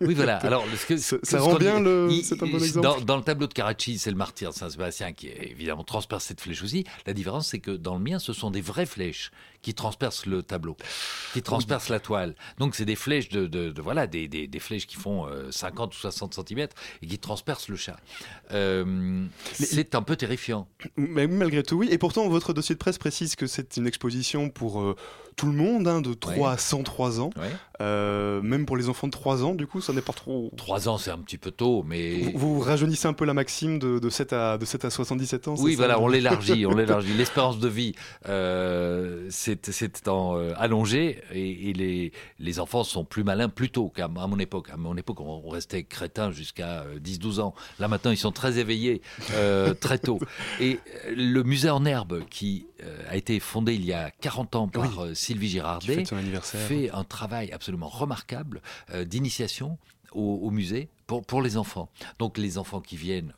Oui, 0.01 0.15
voilà. 0.15 0.39
Alors, 0.47 0.65
ce 0.77 0.87
que- 0.87 0.97
ça, 0.99 1.41
rend 1.41 1.55
dit- 1.55 1.59
bien 1.61 1.81
le. 1.81 2.09
C'est 2.23 2.43
un 2.43 2.47
bon 2.47 2.59
exemple. 2.63 2.81
Dans, 2.83 3.01
dans 3.01 3.17
le 3.17 3.23
tableau 3.23 3.47
de 3.47 3.53
Carracci, 3.55 3.99
c'est 3.99 4.11
le 4.11 4.17
martyr 4.17 4.51
de 4.51 4.55
Saint-Sébastien 4.55 5.13
qui 5.13 5.29
est 5.29 5.51
évidemment 5.51 5.85
transpercé 5.85 6.35
de 6.35 6.41
flèches 6.41 6.63
aussi. 6.63 6.85
La 7.07 7.13
différence, 7.13 7.49
c'est 7.49 7.59
que 7.61 7.71
dans 7.73 7.95
le 7.95 8.01
mien, 8.01 8.19
ce 8.19 8.33
sont 8.33 8.51
des 8.51 8.61
vraies 8.61 8.87
flèches 8.87 9.31
qui 9.63 9.73
transpercent 9.73 10.27
le 10.27 10.43
tableau, 10.43 10.77
qui 11.33 11.41
transpercent 11.41 11.89
la 11.89 11.99
toile. 12.01 12.35
Donc, 12.59 12.75
c'est 12.75 12.85
des 12.85 12.97
flèches 12.97 13.31
de, 13.31 13.47
de- 13.47 13.71
de- 13.71 13.83
voilà, 13.83 14.07
des, 14.07 14.29
des- 14.29 14.47
des 14.47 14.59
flèches 14.59 14.87
qui 14.87 14.97
font 14.97 15.27
euh, 15.27 15.51
50 15.51 15.95
ou 15.95 15.99
60 15.99 16.35
cm 16.35 16.69
et 17.03 17.07
qui 17.07 17.19
transpercent 17.19 17.69
le 17.69 17.77
chat. 17.77 17.97
Euh, 18.53 19.25
c'est 19.55 19.95
un 19.95 20.03
peu 20.03 20.17
terrifiant. 20.17 20.69
Mais 20.97 21.27
malgré 21.27 21.63
tout, 21.63 21.77
oui. 21.77 21.89
Et 21.91 21.99
pourtant, 21.99 22.29
votre 22.29 22.53
dossier 22.53 22.75
de 22.75 22.79
presse 22.79 22.99
précise 22.99 23.37
que 23.37 23.47
c'est 23.47 23.77
une 23.79 23.87
exposition 23.87 24.51
pour 24.51 24.81
euh, 24.83 24.97
tout 25.37 25.47
le 25.47 25.53
monde, 25.53 25.89
hein, 25.89 26.01
de 26.01 26.15
3 26.15 26.53
à 26.53 26.59
103 26.59 27.21
ans. 27.21 27.31
Euh, 27.81 28.41
même 28.41 28.67
pour 28.67 28.77
les 28.77 28.89
enfants 28.89 29.09
de 29.09 29.13
3 29.13 29.45
ans, 29.45 29.55
du 29.55 29.67
coup, 29.67 29.81
ça 29.81 29.93
n'est 29.93 30.01
pas 30.01 30.13
trop. 30.13 30.53
3 30.57 30.89
ans, 30.89 30.97
c'est 30.97 31.11
un 31.11 31.19
petit 31.19 31.39
peu 31.39 31.51
tôt, 31.51 31.85
mais. 31.87 32.33
Vous, 32.35 32.55
vous 32.55 32.61
rajeunissez 32.61 33.09
un 33.09 33.13
peu 33.13 33.25
la 33.25 33.35
maxime 33.35 33.79
de, 33.79 33.99
de 33.99 34.11
7, 34.11 34.33
à, 34.33 34.59
de 34.59 34.65
7 34.65 34.85
à 34.85 34.91
77 34.91 35.49
ans 35.49 35.57
c'est 35.57 35.63
Oui, 35.63 35.75
voilà, 35.75 36.01
on 36.01 36.07
l'élargit, 36.09 36.67
on 36.71 36.75
l'élargit. 36.75 37.13
L'espérance 37.15 37.59
de 37.59 37.69
vie 37.69 37.95
euh, 38.29 39.27
s'est 39.31 39.59
en, 40.07 40.39
euh, 40.39 40.53
allongée 40.57 41.21
et, 41.33 41.71
et 41.71 41.73
les, 41.73 42.13
les 42.39 42.61
enfants 42.61 42.85
sont 42.85 43.05
plus 43.05 43.25
malins 43.25 43.49
plus 43.49 43.71
tôt 43.71 43.89
qu'à 43.95 44.09
mon 44.09 44.39
époque. 44.39 44.69
À 44.73 44.77
mon 44.77 44.97
époque, 44.97 45.21
on, 45.21 45.43
on 45.45 45.49
restait 45.49 45.83
crétins 45.83 46.31
jusqu'à 46.31 46.83
euh, 46.83 46.99
10-12 46.99 47.41
ans. 47.41 47.55
Là, 47.79 47.89
maintenant, 47.89 48.11
ils 48.11 48.17
sont 48.17 48.33
très 48.33 48.59
éveillés 48.59 49.03
euh, 49.33 49.75
très 49.75 49.99
tôt. 49.99 50.21
Et 50.61 50.79
euh, 51.07 51.15
le 51.17 51.43
musée 51.43 51.71
en 51.71 51.85
herbe, 51.85 52.23
qui 52.31 52.67
euh, 52.74 52.74
a 53.09 53.17
été 53.17 53.41
fondé 53.41 53.75
il 53.75 53.85
y 53.85 53.93
a 53.93 54.11
40 54.11 54.57
ans 54.57 54.69
par 54.69 55.05
euh, 55.05 55.15
Sylvie 55.15 55.49
Girardet, 55.49 55.97
fait 56.59 56.91
un 56.91 57.05
travail 57.05 57.53
absolument 57.53 57.89
remarquable 57.89 58.63
euh, 58.91 59.05
d'initiation 59.05 59.79
au, 60.13 60.41
au 60.43 60.51
musée 60.51 60.89
pour, 61.07 61.25
pour 61.25 61.43
les 61.43 61.57
enfants. 61.57 61.89
Donc 62.19 62.39
les 62.39 62.59
enfants 62.59 62.81
qui 62.81 62.97
viennent 62.97 63.33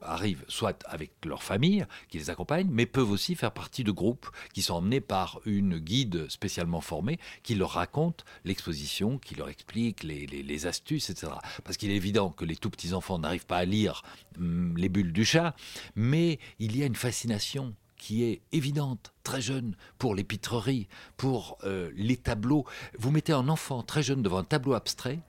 arrivent 0.00 0.44
soit 0.46 0.84
avec 0.86 1.10
leur 1.26 1.42
famille 1.42 1.84
qui 2.08 2.18
les 2.18 2.30
accompagne, 2.30 2.68
mais 2.70 2.86
peuvent 2.86 3.10
aussi 3.10 3.34
faire 3.34 3.50
partie 3.50 3.82
de 3.82 3.90
groupes 3.90 4.28
qui 4.54 4.62
sont 4.62 4.74
emmenés 4.74 5.00
par 5.00 5.40
une 5.44 5.78
guide 5.78 6.30
spécialement 6.30 6.80
formée 6.80 7.18
qui 7.42 7.56
leur 7.56 7.70
raconte 7.70 8.24
l'exposition, 8.44 9.18
qui 9.18 9.34
leur 9.34 9.48
explique 9.48 10.04
les, 10.04 10.26
les- 10.26 10.44
les 10.44 10.66
astuces, 10.66 11.10
etc. 11.10 11.32
Parce 11.64 11.76
qu'il 11.76 11.90
est 11.90 11.96
évident 11.96 12.30
que 12.30 12.44
les 12.44 12.54
tout 12.56 12.70
petits 12.70 12.94
enfants 12.94 13.18
n'arrivent 13.18 13.44
pas 13.46 13.58
à 13.58 13.64
lire 13.64 14.02
hum, 14.38 14.76
les 14.78 14.88
bulles 14.88 15.12
du 15.12 15.24
chat, 15.24 15.54
mais 15.96 16.38
il 16.60 16.76
y 16.76 16.82
a 16.84 16.86
une 16.86 16.94
fascination 16.96 17.74
qui 17.98 18.24
est 18.24 18.40
évidente, 18.52 19.12
très 19.22 19.40
jeune, 19.40 19.76
pour 19.98 20.14
les 20.14 20.24
pitreries, 20.24 20.88
pour 21.16 21.58
euh, 21.64 21.90
les 21.96 22.16
tableaux. 22.16 22.64
Vous 22.98 23.10
mettez 23.10 23.32
un 23.32 23.48
enfant 23.48 23.82
très 23.82 24.02
jeune 24.02 24.22
devant 24.22 24.38
un 24.38 24.44
tableau 24.44 24.74
abstrait, 24.74 25.20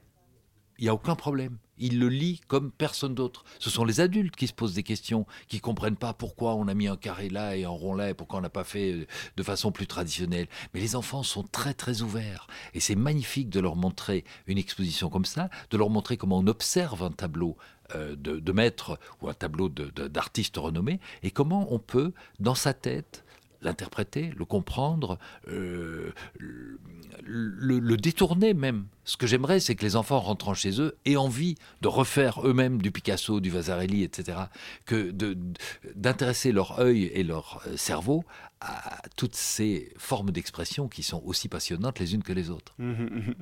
il 0.80 0.84
n'y 0.84 0.90
a 0.90 0.94
aucun 0.94 1.16
problème. 1.16 1.58
Il 1.78 2.00
le 2.00 2.08
lit 2.08 2.40
comme 2.48 2.72
personne 2.72 3.14
d'autre. 3.14 3.44
Ce 3.60 3.70
sont 3.70 3.84
les 3.84 4.00
adultes 4.00 4.36
qui 4.36 4.48
se 4.48 4.54
posent 4.54 4.74
des 4.74 4.84
questions, 4.84 5.26
qui 5.50 5.60
comprennent 5.60 5.98
pas 5.98 6.14
pourquoi 6.14 6.56
on 6.56 6.70
a 6.70 6.74
mis 6.74 6.88
un 6.88 6.96
carré 6.96 7.30
là 7.30 7.58
et 7.58 7.66
un 7.66 7.70
rond 7.70 7.94
là 7.94 8.10
et 8.10 8.14
pourquoi 8.14 8.40
on 8.40 8.42
n'a 8.42 8.50
pas 8.50 8.64
fait 8.64 8.94
euh, 8.94 9.08
de 9.36 9.44
façon 9.44 9.74
plus 9.74 9.88
traditionnelle. 9.88 10.48
Mais 10.74 10.80
les 10.80 10.96
enfants 10.96 11.24
sont 11.24 11.44
très 11.44 11.74
très 11.74 12.02
ouverts 12.02 12.48
et 12.74 12.80
c'est 12.80 12.96
magnifique 12.96 13.50
de 13.50 13.60
leur 13.60 13.76
montrer 13.76 14.24
une 14.48 14.58
exposition 14.58 15.10
comme 15.10 15.26
ça, 15.26 15.50
de 15.70 15.78
leur 15.78 15.90
montrer 15.90 16.16
comment 16.16 16.38
on 16.38 16.48
observe 16.48 17.04
un 17.04 17.12
tableau 17.12 17.58
de, 17.96 18.40
de 18.40 18.52
maître 18.52 19.00
ou 19.22 19.30
un 19.30 19.34
tableau 19.34 19.70
d'artiste 19.70 20.58
renommé 20.58 21.00
et 21.24 21.32
comment 21.32 21.74
on 21.74 21.80
peut, 21.80 22.14
dans 22.40 22.56
sa 22.56 22.74
tête, 22.74 23.24
l'interpréter, 23.62 24.32
le 24.38 24.46
comprendre, 24.46 25.18
euh, 25.48 26.12
le 26.38 27.98
détourner 27.98 28.54
même. 28.54 28.86
Ce 29.10 29.18
que 29.18 29.26
j'aimerais, 29.26 29.60
c'est 29.60 29.74
que 29.74 29.82
les 29.84 29.96
enfants 29.96 30.20
rentrant 30.20 30.54
chez 30.54 30.80
eux 30.80 30.96
aient 31.06 31.16
envie 31.16 31.56
de 31.82 31.88
refaire 31.88 32.42
eux-mêmes 32.46 32.80
du 32.80 32.92
Picasso, 32.92 33.40
du 33.40 33.50
Vasarely, 33.50 34.04
etc. 34.04 34.38
Que 34.86 35.12
d'intéresser 35.96 36.52
leur 36.52 36.80
œil 36.80 37.06
et 37.06 37.24
leur 37.24 37.64
euh, 37.68 37.76
cerveau 37.76 38.24
à 38.62 39.02
toutes 39.16 39.36
ces 39.38 39.94
formes 39.98 40.32
d'expression 40.32 40.90
qui 40.90 41.02
sont 41.02 41.24
aussi 41.26 41.48
passionnantes 41.48 41.98
les 42.00 42.14
unes 42.14 42.24
que 42.24 42.34
les 42.34 42.50
autres. 42.50 42.74
Mhm, 42.78 42.92
mhm. 43.10 43.36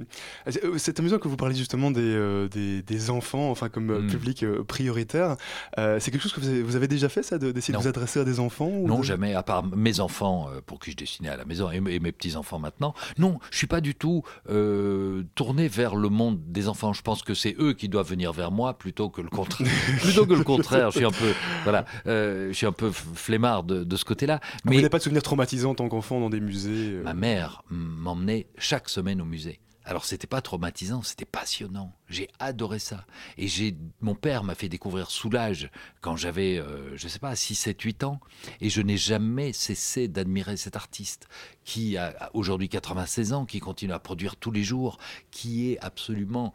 C'est 0.48 0.64
euh, 0.64 0.78
c'est 0.78 1.00
amusant 1.00 1.18
que 1.18 1.28
vous 1.28 1.38
parliez 1.38 1.56
justement 1.58 1.90
des, 1.90 2.02
euh, 2.04 2.48
des, 2.50 2.84
des 2.84 3.10
enfants, 3.10 3.50
enfin 3.50 3.68
comme 3.68 3.90
euh, 3.90 4.02
Mm. 4.02 4.08
public 4.12 4.44
euh, 4.44 4.64
prioritaire. 4.64 5.36
Euh, 5.80 6.00
c'est 6.00 6.12
quelque 6.12 6.22
chose 6.22 6.34
que 6.34 6.40
vous 6.40 6.48
avez, 6.50 6.62
vous 6.62 6.76
avez 6.76 6.88
déjà 6.88 7.10
fait, 7.10 7.24
ça, 7.24 7.40
de- 7.40 7.52
d'essayer 7.52 7.76
de 7.76 7.82
vous 7.82 7.88
adresser 7.88 8.20
à 8.20 8.26
des 8.26 8.40
enfants 8.40 8.68
ou 8.70 8.88
Non, 8.88 9.00
de- 9.00 9.04
jamais, 9.04 9.34
à 9.34 9.42
part 9.42 9.64
mes 9.66 10.00
enfants, 10.00 10.50
euh, 10.54 10.62
pour 10.64 10.80
qui 10.80 10.92
je 10.92 10.98
dessinais 10.98 11.30
à 11.30 11.36
la 11.36 11.46
maison, 11.46 11.72
et, 11.72 11.78
et 11.78 12.00
mes 12.00 12.12
petits-enfants 12.12 12.60
maintenant. 12.60 12.94
Non, 13.18 13.40
je 13.50 13.58
suis 13.58 13.66
pas 13.68 13.82
du 13.82 13.96
tout 13.96 14.22
euh, 14.52 15.24
vers 15.66 15.96
le 15.96 16.10
monde 16.10 16.40
des 16.46 16.68
enfants. 16.68 16.94
Je 16.94 17.02
pense 17.02 17.24
que 17.24 17.34
c'est 17.34 17.56
eux 17.60 17.74
qui 17.74 17.90
doivent 17.90 18.10
venir 18.10 18.32
vers 18.32 18.52
moi 18.52 18.78
plutôt 18.78 19.10
que 19.10 19.22
le 19.22 19.30
contraire. 19.30 19.68
plutôt 20.02 20.28
que 20.28 20.36
le 20.36 20.44
contraire. 20.44 20.92
Je 20.92 20.98
suis 20.98 21.06
un 21.06 21.12
peu, 21.12 21.34
voilà, 21.64 21.86
euh, 22.06 22.50
je 22.50 22.54
suis 22.54 22.68
un 22.68 22.72
peu 22.72 22.92
flemmard 22.92 23.64
de, 23.64 23.84
de 23.84 23.96
ce 23.96 24.06
côté-là. 24.06 24.40
Vous 24.64 24.76
n'avez 24.76 24.90
pas 24.90 25.00
de 25.00 25.04
souvenirs 25.04 25.24
traumatisants 25.24 25.72
en 25.72 25.76
tant 25.76 25.90
qu'enfant 25.90 26.20
dans 26.20 26.30
des 26.30 26.40
musées 26.40 26.92
euh, 26.92 27.04
Ma 27.04 27.16
mère 27.16 27.64
m'emmenait 27.72 28.46
chaque 28.60 28.90
semaine 28.90 29.20
au 29.22 29.26
musée. 29.26 29.60
Alors 29.88 30.04
c'était 30.04 30.28
pas 30.28 30.42
traumatisant, 30.42 31.02
c'était 31.02 31.26
passionnant. 31.26 31.94
J'ai 32.10 32.28
adoré 32.40 32.78
ça. 32.78 33.06
Et 33.38 33.48
j'ai 33.48 33.78
mon 34.02 34.16
père 34.16 34.44
m'a 34.44 34.54
fait 34.54 34.68
découvrir 34.68 35.10
Soulage 35.10 35.72
quand 36.02 36.18
j'avais 36.18 36.58
euh, 36.58 36.96
je 36.98 37.08
sais 37.08 37.20
pas 37.20 37.34
6 37.38 37.56
7 37.56 37.82
8 37.82 38.04
ans 38.04 38.20
et 38.60 38.70
je 38.70 38.82
n'ai 38.82 38.98
jamais 38.98 39.54
cessé 39.54 40.10
d'admirer 40.10 40.58
cet 40.58 40.76
artiste 40.76 41.30
qui 41.64 41.96
a 41.96 42.30
aujourd'hui 42.34 42.68
96 42.68 43.32
ans, 43.32 43.46
qui 43.46 43.62
continue 43.62 43.94
à 43.94 44.00
produire 44.00 44.36
tous 44.36 44.52
les 44.52 44.64
jours, 44.64 44.98
qui 45.32 45.72
est 45.72 45.80
absolument 45.80 46.54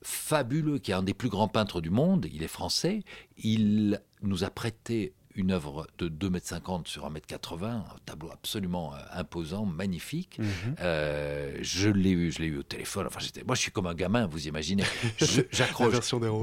fabuleux, 0.00 0.78
qui 0.78 0.92
est 0.92 0.94
un 0.94 1.02
des 1.02 1.14
plus 1.14 1.28
grands 1.28 1.48
peintres 1.48 1.82
du 1.82 1.90
monde, 1.90 2.26
il 2.32 2.42
est 2.42 2.48
français, 2.48 3.02
il 3.36 4.00
nous 4.22 4.44
a 4.44 4.50
prêté 4.50 5.12
une 5.34 5.50
œuvre 5.50 5.86
de 5.98 6.08
2,50 6.08 6.76
m 6.78 6.82
sur 6.86 7.10
1,80 7.10 7.62
m, 7.62 7.64
un 7.64 7.84
tableau 8.04 8.30
absolument 8.30 8.94
euh, 8.94 8.98
imposant, 9.12 9.64
magnifique. 9.64 10.38
Mhm. 10.38 10.76
Euh, 10.80 11.58
je 11.60 11.88
l'ai 11.88 12.10
eu, 12.10 12.30
je 12.32 12.40
l'ai 12.40 12.46
eu 12.48 12.58
au 12.58 12.62
téléphone. 12.62 13.06
Enfin, 13.06 13.20
j'étais, 13.20 13.44
moi, 13.44 13.54
je 13.54 13.60
suis 13.62 13.70
comme 13.72 13.86
un 13.86 13.94
gamin, 13.94 14.26
vous 14.26 14.46
imaginez. 14.48 14.84
J'accroche 15.52 15.94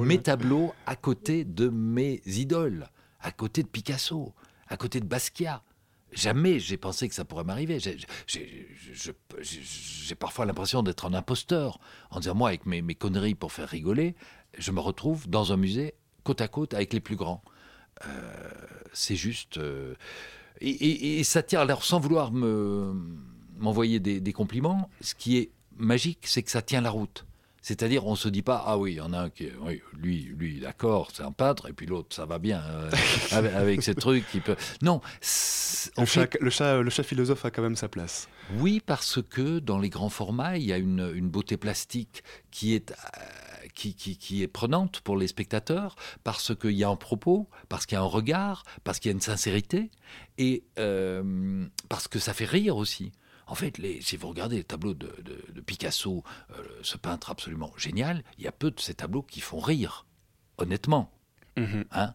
mes 0.02 0.18
tableaux 0.20 0.74
à 0.86 0.96
côté 0.96 1.46
de 1.46 1.70
mes 1.70 2.22
idoles, 2.26 2.88
à 3.22 3.32
côté 3.32 3.64
de 3.64 3.68
Picasso, 3.68 4.34
à 4.68 4.78
côté 4.78 5.00
de 5.00 5.06
Basquiat. 5.06 5.64
Jamais 6.12 6.58
j'ai 6.60 6.78
pensé 6.78 7.08
que 7.08 7.14
ça 7.14 7.24
pourrait 7.24 7.44
m'arriver. 7.44 7.78
J'ai- 7.80 7.98
parfois 10.16 10.46
l'impression 10.46 10.82
d'être 10.82 11.06
un 11.06 11.14
imposteur 11.14 11.80
en 12.10 12.20
disant, 12.20 12.34
moi, 12.34 12.50
avec 12.50 12.66
mes, 12.66 12.82
mes 12.82 12.96
conneries 12.96 13.36
pour 13.36 13.52
faire 13.52 13.70
rigoler, 13.70 14.16
je 14.58 14.72
me 14.72 14.80
retrouve 14.80 15.30
dans 15.30 15.54
un 15.54 15.58
musée 15.58 15.94
côte 16.24 16.42
à 16.42 16.48
côte 16.48 16.74
avec 16.74 16.94
les 16.94 17.00
plus 17.00 17.16
grands. 17.16 17.44
C'est 18.94 19.16
juste. 19.16 19.58
euh, 19.58 19.96
et, 20.62 21.24
ça 21.24 21.44
tient, 21.44 21.62
alors 21.62 21.84
sans 21.86 22.00
vouloir 22.00 22.32
me- 22.32 22.94
m'envoyer 23.58 24.00
des 24.00 24.34
compliments, 24.34 24.90
ce 25.02 25.16
qui 25.16 25.38
est 25.38 25.52
magique, 25.78 26.20
c'est 26.28 26.44
que 26.44 26.52
ça 26.52 26.62
tient 26.62 26.82
la 26.82 26.90
route. 26.90 27.26
C'est-à-dire, 27.62 28.06
on 28.08 28.16
se 28.16 28.30
dit 28.30 28.42
pas, 28.42 28.64
ah 28.66 28.78
oui, 28.78 28.94
il 28.94 28.96
y 28.98 29.02
en 29.02 29.14
a 29.14 29.20
un 29.20 29.30
qui, 29.30 29.46
est- 29.46 29.54
oui, 29.62 29.82
lui, 29.98 30.24
lui, 30.38 30.60
d'accord, 30.60 31.10
c'est 31.14 31.24
un 31.24 31.32
peintre, 31.32 31.68
et 31.70 31.74
puis 31.74 31.86
l'autre, 31.86 32.16
ça 32.16 32.26
va 32.26 32.40
bien 32.40 32.62
euh, 32.64 32.90
avec, 33.32 33.54
avec 33.54 33.84
ces 33.84 33.96
trucs 33.96 34.28
qui 34.30 34.40
peut. 34.40 34.56
Non, 34.82 35.02
le, 35.98 36.06
fait, 36.06 36.06
chat, 36.06 36.38
le, 36.40 36.50
chat, 36.50 36.82
le 36.82 36.90
chat 36.90 37.04
philosophe 37.04 37.46
a 37.46 37.52
quand 37.52 37.62
même 37.62 37.76
sa 37.76 37.88
place. 37.90 38.28
oui, 38.58 38.82
parce 38.86 39.22
que 39.22 39.60
dans 39.60 39.78
les 39.80 39.90
grands 39.90 40.10
formats, 40.10 40.58
il 40.58 40.64
y 40.64 40.74
a 40.74 40.78
une, 40.78 41.12
une 41.16 41.30
beauté 41.30 41.58
plastique 41.58 42.24
qui 42.52 42.74
est, 42.76 42.92
euh, 42.92 42.96
qui, 43.76 43.94
qui- 43.94 44.18
qui 44.18 44.42
est 44.42 44.48
prenante 44.48 45.02
pour 45.02 45.18
les 45.18 45.28
spectateurs, 45.28 45.96
parce 46.24 46.56
qu'il 46.56 46.72
y 46.72 46.84
a 46.84 46.90
un 46.90 46.96
propos, 46.96 47.50
parce 47.68 47.86
qu'il 47.86 47.96
y 47.96 48.00
a 48.00 48.02
un 48.02 48.06
regard, 48.06 48.64
parce 48.84 49.00
qu'il 49.00 49.10
y 49.10 49.14
a 49.14 49.16
une 49.16 49.22
sincérité, 49.22 49.92
et 50.38 50.64
euh, 50.80 51.66
parce 51.90 52.08
que 52.08 52.20
ça 52.20 52.34
fait 52.34 52.46
rire 52.46 52.78
aussi. 52.78 53.12
En 53.50 53.56
fait, 53.56 53.78
les, 53.80 54.00
si 54.02 54.16
vous 54.16 54.30
regardez 54.30 54.58
les 54.58 54.64
tableaux 54.64 54.94
de, 54.94 55.08
de- 55.22 55.44
de 55.52 55.62
Picasso, 55.62 56.24
euh, 56.52 56.64
ce 56.84 56.98
peintre 56.98 57.30
absolument 57.32 57.74
génial, 57.78 58.24
il 58.38 58.44
y 58.44 58.48
a 58.48 58.52
peu 58.52 58.70
de 58.72 58.80
ces 58.80 58.94
tableaux 58.94 59.24
qui 59.24 59.42
font 59.42 59.60
rire, 59.60 60.06
honnêtement. 60.58 61.12
Hein? 61.92 62.14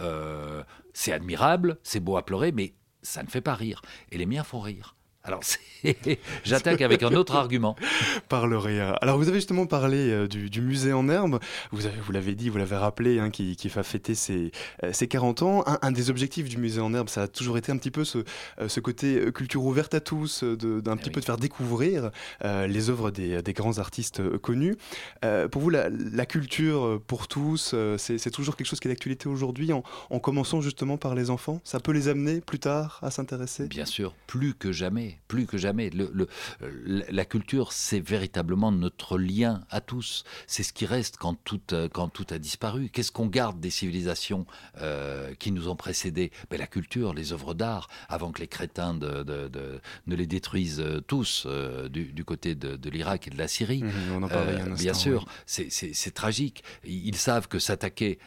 Euh, 0.00 0.62
c'est 0.92 1.12
admirable, 1.12 1.78
c'est 1.82 2.00
beau 2.00 2.16
à 2.16 2.24
pleurer, 2.24 2.52
mais 2.52 2.74
ça 3.02 3.22
ne 3.22 3.28
fait 3.28 3.40
pas 3.40 3.54
rire. 3.54 3.80
Et 4.12 4.18
les 4.18 4.26
miens 4.26 4.44
font 4.44 4.60
rire. 4.60 4.94
Alors, 5.26 5.40
j'attaque 6.44 6.82
avec 6.82 7.02
un 7.02 7.12
autre 7.14 7.34
argument. 7.34 7.76
Par 8.28 8.46
le 8.46 8.58
rire. 8.58 8.96
Alors, 9.00 9.16
vous 9.16 9.28
avez 9.28 9.38
justement 9.38 9.66
parlé 9.66 10.10
euh, 10.10 10.28
du, 10.28 10.50
du 10.50 10.60
musée 10.60 10.92
en 10.92 11.08
herbe. 11.08 11.40
Vous 11.72 11.86
avez- 11.86 11.98
vous 12.00 12.12
l'avez 12.12 12.34
dit, 12.34 12.50
vous 12.50 12.58
l'avez 12.58 12.76
rappelé, 12.76 13.18
hein, 13.18 13.30
qui, 13.30 13.56
qui 13.56 13.68
va 13.68 13.82
fêter 13.82 14.14
ses, 14.14 14.52
euh, 14.82 14.92
ses 14.92 15.08
40 15.08 15.42
ans. 15.42 15.64
Un, 15.66 15.78
un 15.80 15.92
des 15.92 16.10
objectifs 16.10 16.48
du 16.48 16.58
musée 16.58 16.80
en 16.82 16.92
herbe, 16.92 17.08
ça 17.08 17.22
a 17.22 17.28
toujours 17.28 17.56
été 17.56 17.72
un 17.72 17.78
petit 17.78 17.90
peu 17.90 18.04
ce, 18.04 18.18
euh, 18.60 18.68
ce 18.68 18.80
côté 18.80 19.16
euh, 19.18 19.30
culture 19.30 19.64
ouverte 19.64 19.94
à 19.94 20.00
tous, 20.00 20.42
euh, 20.44 20.56
d'un 20.82 20.96
petit 20.98 21.10
peu 21.10 21.20
de 21.20 21.24
faire 21.24 21.38
découvrir 21.38 22.10
euh, 22.44 22.66
les 22.66 22.90
œuvres 22.90 23.10
des, 23.10 23.40
des 23.42 23.52
grands 23.54 23.78
artistes 23.78 24.20
euh, 24.20 24.38
connus. 24.38 24.76
Euh, 25.24 25.48
pour 25.48 25.62
vous, 25.62 25.70
la, 25.70 25.88
la 25.88 26.26
culture 26.26 26.84
euh, 26.84 27.02
pour 27.04 27.28
tous, 27.28 27.70
euh, 27.72 27.96
c'est 27.98 28.18
c'est 28.18 28.30
toujours 28.30 28.56
quelque 28.56 28.66
chose 28.66 28.80
qui 28.80 28.88
est 28.88 28.90
d'actualité 28.90 29.28
aujourd'hui, 29.28 29.72
en, 29.72 29.82
en 30.10 30.18
commençant 30.18 30.60
justement 30.60 30.98
par 30.98 31.14
les 31.14 31.30
enfants? 31.30 31.60
Ça 31.64 31.80
peut 31.80 31.92
les 31.92 32.08
amener 32.08 32.40
plus 32.42 32.58
tard 32.58 32.98
à 33.02 33.10
s'intéresser? 33.10 33.66
Bien 33.68 33.86
sûr, 33.86 34.14
plus 34.26 34.54
que 34.54 34.70
jamais, 34.72 35.13
plus 35.28 35.46
que 35.46 35.58
jamais. 35.58 35.90
Le- 35.90 36.10
le- 36.12 36.28
euh, 36.62 37.02
la 37.10 37.24
culture, 37.24 37.72
c'est 37.72 38.00
véritablement 38.00 38.72
notre 38.72 39.18
lien 39.18 39.62
à 39.70 39.80
tous. 39.80 40.24
C'est 40.46 40.62
ce 40.62 40.72
qui 40.72 40.86
reste 40.86 41.16
quand 41.16 41.34
tout, 41.44 41.60
euh, 41.72 41.88
quand 41.88 42.08
tout 42.08 42.26
a 42.30 42.38
disparu. 42.38 42.88
Qu'est-ce 42.90 43.12
qu'on 43.12 43.26
garde 43.26 43.60
des 43.60 43.70
civilisations 43.70 44.46
euh, 44.80 45.34
qui 45.34 45.52
nous 45.52 45.68
ont 45.68 45.76
précédés? 45.76 46.30
Ben, 46.50 46.58
La 46.58 46.66
culture, 46.66 47.14
les 47.14 47.32
œuvres 47.32 47.54
d'art, 47.54 47.88
avant 48.08 48.32
que 48.32 48.40
les 48.40 48.48
crétins 48.48 48.94
de- 48.94 49.22
de- 49.22 49.48
de- 49.48 49.80
ne 50.06 50.14
les 50.16 50.26
détruisent 50.26 50.84
tous 51.06 51.44
euh, 51.46 51.88
du, 51.88 52.12
du 52.12 52.24
côté 52.24 52.54
de, 52.54 52.90
l'Irak 52.90 53.26
et 53.28 53.30
de 53.30 53.38
la 53.38 53.48
Syrie. 53.48 53.82
Mhm, 53.82 53.92
on 54.16 54.22
en 54.22 54.28
parlait 54.28 54.60
un 54.60 54.70
Euh, 54.72 54.74
bien 54.74 54.92
instant, 54.92 54.94
sûr, 54.94 55.26
oui. 55.28 55.68
c'est- 55.70 56.10
tragique. 56.14 56.62
Ils 56.84 57.16
savent 57.16 57.48
que 57.48 57.58
s'attaquer 57.58 58.18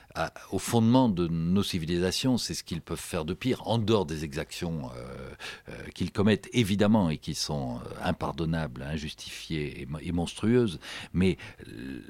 au 0.52 0.60
fondement 0.60 1.10
de 1.10 1.28
nos 1.28 1.64
civilisations, 1.64 2.38
c'est 2.38 2.54
ce 2.54 2.64
qu'ils 2.64 2.82
peuvent 2.82 3.00
faire 3.00 3.24
de 3.26 3.34
pire, 3.34 3.66
en 3.68 3.78
dehors 3.78 4.06
des 4.06 4.24
exactions 4.24 4.90
qu'ils 5.96 6.12
commettent 6.12 6.50
évidemment 6.54 6.77
et 7.10 7.18
qui 7.18 7.36
sont 7.36 7.80
euh, 7.80 7.90
impardonnables, 8.04 8.84
injustifiées 8.84 9.82
et, 9.82 9.86
mo- 9.86 10.00
et 10.02 10.12
monstrueuses. 10.12 10.80
Mais 11.14 11.38
euh, 11.68 12.02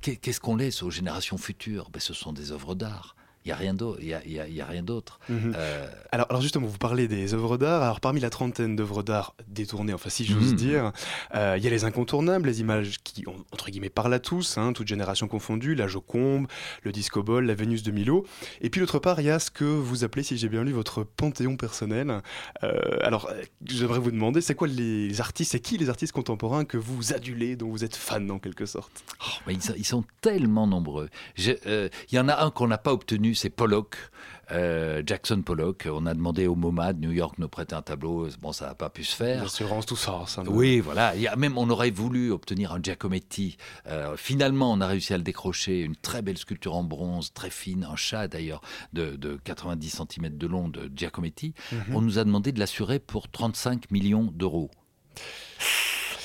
qu'est- 0.00 0.16
qu'est-ce 0.16 0.40
qu'on 0.40 0.56
laisse 0.56 0.82
aux 0.82 0.90
générations 0.90 1.36
futures? 1.38 1.90
Ben, 1.90 2.00
Ce 2.00 2.14
sont 2.14 2.32
des 2.32 2.52
œuvres 2.52 2.74
d'art. 2.74 3.16
Il 3.44 3.48
n'y 3.48 3.52
a 3.52 3.56
rien 3.56 3.74
d'autre. 3.74 4.00
Y 4.02 4.14
a- 4.14 4.22
il 4.24 4.32
y 4.32 4.38
a- 4.40 4.46
il 4.48 4.54
y 4.54 4.60
a 4.60 4.66
rien 4.66 4.82
d'autre. 4.82 5.18
Mhm. 5.28 5.52
Euh, 5.56 5.86
Alors, 6.12 6.26
alors 6.30 6.42
justement, 6.42 6.66
vous 6.66 6.78
parlez 6.78 7.08
des 7.08 7.34
œuvres 7.34 7.56
d'art. 7.56 7.82
Alors 7.82 8.00
parmi 8.00 8.20
la 8.20 8.30
trentaine 8.30 8.76
d'œuvres 8.76 9.02
d'art 9.02 9.34
détournées, 9.48 9.92
enfin 9.94 10.10
si 10.10 10.24
j'ose 10.24 10.50
Mhm. 10.52 10.56
dire, 10.56 10.92
euh, 11.34 11.54
il 11.58 11.64
y 11.64 11.66
a 11.66 11.70
les 11.70 11.84
incontournables, 11.84 12.46
les 12.48 12.60
images 12.60 12.98
qui, 13.02 13.24
entre 13.52 13.70
guillemets, 13.70 13.88
parlent 13.88 14.14
à 14.14 14.20
tous, 14.20 14.58
hein, 14.58 14.72
toute 14.72 14.86
génération 14.88 15.26
confondue, 15.28 15.74
la 15.74 15.88
Joconde, 15.88 16.46
le 16.82 16.92
Disco 16.92 17.22
Ball, 17.22 17.44
la 17.46 17.54
Vénus 17.54 17.82
de 17.82 17.90
Milo. 17.90 18.24
Et 18.60 18.70
puis 18.70 18.80
d'autre 18.80 18.98
part, 18.98 19.20
il 19.20 19.26
y 19.26 19.30
a 19.30 19.38
ce 19.38 19.50
que 19.50 19.64
vous 19.64 20.04
appelez, 20.04 20.22
si 20.22 20.36
j'ai 20.36 20.48
bien 20.48 20.62
lu, 20.64 20.72
votre 20.72 21.02
panthéon 21.02 21.56
personnel. 21.56 22.20
Euh, 22.62 22.72
alors, 23.02 23.28
euh, 23.30 23.42
j'aimerais 23.66 23.98
vous 23.98 24.10
demander, 24.12 24.40
c'est 24.40 24.54
quoi 24.54 24.68
les 24.68 25.20
artistes, 25.20 25.52
c'est 25.52 25.60
qui 25.60 25.78
les 25.78 25.88
artistes 25.88 26.12
contemporains 26.12 26.64
que 26.64 26.76
vous 26.76 27.12
adulez, 27.12 27.56
dont 27.56 27.68
vous 27.70 27.84
êtes 27.84 27.96
fan 27.96 28.30
en 28.30 28.38
quelque 28.38 28.66
sorte? 28.66 29.02
Mais 29.46 29.54
ils, 29.54 29.62
sont, 29.62 29.74
ils 29.76 29.86
sont 29.86 30.04
tellement 30.20 30.66
nombreux. 30.66 31.08
Il 31.38 31.90
y 32.12 32.18
en 32.18 32.28
a 32.28 32.44
un 32.44 32.50
qu'on 32.50 32.68
n'a 32.68 32.78
pas 32.78 32.92
obtenu 32.92 33.31
connu, 33.32 33.34
c'est 33.34 33.50
Pollock. 33.50 33.96
euh, 34.50 35.02
Jackson 35.06 35.40
Pollock, 35.42 35.88
on 35.90 36.04
a 36.04 36.12
demandé 36.12 36.46
au 36.46 36.54
MoMA 36.54 36.92
de 36.92 37.00
New 37.00 37.12
York 37.12 37.36
de 37.36 37.42
nous 37.42 37.48
prêter 37.48 37.74
un 37.74 37.80
tableau, 37.80 38.28
bon 38.40 38.52
ça 38.52 38.66
n'a 38.66 38.74
pas 38.74 38.90
pu 38.90 39.02
se 39.02 39.16
faire. 39.16 39.42
L'assurance, 39.42 39.86
tout 39.86 39.96
ça. 39.96 40.24
ça 40.26 40.42
Oui, 40.46 40.80
voilà. 40.80 41.14
Il 41.16 41.22
y 41.22 41.28
a 41.28 41.36
même, 41.36 41.56
on 41.56 41.70
aurait 41.70 41.90
voulu 41.90 42.30
obtenir 42.30 42.72
un 42.72 42.82
Giacometti. 42.82 43.56
Euh, 43.86 44.16
finalement, 44.16 44.72
on 44.72 44.80
a 44.80 44.86
réussi 44.86 45.14
à 45.14 45.16
le 45.16 45.22
décrocher. 45.22 45.80
Une 45.80 45.96
très 45.96 46.20
belle 46.20 46.36
sculpture 46.36 46.74
en 46.74 46.84
bronze, 46.84 47.32
très 47.32 47.50
fine, 47.50 47.86
un 47.90 47.96
chat 47.96 48.28
d'ailleurs, 48.28 48.60
de, 48.92 49.16
de 49.16 49.38
90 49.42 50.02
cm 50.10 50.36
de 50.36 50.46
long 50.46 50.68
de 50.68 50.90
Giacometti. 50.94 51.54
Mhm. 51.72 51.96
On 51.96 52.02
nous 52.02 52.18
a 52.18 52.24
demandé 52.24 52.52
de 52.52 52.58
l'assurer 52.58 52.98
pour 52.98 53.30
35 53.30 53.90
millions 53.90 54.24
d'euros. 54.34 54.70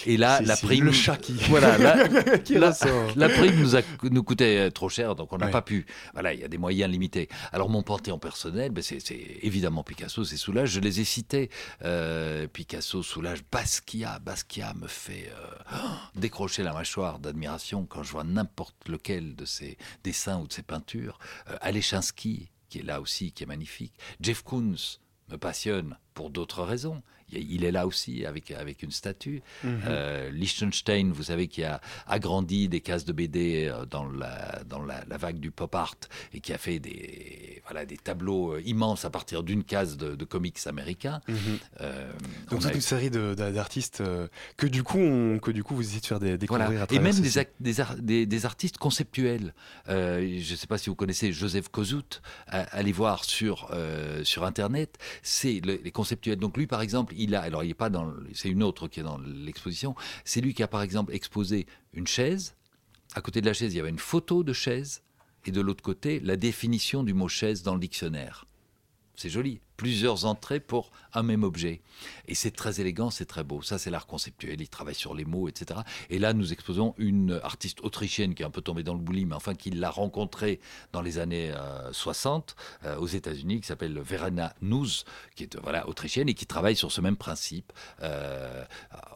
Et 0.09 0.17
là, 0.17 0.39
la 0.41 0.55
prime, 0.55 0.85
le 0.85 0.91
chat 0.91 1.17
qui- 1.17 1.33
voilà, 1.49 1.77
la, 3.15 3.29
prime 3.29 3.59
nous 3.59 3.75
a 3.75 3.81
nous 4.03 4.23
coûtait 4.23 4.67
euh, 4.67 4.69
trop 4.71 4.89
cher, 4.89 5.15
donc 5.15 5.33
on 5.33 5.37
n'a 5.37 5.47
Ouais. 5.47 5.51
pas 5.51 5.61
pu. 5.61 5.85
Voilà, 6.13 6.33
il 6.33 6.39
y 6.39 6.43
a 6.43 6.47
des 6.47 6.57
moyens 6.57 6.89
limités. 6.91 7.27
Alors 7.51 7.69
mon 7.69 7.83
panthéon 7.83 8.17
personnel, 8.19 8.71
ben, 8.71 8.81
c'est 8.81 9.01
évidemment 9.41 9.83
Picasso, 9.83 10.23
c'est 10.23 10.37
Soulage. 10.37 10.69
Je 10.71 10.79
les 10.79 11.01
ai 11.01 11.03
cités. 11.03 11.49
Euh, 11.83 12.47
Picasso, 12.47 13.03
Soulage, 13.03 13.39
Basquiat. 13.51 14.19
Basquiat 14.19 14.73
me 14.75 14.87
fait 14.87 15.29
euh, 15.73 15.77
décrocher 16.15 16.63
la 16.63 16.73
mâchoire 16.73 17.19
d'admiration 17.19 17.85
quand 17.85 18.03
je 18.03 18.11
vois 18.11 18.23
n'importe 18.23 18.75
lequel 18.87 19.35
de 19.35 19.45
ses 19.45 19.77
dessins 20.03 20.39
ou 20.39 20.47
de 20.47 20.53
ses 20.53 20.63
peintures. 20.63 21.19
Euh, 21.49 21.57
Alechinsky, 21.61 22.49
qui 22.69 22.79
est 22.79 22.83
là 22.83 23.01
aussi, 23.01 23.31
qui 23.31 23.43
est 23.43 23.47
magnifique. 23.47 23.93
Jeff 24.21 24.41
Koons 24.41 24.75
me 25.29 25.37
passionne 25.37 25.97
pour 26.13 26.29
d'autres 26.29 26.63
raisons. 26.63 27.01
Il 27.31 27.65
est 27.65 27.71
là 27.71 27.85
aussi 27.87 28.25
avec, 28.25 28.51
avec 28.51 28.83
une 28.83 28.91
statue. 28.91 29.41
Mhm. 29.63 29.81
Euh, 29.87 30.29
Liechtenstein, 30.31 31.11
vous 31.11 31.23
savez, 31.23 31.47
qui 31.47 31.63
a 31.63 31.81
agrandi 32.07 32.69
des 32.69 32.79
cases 32.79 33.03
de 33.03 33.11
BD 33.11 33.65
euh, 33.69 33.85
dans 33.85 34.05
la, 34.07 34.61
dans 34.65 34.81
la, 34.81 35.03
la 35.09 35.17
vague 35.17 35.39
du 35.39 35.51
pop 35.51 35.73
art 35.75 35.95
et 36.33 36.39
qui 36.39 36.53
a 36.53 36.57
fait 36.57 36.79
des, 36.79 37.61
voilà, 37.65 37.85
des 37.85 37.97
tableaux 37.97 38.53
euh, 38.53 38.61
immenses 38.65 39.03
à 39.03 39.09
partir 39.09 39.43
d'une 39.43 39.63
case 39.65 39.97
de, 39.97 40.15
de 40.15 40.25
comics 40.25 40.57
américains. 40.67 41.19
Mhm. 41.27 41.35
Euh, 41.81 42.11
Donc 42.49 42.51
on 42.51 42.55
toute 42.59 42.65
a- 42.71 42.73
une 42.75 42.81
série 42.81 43.09
d'artistes 43.09 44.01
que 44.55 44.67
du 44.67 44.83
coup 44.83 44.99
on- 44.99 45.39
que 45.39 45.51
du 45.51 45.63
coup 45.63 45.75
vous 45.75 45.81
essayez 45.83 45.99
de 45.99 46.05
faire 46.05 46.19
des, 46.19 46.37
découvrir 46.37 46.67
Voilà. 46.67 46.81
à 46.81 46.83
Et 46.85 46.87
travers 46.87 47.03
même 47.03 47.11
ceci. 47.23 47.37
des, 47.39 47.47
des, 47.59 47.81
ar- 47.81 47.95
des- 47.97 48.25
des 48.25 48.45
artistes 48.45 48.77
conceptuels. 48.77 49.53
Euh, 49.89 50.37
je 50.39 50.51
ne 50.53 50.57
sais 50.57 50.67
pas 50.67 50.77
si 50.77 50.89
vous 50.89 50.95
connaissez 50.95 51.33
Joseph 51.33 51.67
Kozout. 51.69 52.21
Allez 52.47 52.91
voir 52.93 53.25
sur, 53.25 53.69
sur 54.23 54.45
Internet. 54.45 54.97
C'est 55.23 55.59
le- 55.65 55.79
les 55.83 55.91
conceptuels. 55.91 56.37
Donc 56.37 56.55
lui, 56.57 56.67
par 56.67 56.81
exemple, 56.81 57.13
il 57.17 57.35
a. 57.35 57.41
Alors, 57.41 57.63
il 57.63 57.71
est 57.71 57.73
pas 57.73 57.89
dans. 57.89 58.13
C'est 58.33 58.49
une 58.49 58.63
autre 58.63 58.87
qui 58.87 58.99
est 58.99 59.03
dans 59.03 59.19
l'exposition. 59.19 59.95
C'est 60.25 60.41
lui 60.41 60.53
qui 60.53 60.63
a, 60.63 60.67
par 60.67 60.81
exemple, 60.81 61.13
exposé 61.13 61.65
une 61.93 62.07
chaise. 62.07 62.55
À 63.15 63.21
côté 63.21 63.41
de 63.41 63.45
la 63.45 63.53
chaise, 63.53 63.73
il 63.73 63.77
y 63.77 63.79
avait 63.79 63.89
une 63.89 63.99
photo 63.99 64.43
de 64.43 64.53
chaise. 64.53 65.01
Et 65.45 65.51
de 65.51 65.61
l'autre 65.61 65.83
côté, 65.83 66.19
la 66.19 66.35
définition 66.35 67.03
du 67.03 67.13
mot 67.13 67.27
chaise 67.29 67.63
dans 67.63 67.73
le 67.73 67.79
dictionnaire. 67.79 68.45
C'est 69.15 69.29
joli. 69.29 69.61
Plusieurs 69.77 70.25
entrées 70.25 70.59
pour 70.59 70.91
un 71.17 71.23
même 71.23 71.43
objet. 71.43 71.81
Et 72.27 72.35
c'est 72.35 72.51
très 72.51 72.79
élégant, 72.79 73.09
c'est 73.09 73.25
très 73.25 73.43
beau. 73.43 73.61
Ça, 73.61 73.77
c'est 73.77 73.89
l'art 73.89 74.07
conceptuel. 74.07 74.61
Il 74.61 74.69
travaille 74.69 74.95
sur 74.95 75.13
les 75.13 75.25
mots, 75.25 75.47
etc. 75.47 75.81
Et 76.09 76.19
là, 76.19 76.33
nous 76.33 76.53
exposons 76.53 76.93
une 76.97 77.39
artiste 77.43 77.81
autrichienne 77.81 78.35
qui 78.35 78.43
est 78.43 78.45
un 78.45 78.51
peu 78.51 78.61
tombée 78.61 78.83
dans 78.83 78.93
le 78.93 78.99
bouli, 78.99 79.25
mais 79.25 79.35
enfin, 79.35 79.55
qui 79.55 79.71
l'a 79.71 79.89
rencontrée 79.89 80.59
dans 80.93 81.01
les 81.01 81.17
années 81.17 81.51
euh, 81.51 81.91
60 81.91 82.55
euh, 82.85 82.97
aux 82.97 83.07
États-Unis, 83.07 83.61
qui 83.61 83.67
s'appelle 83.67 83.99
Verena 83.99 84.53
Nuz, 84.61 85.05
qui 85.35 85.43
est 85.43 85.57
voilà, 85.61 85.87
autrichienne 85.87 86.29
et 86.29 86.33
qui 86.33 86.45
travaille 86.45 86.75
sur 86.75 86.91
ce 86.91 87.01
même 87.01 87.17
principe 87.17 87.73
euh, 88.03 88.63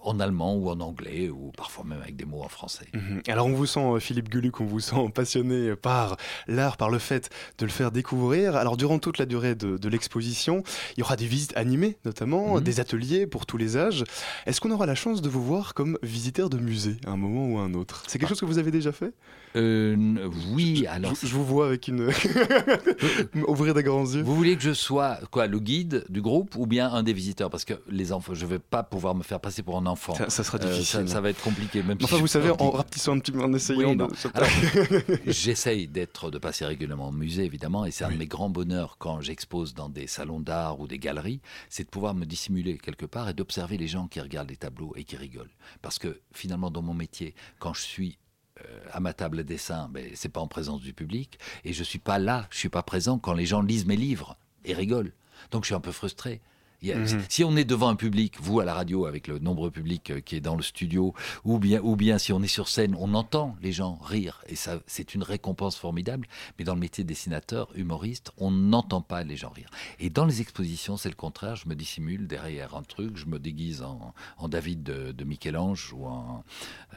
en 0.01 0.19
allemand 0.19 0.55
ou 0.55 0.69
en 0.69 0.79
anglais, 0.79 1.29
ou 1.29 1.51
parfois 1.55 1.83
même 1.83 2.01
avec 2.01 2.15
des 2.15 2.25
mots 2.25 2.41
en 2.41 2.49
français. 2.49 2.87
Mhm. 2.93 3.21
Alors 3.27 3.45
on 3.45 3.53
vous 3.53 3.65
sent, 3.67 3.79
euh, 3.79 3.99
Philippe 3.99 4.29
Gueluc, 4.29 4.59
on 4.61 4.65
vous 4.65 4.79
sent 4.79 5.09
passionné 5.13 5.75
par 5.75 6.17
l'art, 6.47 6.77
par 6.77 6.89
le 6.89 6.99
fait 6.99 7.29
de 7.57 7.65
le 7.65 7.71
faire 7.71 7.91
découvrir. 7.91 8.55
Alors 8.55 8.77
durant 8.77 8.99
toute 8.99 9.17
la 9.17 9.25
durée 9.25 9.55
de 9.55 9.89
l'exposition, 9.89 10.63
il 10.95 11.01
y 11.01 11.03
aura 11.03 11.15
des 11.15 11.27
visites 11.27 11.55
animées 11.55 11.90
notamment, 12.05 12.55
Mhm. 12.55 12.61
des 12.61 12.79
ateliers 12.79 13.27
pour 13.27 13.45
tous 13.45 13.57
les 13.57 13.77
âges. 13.77 14.03
Est-ce 14.45 14.59
qu'on 14.61 14.71
aura 14.71 14.85
la 14.85 14.95
chance 14.95 15.21
de 15.21 15.29
vous 15.29 15.43
voir 15.43 15.73
comme 15.73 15.97
visiteur 16.03 16.49
de 16.49 16.57
musée 16.57 16.97
à 17.05 17.11
un 17.11 17.17
moment 17.17 17.47
ou 17.47 17.57
à 17.59 17.61
un 17.63 17.73
autre? 17.73 18.03
C'est 18.07 18.19
quelque 18.19 18.29
chose 18.29 18.39
que 18.39 18.45
vous 18.45 18.57
avez 18.57 18.71
déjà 18.71 18.91
fait? 18.91 19.13
Euh, 19.57 20.29
oui, 20.53 20.85
alors. 20.87 21.13
je, 21.21 21.27
je 21.27 21.33
vous 21.33 21.43
vois 21.45 21.65
avec 21.67 21.87
une... 21.89 22.09
Ouvrir 23.47 23.73
des 23.73 23.83
grands 23.83 24.05
yeux. 24.05 24.21
Vous 24.21 24.35
voulez 24.35 24.55
que 24.55 24.63
je 24.63 24.73
sois 24.73 25.17
quoi, 25.29 25.47
le 25.47 25.59
guide 25.59 26.05
du 26.09 26.21
groupe 26.21 26.55
ou 26.57 26.65
bien 26.65 26.89
un 26.91 27.03
des 27.03 27.13
visiteurs? 27.13 27.49
Parce 27.49 27.65
que 27.65 27.73
les 27.89 28.11
enfants, 28.13 28.33
je 28.33 28.45
ne 28.45 28.49
vais 28.51 28.59
pas 28.59 28.83
pouvoir 28.83 29.13
me 29.15 29.23
faire 29.23 29.39
passer 29.41 29.61
pour 29.63 29.77
un 29.77 29.85
enfant. 29.85 30.15
Ça- 30.15 30.29
ça 30.29 30.43
sera 30.43 30.57
Euh, 30.61 30.71
difficile. 30.71 31.07
ça, 31.07 31.15
ça 31.15 31.21
va 31.21 31.29
être 31.29 31.41
compliqué. 31.41 31.83
Même 31.83 31.97
Enfin, 32.01 32.17
vous 32.17 32.27
savez, 32.27 32.49
en 32.49 32.71
rapetissant 32.71 33.13
un 33.15 33.19
petit 33.19 33.31
peu, 33.31 33.41
en 33.41 33.51
essayant 33.53 33.89
Oui, 33.89 33.95
de... 33.97 34.05
J'essaye 35.27 35.87
d'être, 35.87 36.31
de 36.31 36.37
passer 36.37 36.65
régulièrement 36.65 37.09
au 37.09 37.11
musée, 37.11 37.43
évidemment, 37.43 37.85
et 37.85 37.91
c'est 37.91 38.03
un 38.05 38.11
de 38.11 38.17
mes 38.17 38.27
grands 38.27 38.49
bonheurs 38.49 38.95
quand 38.99 39.21
j'expose 39.21 39.73
dans 39.73 39.89
des 39.89 40.07
salons 40.07 40.39
d'art 40.39 40.79
ou 40.79 40.87
des 40.87 40.97
galeries, 40.99 41.41
c'est 41.71 41.85
de 41.85 41.89
pouvoir 41.89 42.13
me 42.13 42.25
dissimuler 42.25 42.77
quelque 42.77 43.05
part 43.05 43.29
et 43.29 43.33
d'observer 43.33 43.77
les 43.77 43.87
gens 43.87 44.07
qui 44.07 44.19
regardent 44.19 44.49
les 44.49 44.57
tableaux 44.57 44.93
et 44.97 45.05
qui 45.05 45.15
rigolent. 45.15 45.49
Parce 45.81 45.99
que 45.99 46.19
finalement, 46.33 46.69
dans 46.69 46.81
mon 46.81 46.93
métier, 46.93 47.33
quand 47.59 47.73
je 47.73 47.81
suis 47.81 48.17
euh, 48.59 48.79
à 48.91 48.99
ma 48.99 49.13
table 49.13 49.39
à 49.39 49.43
dessin, 49.43 49.87
ben, 49.89 50.11
c'est 50.13 50.29
pas 50.29 50.41
en 50.41 50.49
présence 50.49 50.81
du 50.81 50.93
public, 50.93 51.39
et 51.63 51.71
je 51.71 51.83
suis 51.83 51.97
pas 51.97 52.19
là, 52.19 52.45
je 52.51 52.57
suis 52.57 52.69
pas 52.69 52.83
présent 52.83 53.17
quand 53.17 53.31
les 53.31 53.45
gens 53.45 53.61
lisent 53.61 53.85
mes 53.85 53.95
livres 53.95 54.35
et 54.65 54.73
rigolent. 54.73 55.13
Donc 55.51 55.63
je 55.63 55.67
suis 55.67 55.75
un 55.75 55.79
peu 55.79 55.93
frustré. 55.93 56.41
Mhm. 56.83 57.21
Si 57.29 57.43
on 57.43 57.55
est 57.55 57.63
devant 57.63 57.89
un 57.89 57.95
public, 57.95 58.35
vous 58.41 58.59
à 58.59 58.65
la 58.65 58.73
radio, 58.73 59.05
avec 59.05 59.27
le 59.27 59.37
nombreux 59.37 59.69
public 59.69 60.09
euh, 60.09 60.19
qui 60.19 60.35
est 60.35 60.39
dans 60.41 60.55
le 60.55 60.63
studio, 60.63 61.13
ou 61.43 61.59
bien, 61.59 61.79
ou 61.83 61.95
bien 61.95 62.17
si 62.17 62.33
on 62.33 62.41
est 62.41 62.47
sur 62.47 62.67
scène, 62.67 62.95
on 62.99 63.13
entend 63.13 63.55
les 63.61 63.71
gens 63.71 63.99
rire, 64.03 64.43
et 64.47 64.55
ça, 64.55 64.79
c'est 64.87 65.13
une 65.13 65.21
récompense 65.21 65.75
formidable. 65.77 66.27
Mais 66.57 66.65
dans 66.65 66.73
le 66.73 66.79
métier 66.79 67.03
de 67.03 67.07
dessinateur, 67.09 67.69
humoriste, 67.75 68.31
on 68.37 68.49
n'entend 68.49 69.01
pas 69.01 69.23
les 69.23 69.35
gens 69.37 69.49
rire. 69.51 69.69
Et 69.99 70.09
dans 70.09 70.25
les 70.25 70.41
expositions, 70.41 70.97
c'est 70.97 71.09
le 71.09 71.15
contraire. 71.15 71.55
Je 71.55 71.69
me 71.69 71.75
dissimule 71.75 72.25
derrière 72.27 72.75
un 72.75 72.81
truc, 72.83 73.15
je 73.15 73.27
me 73.27 73.37
déguise 73.37 73.83
en, 73.83 74.13
en 74.39 74.49
David 74.49 74.81
de, 74.81 75.11
de 75.11 75.23
Michel-Ange 75.23 75.93
ou 75.93 76.05
en, 76.07 76.43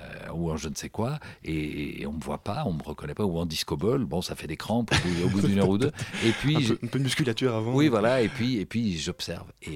euh, 0.01 0.31
ou 0.33 0.51
en 0.51 0.57
je 0.57 0.69
ne 0.71 0.75
sais 0.75 0.89
quoi, 0.89 1.19
et, 1.45 2.01
et 2.01 2.07
on 2.07 2.13
me 2.15 2.21
voit 2.21 2.43
pas, 2.43 2.63
on 2.67 2.73
me 2.73 2.83
reconnaît 2.83 3.15
pas, 3.15 3.25
ou 3.25 3.37
en 3.39 3.45
disco 3.45 3.77
ball. 3.77 4.05
Bon, 4.07 4.23
ça 4.23 4.35
fait 4.35 4.47
des 4.47 4.57
crampes 4.57 4.91
au 5.25 5.29
bout, 5.29 5.43
d'une 5.47 5.59
heure 5.59 5.69
ou 5.69 5.77
deux. 5.79 5.93
Et 6.25 6.31
puis, 6.33 6.57
un, 6.57 6.61
je- 6.61 6.73
peu, 6.75 6.87
un 6.87 6.89
peu 6.89 6.99
de 6.99 7.05
musculature 7.05 7.55
avant. 7.55 7.75
oui, 7.75 7.89
voilà, 7.89 8.23
et 8.23 8.29
puis, 8.29 8.57
et 8.59 8.65
puis 8.67 8.97
j'observe. 8.99 9.53
Et 9.63 9.74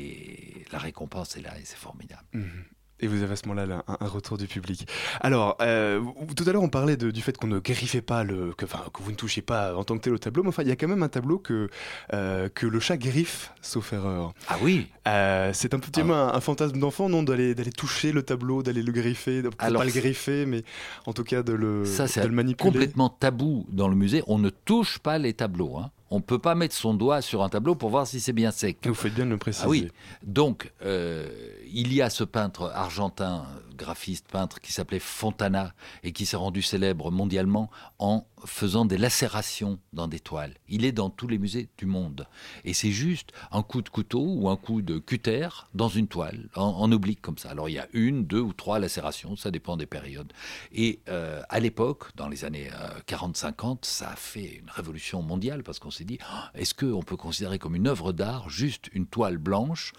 la 0.72 0.78
récompense 0.78 1.36
est 1.36 1.42
là, 1.42 1.57
et 1.59 1.64
c'est 1.64 1.76
formidable. 1.78 2.22
Mhm. 2.34 2.64
Et 3.01 3.07
vous 3.07 3.22
avez 3.22 3.34
à 3.34 3.36
ce 3.36 3.46
moment-là 3.46 3.64
là, 3.64 3.84
un, 3.86 3.96
un 4.01 4.09
retour 4.09 4.36
du 4.38 4.49
public. 4.49 4.88
Alors, 5.20 5.57
euh, 5.61 6.03
tout 6.36 6.42
à 6.49 6.53
l'heure, 6.53 6.64
on 6.64 6.68
parlait 6.68 6.96
de- 6.96 7.12
du 7.12 7.20
fait 7.22 7.36
qu'on 7.38 7.46
ne 7.46 7.61
griffait 7.61 8.01
pas, 8.03 8.24
le, 8.24 8.53
que, 8.55 8.64
enfin, 8.64 8.82
que 8.92 9.05
vous 9.05 9.12
ne 9.12 9.16
touchiez 9.16 9.40
pas 9.40 9.76
en 9.76 9.84
tant 9.84 9.96
que 9.96 10.03
tel 10.03 10.14
au 10.14 10.18
tableau, 10.18 10.42
mais 10.42 10.49
enfin, 10.49 10.64
il 10.64 10.68
y 10.68 10.72
a 10.72 10.76
quand 10.76 10.88
même 10.88 11.05
un 11.05 11.09
tableau 11.09 11.38
que, 11.38 11.68
euh, 12.12 12.49
que 12.49 12.66
le 12.66 12.80
chat 12.80 12.96
griffe, 12.96 13.53
sauf 13.62 13.92
erreur. 13.92 14.34
Ah 14.49 14.57
oui 14.62 14.88
Euh, 15.07 15.53
C'est 15.55 15.74
un 15.74 15.78
petit 15.78 16.03
peu 16.03 16.11
un, 16.12 16.34
un 16.34 16.40
fantasme 16.40 16.80
d'enfant, 16.80 17.09
non 17.09 17.22
D'aller 17.22 17.55
toucher 17.70 18.11
le 18.11 18.24
tableau, 18.24 18.64
d'aller 18.64 18.82
le 18.82 18.90
griffer, 18.90 19.42
de, 19.42 19.51
Alors, 19.61 19.82
pas 19.82 19.86
le 19.86 19.92
griffer, 19.92 20.44
mais 20.44 20.64
en 21.07 21.12
tout 21.12 21.22
cas 21.22 21.44
de 21.44 21.53
le, 21.53 21.84
Ça, 21.84 22.07
de 22.07 22.26
le 22.26 22.34
manipuler. 22.34 22.72
complètement 22.72 23.11
tabou 23.11 23.64
dans 23.70 23.86
le 23.86 23.94
musée. 23.94 24.24
On 24.26 24.40
ne 24.40 24.51
touche 24.51 24.99
pas 24.99 25.18
les 25.18 25.34
tableaux. 25.34 25.76
hein. 25.76 25.92
On 26.11 26.16
ne 26.16 26.22
peut 26.22 26.38
pas 26.38 26.54
mettre 26.54 26.74
son 26.74 26.94
doigt 26.94 27.20
sur 27.20 27.42
un 27.42 27.48
tableau 27.48 27.74
pour 27.74 27.90
voir 27.90 28.06
si 28.06 28.20
c'est 28.20 28.32
bien 28.32 28.50
sec. 28.50 28.78
Vous 28.86 28.94
faites 28.94 29.14
bien 29.14 29.26
de 29.26 29.30
le 29.30 29.36
préciser. 29.36 29.66
Ah 29.66 29.68
oui. 29.68 29.88
Donc, 30.22 30.72
euh, 30.82 31.28
il 31.70 31.92
y 31.92 32.00
a 32.00 32.09
ce 32.09 32.24
peintre 32.24 32.72
argentin, 32.74 33.44
graphiste, 33.76 34.26
peintre, 34.28 34.61
qui 34.61 34.72
s'appelait 34.72 34.98
Fontana 34.98 35.74
et 36.02 36.12
qui 36.12 36.24
s'est 36.24 36.36
rendu 36.36 36.62
célèbre 36.62 37.11
mondialement 37.11 37.70
en 37.98 38.26
faisant 38.45 38.84
des 38.84 38.99
lacérations 38.99 39.78
dans 39.93 40.09
des 40.09 40.20
toiles. 40.20 40.55
Il 40.68 40.84
est 40.84 40.93
dans 40.93 41.11
tous 41.11 41.26
les 41.26 41.39
musées 41.39 41.68
du 41.76 41.86
monde. 41.86 42.26
Et 42.64 42.72
c'est 42.72 42.91
juste 42.91 43.32
un 43.51 43.62
coup 43.62 43.82
de 43.82 43.89
couteau 43.89 44.24
ou 44.24 44.49
un 44.49 44.57
coup 44.57 44.82
de 44.82 44.99
cutter 44.99 45.49
dans 45.74 45.89
une 45.89 46.09
toile, 46.09 46.49
en, 46.55 46.91
oblique 46.93 47.20
comme 47.20 47.39
ça. 47.39 47.51
Alors, 47.51 47.68
il 47.68 47.74
y 47.74 47.78
a 47.78 47.89
une, 47.93 48.24
deux 48.24 48.41
ou 48.41 48.53
trois 48.53 48.78
lacérations, 48.78 49.36
ça 49.36 49.51
dépend 49.51 49.76
des 49.76 49.86
périodes. 49.86 50.32
Et 50.72 51.01
euh, 51.09 51.43
à 51.49 51.61
l'époque, 51.61 52.07
dans 52.16 52.28
les 52.28 52.45
années 52.45 52.70
40-50, 53.07 53.78
ça 53.82 54.11
a 54.11 54.16
fait 54.16 54.57
une 54.57 54.70
révolution 54.70 55.22
mondiale 55.22 55.62
parce 55.62 55.78
qu'on 55.78 55.91
s'est 55.91 56.05
dit, 56.05 56.18
Ah, 56.22 56.51
est-ce 56.55 56.74
qu'on 56.74 57.03
peut 57.03 57.16
considérer 57.16 57.59
comme 57.59 57.76
une 57.76 57.86
œuvre 57.86 58.12
d'art 58.12 58.49
juste 58.49 58.89
une 58.93 59.07
toile 59.07 59.39
blanche 59.39 59.93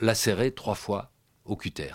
lacérée 0.00 0.52
trois 0.52 0.74
fois 0.74 1.10
au 1.44 1.56
cutter? 1.56 1.92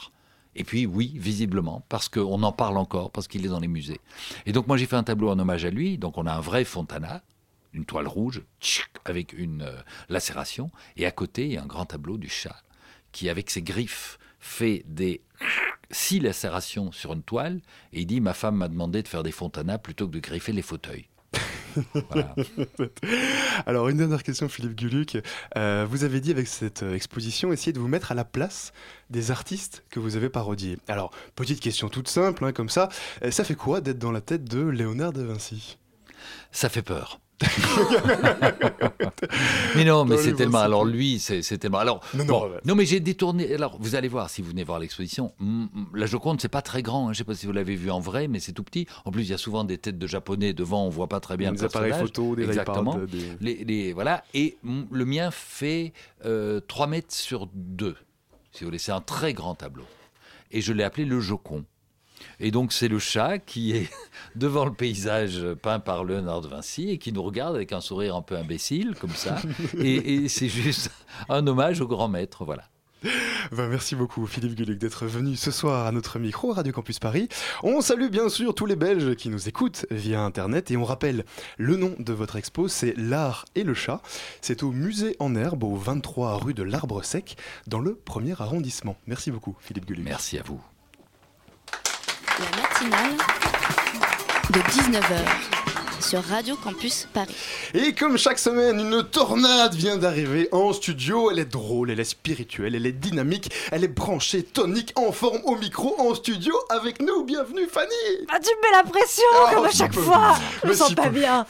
Et 0.56 0.64
puis 0.64 0.86
oui, 0.86 1.14
visiblement, 1.16 1.86
parce 1.89 2.10
qu'on 2.10 2.43
en 2.43 2.52
parle 2.52 2.78
encore, 2.78 3.12
parce 3.12 3.28
qu'il 3.28 3.45
est 3.45 3.50
dans 3.50 3.60
les 3.60 3.68
musées. 3.68 4.00
Et 4.45 4.52
donc 4.52 4.68
moi 4.68 4.78
j'ai 4.78 4.86
fait 4.86 4.95
un 4.95 5.04
tableau 5.04 5.30
en 5.30 5.39
hommage 5.39 5.66
à 5.66 5.70
lui, 5.70 5.97
donc 5.97 6.18
on 6.18 6.26
a 6.26 6.34
un 6.34 6.39
vrai 6.39 6.64
Fontana, 6.64 7.24
une 7.74 7.86
toile 7.86 8.08
rouge, 8.08 8.43
avec 9.06 9.34
une 9.34 9.62
euh, 9.62 9.82
lacération, 10.10 10.72
et 10.97 11.06
à 11.06 11.12
côté 11.12 11.45
il 11.45 11.54
y 11.54 11.58
a 11.58 11.64
un 11.64 11.68
grand 11.68 11.86
tableau 11.86 12.18
du 12.18 12.30
chat, 12.30 12.64
qui 13.12 13.30
avec 13.30 13.50
ses 13.50 13.62
griffes 13.62 14.18
fait 14.39 14.84
des 14.88 15.22
six 15.91 16.20
lacérations 16.20 16.91
sur 16.91 17.14
une 17.14 17.24
toile, 17.24 17.62
et 17.93 18.02
il 18.02 18.06
dit 18.06 18.22
ma 18.22 18.34
femme 18.34 18.56
m'a 18.56 18.68
demandé 18.68 19.04
de 19.04 19.08
faire 19.08 19.24
des 19.24 19.32
Fontana 19.32 19.78
plutôt 19.78 20.08
que 20.08 20.14
de 20.14 20.20
griffer 20.20 20.54
les 20.54 20.62
fauteuils. 20.62 21.09
Voilà. 22.09 22.36
Alors, 23.65 23.89
une 23.89 23.97
dernière 23.97 24.23
question, 24.23 24.49
Philippe 24.49 24.75
Gueluc. 24.75 25.17
Euh, 25.57 25.86
vous 25.89 26.03
avez 26.03 26.21
dit 26.21 26.32
avec 26.32 26.47
cette 26.47 26.84
euh, 26.84 26.93
exposition, 26.93 27.51
essayez 27.51 27.73
de 27.73 27.80
vous 27.80 27.88
mettre 27.88 28.11
à 28.11 28.15
la 28.15 28.25
place 28.25 28.73
des 29.09 29.32
artistes 29.32 29.84
que 29.89 29.99
vous 29.99 30.15
avez 30.15 30.30
parodiés. 30.30 30.77
Alors, 30.88 31.11
petite 31.36 31.59
question 31.59 31.89
toute 31.89 32.07
simple, 32.07 32.45
hein, 32.45 32.51
comme 32.51 32.69
ça. 32.69 32.89
Euh, 33.23 33.32
ça 33.32 33.43
fait 33.43 33.55
quoi 33.55 33.82
d'être 33.82 33.99
dans 33.99 34.11
la 34.11 34.21
tête 34.21 34.43
de 34.43 34.65
Léonard 34.65 35.13
de 35.13 35.23
Vinci? 35.23 35.77
Ça 36.51 36.69
fait 36.69 36.82
peur. 36.82 37.19
mais 39.76 39.86
non, 39.86 40.06
mais 40.06 40.18
c'est 40.18 40.34
tellement. 40.34 40.60
Alors 40.60 40.86
lui, 40.86 41.20
c'est 41.20 41.42
tellement. 41.58 41.80
Alors 41.80 42.02
Non, 42.66 42.76
mais 42.76 42.86
j'ai 42.86 43.00
détourné. 43.00 43.54
Alors 43.54 43.78
vous 43.80 43.96
allez 43.96 44.08
voir 44.08 44.30
si 44.30 44.42
vous 44.42 44.50
venez 44.50 44.64
voir 44.64 44.80
l'exposition. 44.80 45.34
mm, 45.40 45.64
mm, 45.64 45.68
La 45.94 46.06
Joconde, 46.06 46.42
c'est 46.42 46.48
pas 46.50 46.62
très 46.62 46.82
grand. 46.82 47.10
hein. 47.10 47.14
Je 47.14 47.20
sais 47.20 47.24
pas 47.24 47.36
si 47.36 47.46
vous 47.46 47.52
l'avez 47.52 47.76
vu 47.76 47.92
en 47.92 48.00
vrai, 48.00 48.28
mais 48.28 48.40
c'est 48.40 48.52
tout 48.54 48.64
petit. 48.64 48.88
En 49.06 49.12
plus, 49.12 49.24
il 49.24 49.30
y 49.30 49.34
a 49.34 49.38
souvent 49.38 49.64
des 49.64 49.78
têtes 49.78 49.98
de 49.98 50.08
japonais 50.08 50.54
devant. 50.54 50.86
On 50.86 50.90
voit 50.90 51.08
pas 51.08 51.20
très 51.20 51.38
bien 51.38 51.52
Des 51.52 51.60
le 51.60 51.66
appareils 51.66 51.94
photo, 51.94 52.36
des 52.36 52.44
Exactement. 52.44 52.96
des- 52.96 53.08
Les, 53.42 53.64
les- 53.64 53.94
voilà. 53.94 54.24
Et 54.34 54.58
mm, 54.64 54.84
le 54.92 55.06
mien 55.06 55.32
fait 55.32 55.94
euh, 56.26 56.60
3 56.68 56.88
mètres 56.88 57.14
sur 57.14 57.48
2. 57.54 57.96
Si 58.52 58.62
vous 58.62 58.68
voulez, 58.68 58.80
c'est 58.80 58.92
un 58.92 59.02
très 59.02 59.34
grand 59.34 59.56
tableau. 59.56 59.86
Et 60.52 60.62
je 60.62 60.74
l'ai 60.74 60.84
appelé 60.84 61.06
le 61.06 61.20
Jocon. 61.20 61.64
Et 62.39 62.51
donc 62.51 62.74
c'est 62.74 62.88
le 62.88 62.99
chat 62.99 63.39
qui 63.39 63.76
est 63.76 63.89
devant 64.36 64.65
le 64.65 64.74
paysage 64.74 65.45
peint 65.61 65.80
par 65.80 66.03
Léonard 66.03 66.41
de 66.41 66.47
Vinci 66.47 66.89
et 66.89 66.97
qui 66.97 67.11
nous 67.11 67.24
regarde 67.24 67.55
avec 67.55 67.74
un 67.74 67.82
sourire 67.82 68.15
un 68.15 68.22
peu 68.22 68.38
imbécile 68.38 68.95
comme 68.99 69.15
ça. 69.15 69.38
et 69.80 70.24
et 70.24 70.30
c'est 70.30 70.49
juste 70.49 70.91
un 71.28 71.45
hommage 71.47 71.82
au 71.82 71.88
grand 71.88 72.07
maître, 72.07 72.45
voilà. 72.45 72.63
Ben, 73.51 73.70
merci 73.70 73.95
beaucoup 73.95 74.26
Philippe 74.28 74.55
Guluc 74.55 74.78
d'être 74.78 75.05
venu 75.05 75.36
ce 75.36 75.51
soir 75.51 75.86
à 75.86 75.91
notre 75.91 76.20
micro 76.20 76.51
Radio 76.51 76.74
Campus 76.74 76.99
Paris. 76.99 77.30
On 77.63 77.80
salue 77.82 78.09
bien 78.09 78.28
sûr 78.28 78.53
tous 78.53 78.65
les 78.65 78.76
Belges 78.76 79.15
qui 79.15 79.30
nous 79.30 79.47
écoutent 79.47 79.86
via 79.89 80.22
Internet 80.22 80.70
et 80.72 80.78
on 80.78 80.84
rappelle 80.84 81.24
le 81.57 81.78
nom 81.78 81.95
de 81.97 82.13
votre 82.13 82.36
expo, 82.36 82.67
c'est 82.67 82.93
L'Art 82.97 83.45
et 83.55 83.63
le 83.63 83.74
Chat. 83.74 84.01
C'est 84.41 84.63
au 84.63 84.72
musée 84.72 85.15
en 85.20 85.36
herbe 85.36 85.63
au 85.63 85.76
23 85.76 86.36
rue 86.38 86.53
de 86.53 86.63
l'Arbre 86.63 87.03
Sec 87.03 87.38
dans 87.67 87.80
le 87.80 87.95
premier 87.95 88.39
arrondissement. 88.39 88.97
Merci 89.07 89.32
beaucoup 89.32 89.55
Philippe 89.61 89.86
Guluc. 89.86 90.05
Merci 90.05 90.38
à 90.38 90.43
vous. 90.43 90.61
La 92.40 92.62
matinale 92.62 93.18
de 94.52 94.60
19h 94.62 95.59
sur 96.00 96.24
Radio 96.24 96.56
Campus 96.56 97.08
Paris. 97.14 97.36
Et 97.74 97.93
comme 97.93 98.18
chaque 98.18 98.39
semaine, 98.39 98.80
une 98.80 99.04
tornade 99.04 99.74
vient 99.76 99.97
d'arriver 99.97 100.47
en 100.52 100.72
studio. 100.74 101.30
Elle 101.32 101.39
est 101.39 101.45
drôle, 101.45 101.91
elle 101.91 102.00
est 102.00 102.04
spirituelle, 102.06 102.74
elle 102.76 102.86
est 102.86 102.91
dynamique, 102.93 103.52
elle 103.72 103.84
est 103.84 103.88
branchée, 103.89 104.43
tonique, 104.43 104.91
en 104.95 105.12
forme 105.12 105.39
au 105.43 105.56
micro, 105.56 105.95
en 106.00 106.16
studio 106.16 106.54
avec 106.70 107.02
nous. 107.02 107.24
Bienvenue 107.26 107.68
Fanny 107.72 107.89
Ah, 108.30 108.38
tu 108.39 108.50
me 108.56 108.62
mets 108.62 108.78
la 108.78 108.84
pression 108.89 109.24
Oh, 109.36 109.56
comme 109.56 109.66
à 109.66 109.72
si 109.72 109.78
chaque 109.78 109.93
peu. 109.93 110.02
fois. 110.02 110.38
Je 110.64 110.70
me 110.70 110.74
sens 110.74 110.89
si 110.89 110.95
pas 110.95 111.04
peu. 111.04 111.10
bien. 111.20 111.45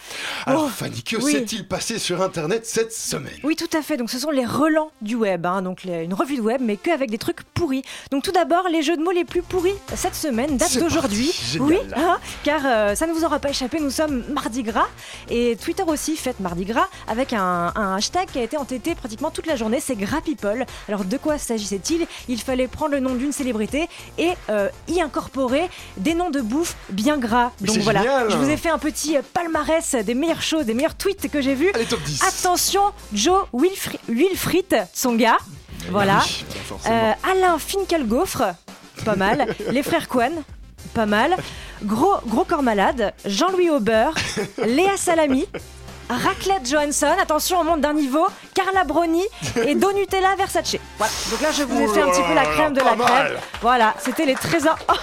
Alors 0.46 0.64
Oh, 0.66 0.70
Fanny, 0.70 1.04
que 1.04 1.16
oui. 1.18 1.32
s'est-il 1.32 1.68
passé 1.68 2.00
sur 2.00 2.22
Internet 2.22 2.66
cette 2.66 2.92
semaine? 2.94 3.34
Oui, 3.44 3.56
tout 3.56 3.70
à 3.78 3.82
fait. 3.82 3.98
Donc, 3.98 4.10
ce 4.10 4.20
sont 4.20 4.32
les 4.32 4.46
relents 4.46 4.92
du 5.02 5.16
web. 5.16 5.46
hein. 5.46 5.62
Donc, 5.62 5.84
les- 5.84 6.04
une 6.04 6.14
revue 6.14 6.38
de 6.38 6.42
web, 6.42 6.62
mais 6.64 6.76
qu'avec 6.78 7.10
des 7.12 7.18
trucs 7.18 7.44
pourris. 7.54 7.84
Donc, 8.12 8.24
tout 8.24 8.32
d'abord, 8.32 8.68
les 8.70 8.82
jeux 8.82 8.98
de 8.98 9.02
mots 9.04 9.12
les 9.12 9.26
plus 9.26 9.42
pourris 9.44 9.76
cette 9.96 10.16
semaine 10.16 10.58
datent 10.58 10.78
d'aujourd'hui. 10.80 11.32
Oui, 11.60 11.78
hein, 11.96 12.18
car 12.44 12.62
euh, 12.66 12.96
ça 12.96 13.06
ne 13.08 13.14
vous 13.14 13.24
aura 13.24 13.40
pas 13.40 13.50
échappé. 13.50 13.80
Nous 13.80 13.92
sommes 13.92 14.24
Mardi 14.40 14.64
Gras. 14.64 14.88
Et 15.30 15.58
Twitter 15.62 15.84
aussi 15.86 16.16
fête 16.16 16.40
Mardi 16.40 16.64
Gras 16.64 16.88
avec 17.10 17.34
un, 17.34 17.74
un 17.76 17.96
hashtag 17.98 18.30
qui 18.32 18.40
a 18.40 18.44
été 18.44 18.56
entêté 18.56 18.96
pratiquement 18.96 19.32
toute 19.32 19.46
la 19.48 19.58
journée. 19.58 19.82
C'est 19.82 19.96
Gras 19.98 20.22
People. 20.22 20.66
Alors, 20.88 21.04
de 21.04 21.18
quoi 21.18 21.38
s'agissait-il? 21.38 22.08
Il 22.30 22.40
fallait 22.40 22.70
prendre 22.70 22.92
le 22.92 23.02
nom 23.02 23.16
d'une 23.16 23.34
célébrité 23.34 23.90
et 24.18 24.32
euh, 24.50 24.70
y 24.88 25.02
incorporer 25.02 25.70
des 25.98 26.14
noms 26.14 26.30
de 26.30 26.40
bouffe 26.40 26.76
bien 26.90 27.18
gras. 27.18 27.52
Mais 27.60 27.68
Donc, 27.68 27.78
voilà. 27.80 28.02
génial. 28.02 28.32
Je 28.32 28.38
vous 28.38 28.50
ai 28.50 28.56
fait 28.56 28.70
un 28.70 28.78
petit 28.80 29.18
euh, 29.18 29.22
palmarès 29.34 29.96
des 29.96 30.14
meilleures 30.16 30.42
choses, 30.42 30.66
des 30.66 30.74
meilleurs 30.74 30.96
tweets 30.96 31.30
que 31.30 31.42
j'ai 31.42 31.54
vus. 31.56 31.72
Allez, 31.74 31.86
top 31.86 32.02
10. 32.02 32.24
Attention, 32.24 32.82
Joe 33.14 33.44
Wilfri- 33.54 34.00
Wilfried, 34.08 34.88
son 34.94 35.16
gars. 35.16 35.38
Voilà. 35.92 36.22
oui. 36.26 36.46
Euh, 36.88 37.12
Alain 37.30 37.58
Finkielgaufre, 37.58 38.44
pas 39.04 39.16
mal. 39.18 39.54
Les 39.72 39.84
frères 39.84 40.08
Cohen, 40.08 40.32
pas 40.94 41.06
mal. 41.06 41.36
Gros, 41.84 42.20
gros 42.26 42.46
corps 42.46 42.64
malade. 42.64 43.14
Jean-Louis 43.26 43.70
Aubert. 43.70 44.16
Léa 44.58 44.98
Salami. 44.98 45.48
Raclette 46.10 46.68
Johansson, 46.68 47.16
attention, 47.22 47.60
on 47.60 47.64
monte 47.64 47.82
d'un 47.82 47.94
niveau. 47.94 48.26
Carla 48.56 48.84
Bruni 48.84 49.22
et 49.66 49.76
Donutella 49.76 50.36
Versace. 50.36 50.76
Voilà, 50.98 51.14
donc 51.32 51.42
là 51.42 51.52
je 51.52 51.64
vous 51.64 51.80
ai 51.80 51.88
fait 51.88 52.02
un 52.02 52.10
petit 52.10 52.24
peu 52.24 52.34
la 52.34 52.46
crème 52.46 52.74
de 52.74 52.82
la 52.82 52.96
crème. 52.96 53.38
Voilà, 53.62 53.94
c'était 54.00 54.26
les 54.26 54.34
trésors. 54.34 54.78
Oh, 54.90 54.94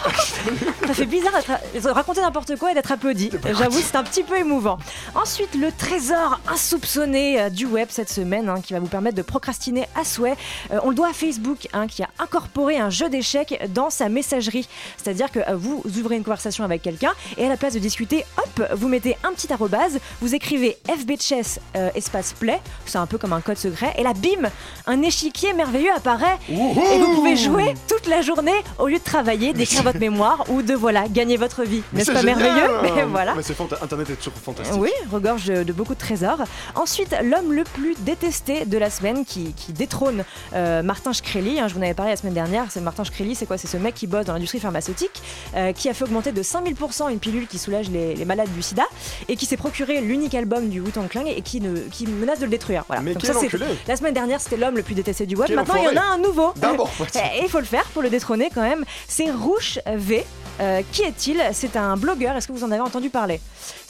ça 0.87 0.95
fait 0.95 1.07
bizarre 1.07 1.33
de 1.33 1.89
raconter 1.89 2.21
n'importe 2.21 2.57
quoi 2.57 2.73
et 2.73 2.75
d'être 2.75 2.91
applaudi. 2.93 3.31
J'avoue, 3.45 3.81
c'est 3.81 3.97
un 3.97 4.03
petit 4.03 4.25
peu 4.25 4.37
émouvant. 4.37 4.79
Ensuite, 5.15 5.55
le 5.55 5.71
trésor 5.73 6.41
insoupçonné 6.49 7.41
euh, 7.41 7.51
du 7.51 7.67
web 7.67 7.89
cette 7.91 8.11
semaine 8.11 8.49
hein, 8.49 8.61
qui 8.61 8.73
va 8.73 8.81
vous 8.81 8.87
permettre 8.89 9.17
de 9.17 9.23
procrastiner 9.23 9.89
à 9.95 10.05
souhait. 10.05 10.37
Euh, 10.73 10.81
on 10.83 10.91
le 10.91 10.95
doit 10.95 11.09
à 11.09 11.13
Facebook 11.13 11.69
hein, 11.73 11.87
qui 11.87 12.03
a 12.03 12.09
incorporé 12.19 12.79
un 12.79 12.91
jeu 12.91 13.09
d'échecs 13.09 13.59
dans 13.71 13.91
sa 13.91 14.09
messagerie. 14.09 14.69
C'est-à-dire 14.97 15.31
que 15.31 15.39
euh, 15.39 15.57
vous 15.57 15.83
ouvrez 15.99 16.17
une 16.17 16.25
conversation 16.25 16.65
avec 16.65 16.83
quelqu'un 16.83 17.13
et 17.39 17.47
à 17.47 17.49
la 17.49 17.57
place 17.57 17.75
de 17.75 17.79
discuter, 17.79 18.25
hop, 18.39 18.69
vous 18.75 18.89
mettez 18.89 19.17
un 19.25 19.33
petit 19.33 19.53
arrobase, 19.53 19.99
vous 20.21 20.35
écrivez 20.35 20.77
FB 20.99 21.13
Chess 21.21 21.61
euh, 21.77 21.91
espace 21.95 22.33
play, 22.33 22.61
c'est 22.87 22.99
un 22.99 23.07
peu 23.07 23.19
comme 23.19 23.33
un 23.33 23.41
code 23.41 23.59
secret, 23.59 23.93
et 23.99 24.03
là, 24.03 24.13
bim, 24.15 24.49
un 24.87 25.03
échiquier 25.03 25.53
merveilleux 25.53 25.93
apparaît 25.95 26.39
et 26.49 26.55
vous 26.99 27.15
pouvez 27.15 27.37
jouer 27.37 27.75
toute 27.89 28.07
la 28.07 28.23
journée 28.23 28.53
au 28.79 28.87
lieu 28.89 28.99
de 28.99 29.05
travailler, 29.05 29.53
d'écrire 29.53 29.83
votre 29.83 29.99
mémoire 29.99 30.45
ou 30.49 30.63
de 30.63 30.75
voilà 30.75 31.09
gagner 31.09 31.37
votre 31.37 31.63
vie. 31.65 31.83
N'est-ce 31.93 32.13
pas 32.13 32.21
génial. 32.21 32.39
merveilleux 32.39 32.71
Mais 32.97 33.03
voilà. 33.05 33.35
Mais 33.35 33.43
Internet 33.83 34.11
est 34.11 34.17
toujours 34.17 34.35
fantastique. 34.35 34.77
Oui, 34.79 34.91
regorge 35.11 35.45
de, 35.47 35.63
de 35.63 35.73
beaucoup 35.73 35.95
de 35.95 35.99
trésors. 35.99 36.39
Ensuite, 36.75 37.15
l'homme 37.23 37.53
le 37.53 37.65
plus 37.65 37.95
détesté 38.01 38.65
de 38.65 38.79
la 38.79 38.91
semaine 38.91 39.25
qui, 39.25 39.53
qui 39.55 39.73
détrône 39.73 40.25
euh, 40.55 40.83
Martin 40.83 41.13
Shkreli. 41.13 41.61
hein, 41.61 41.69
je 41.69 41.75
vous 41.75 41.81
en 41.81 41.83
avais 41.83 41.95
parlé 41.95 42.13
la 42.13 42.17
semaine 42.17 42.35
dernière. 42.35 42.67
C'est 42.71 42.81
Martin 42.81 43.05
Shkreli, 43.05 43.35
c'est 43.35 43.47
quoi? 43.47 43.59
C'est 43.59 43.67
ce 43.69 43.77
mec 43.77 43.95
qui 43.95 44.07
bosse 44.07 44.25
dans 44.27 44.33
l'industrie 44.33 44.61
pharmaceutique, 44.61 45.23
euh, 45.57 45.73
qui 45.73 45.89
a 45.89 45.95
fait 45.95 46.05
augmenter 46.05 46.33
de 46.33 46.43
5000% 46.43 47.11
une 47.11 47.19
pilule 47.19 47.47
qui 47.47 47.59
soulage 47.59 47.89
les, 47.91 48.15
les 48.15 48.25
malades 48.25 48.53
du 48.55 48.63
sida 48.63 48.85
et 49.29 49.37
qui 49.37 49.47
s'est 49.47 49.57
procuré 49.57 50.01
l'unique 50.01 50.35
album 50.35 50.69
du 50.69 50.81
Clan 50.91 51.25
et 51.27 51.43
qui, 51.43 51.61
ne, 51.61 51.79
qui 51.91 52.07
menace 52.07 52.39
de 52.39 52.45
le 52.45 52.51
détruire. 52.51 52.85
Voilà. 52.87 53.03
Mais 53.03 53.13
Donc 53.15 53.23
quel 53.23 53.33
ça, 53.35 53.41
c'est- 53.41 53.47
enculé. 53.47 53.67
La 53.87 53.97
semaine 53.97 54.15
dernière, 54.15 54.41
c'était 54.41 54.57
l'homme 54.57 54.77
le 54.77 54.83
plus 54.83 54.95
détesté 54.95 55.27
du 55.27 55.37
web. 55.37 55.47
Quel 55.47 55.57
Maintenant, 55.57 55.77
il 55.77 55.85
y 55.95 55.99
en 55.99 56.01
a 56.01 56.05
un 56.05 56.19
nouveau. 56.19 56.53
D'abord, 56.57 56.91
Et 57.15 57.43
il 57.43 57.49
faut 57.49 57.59
le 57.61 57.65
faire 57.65 57.85
pour 57.93 58.03
le 58.03 58.11
détrôner 58.11 58.51
quand 58.55 58.63
même. 58.63 58.85
C'est 59.09 59.31
Rouge 59.31 59.81
V. 59.87 60.25
Euh, 60.59 60.81
qui 60.91 61.03
est-il? 61.03 61.43
C'est 61.53 61.77
un 61.77 61.97
blogueur. 61.99 62.35
Est-ce 62.35 62.49
que 62.49 62.53
vous 62.53 62.65
en 62.65 62.71
avez 62.71 62.81
entendu 62.81 63.11
parler? 63.11 63.41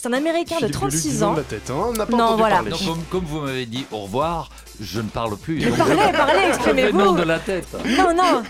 C'est 0.07 0.15
un 0.15 0.19
Américain 0.19 0.57
de 0.57 0.67
Philippe 0.67 0.81
Gueluc 0.81 0.91
36 0.93 1.15
nous 1.15 1.23
ans. 1.25 1.35
tête, 1.49 1.71
hein, 1.71 1.75
on 1.89 1.93
n'a 1.93 2.07
pas 2.07 2.17
Non, 2.17 2.25
entendu 2.25 2.39
voilà. 2.41 2.59
comme, 2.85 3.03
comme 3.11 3.25
vous 3.25 3.41
m'avez 3.41 3.67
dit 3.67 3.87
au 3.91 3.99
revoir, 4.01 4.51
je 4.81 5.01
ne 5.01 5.09
parle 5.09 5.37
plus. 5.37 5.59
Mais 5.65 5.71
parlez, 5.77 5.97
parlez, 6.13 6.43
exprimez-vous. 6.49 6.99
nom 6.99 7.13
de 7.13 7.23
la 7.23 7.39
tête. 7.39 7.67
Non, 7.97 8.15
non. 8.15 8.43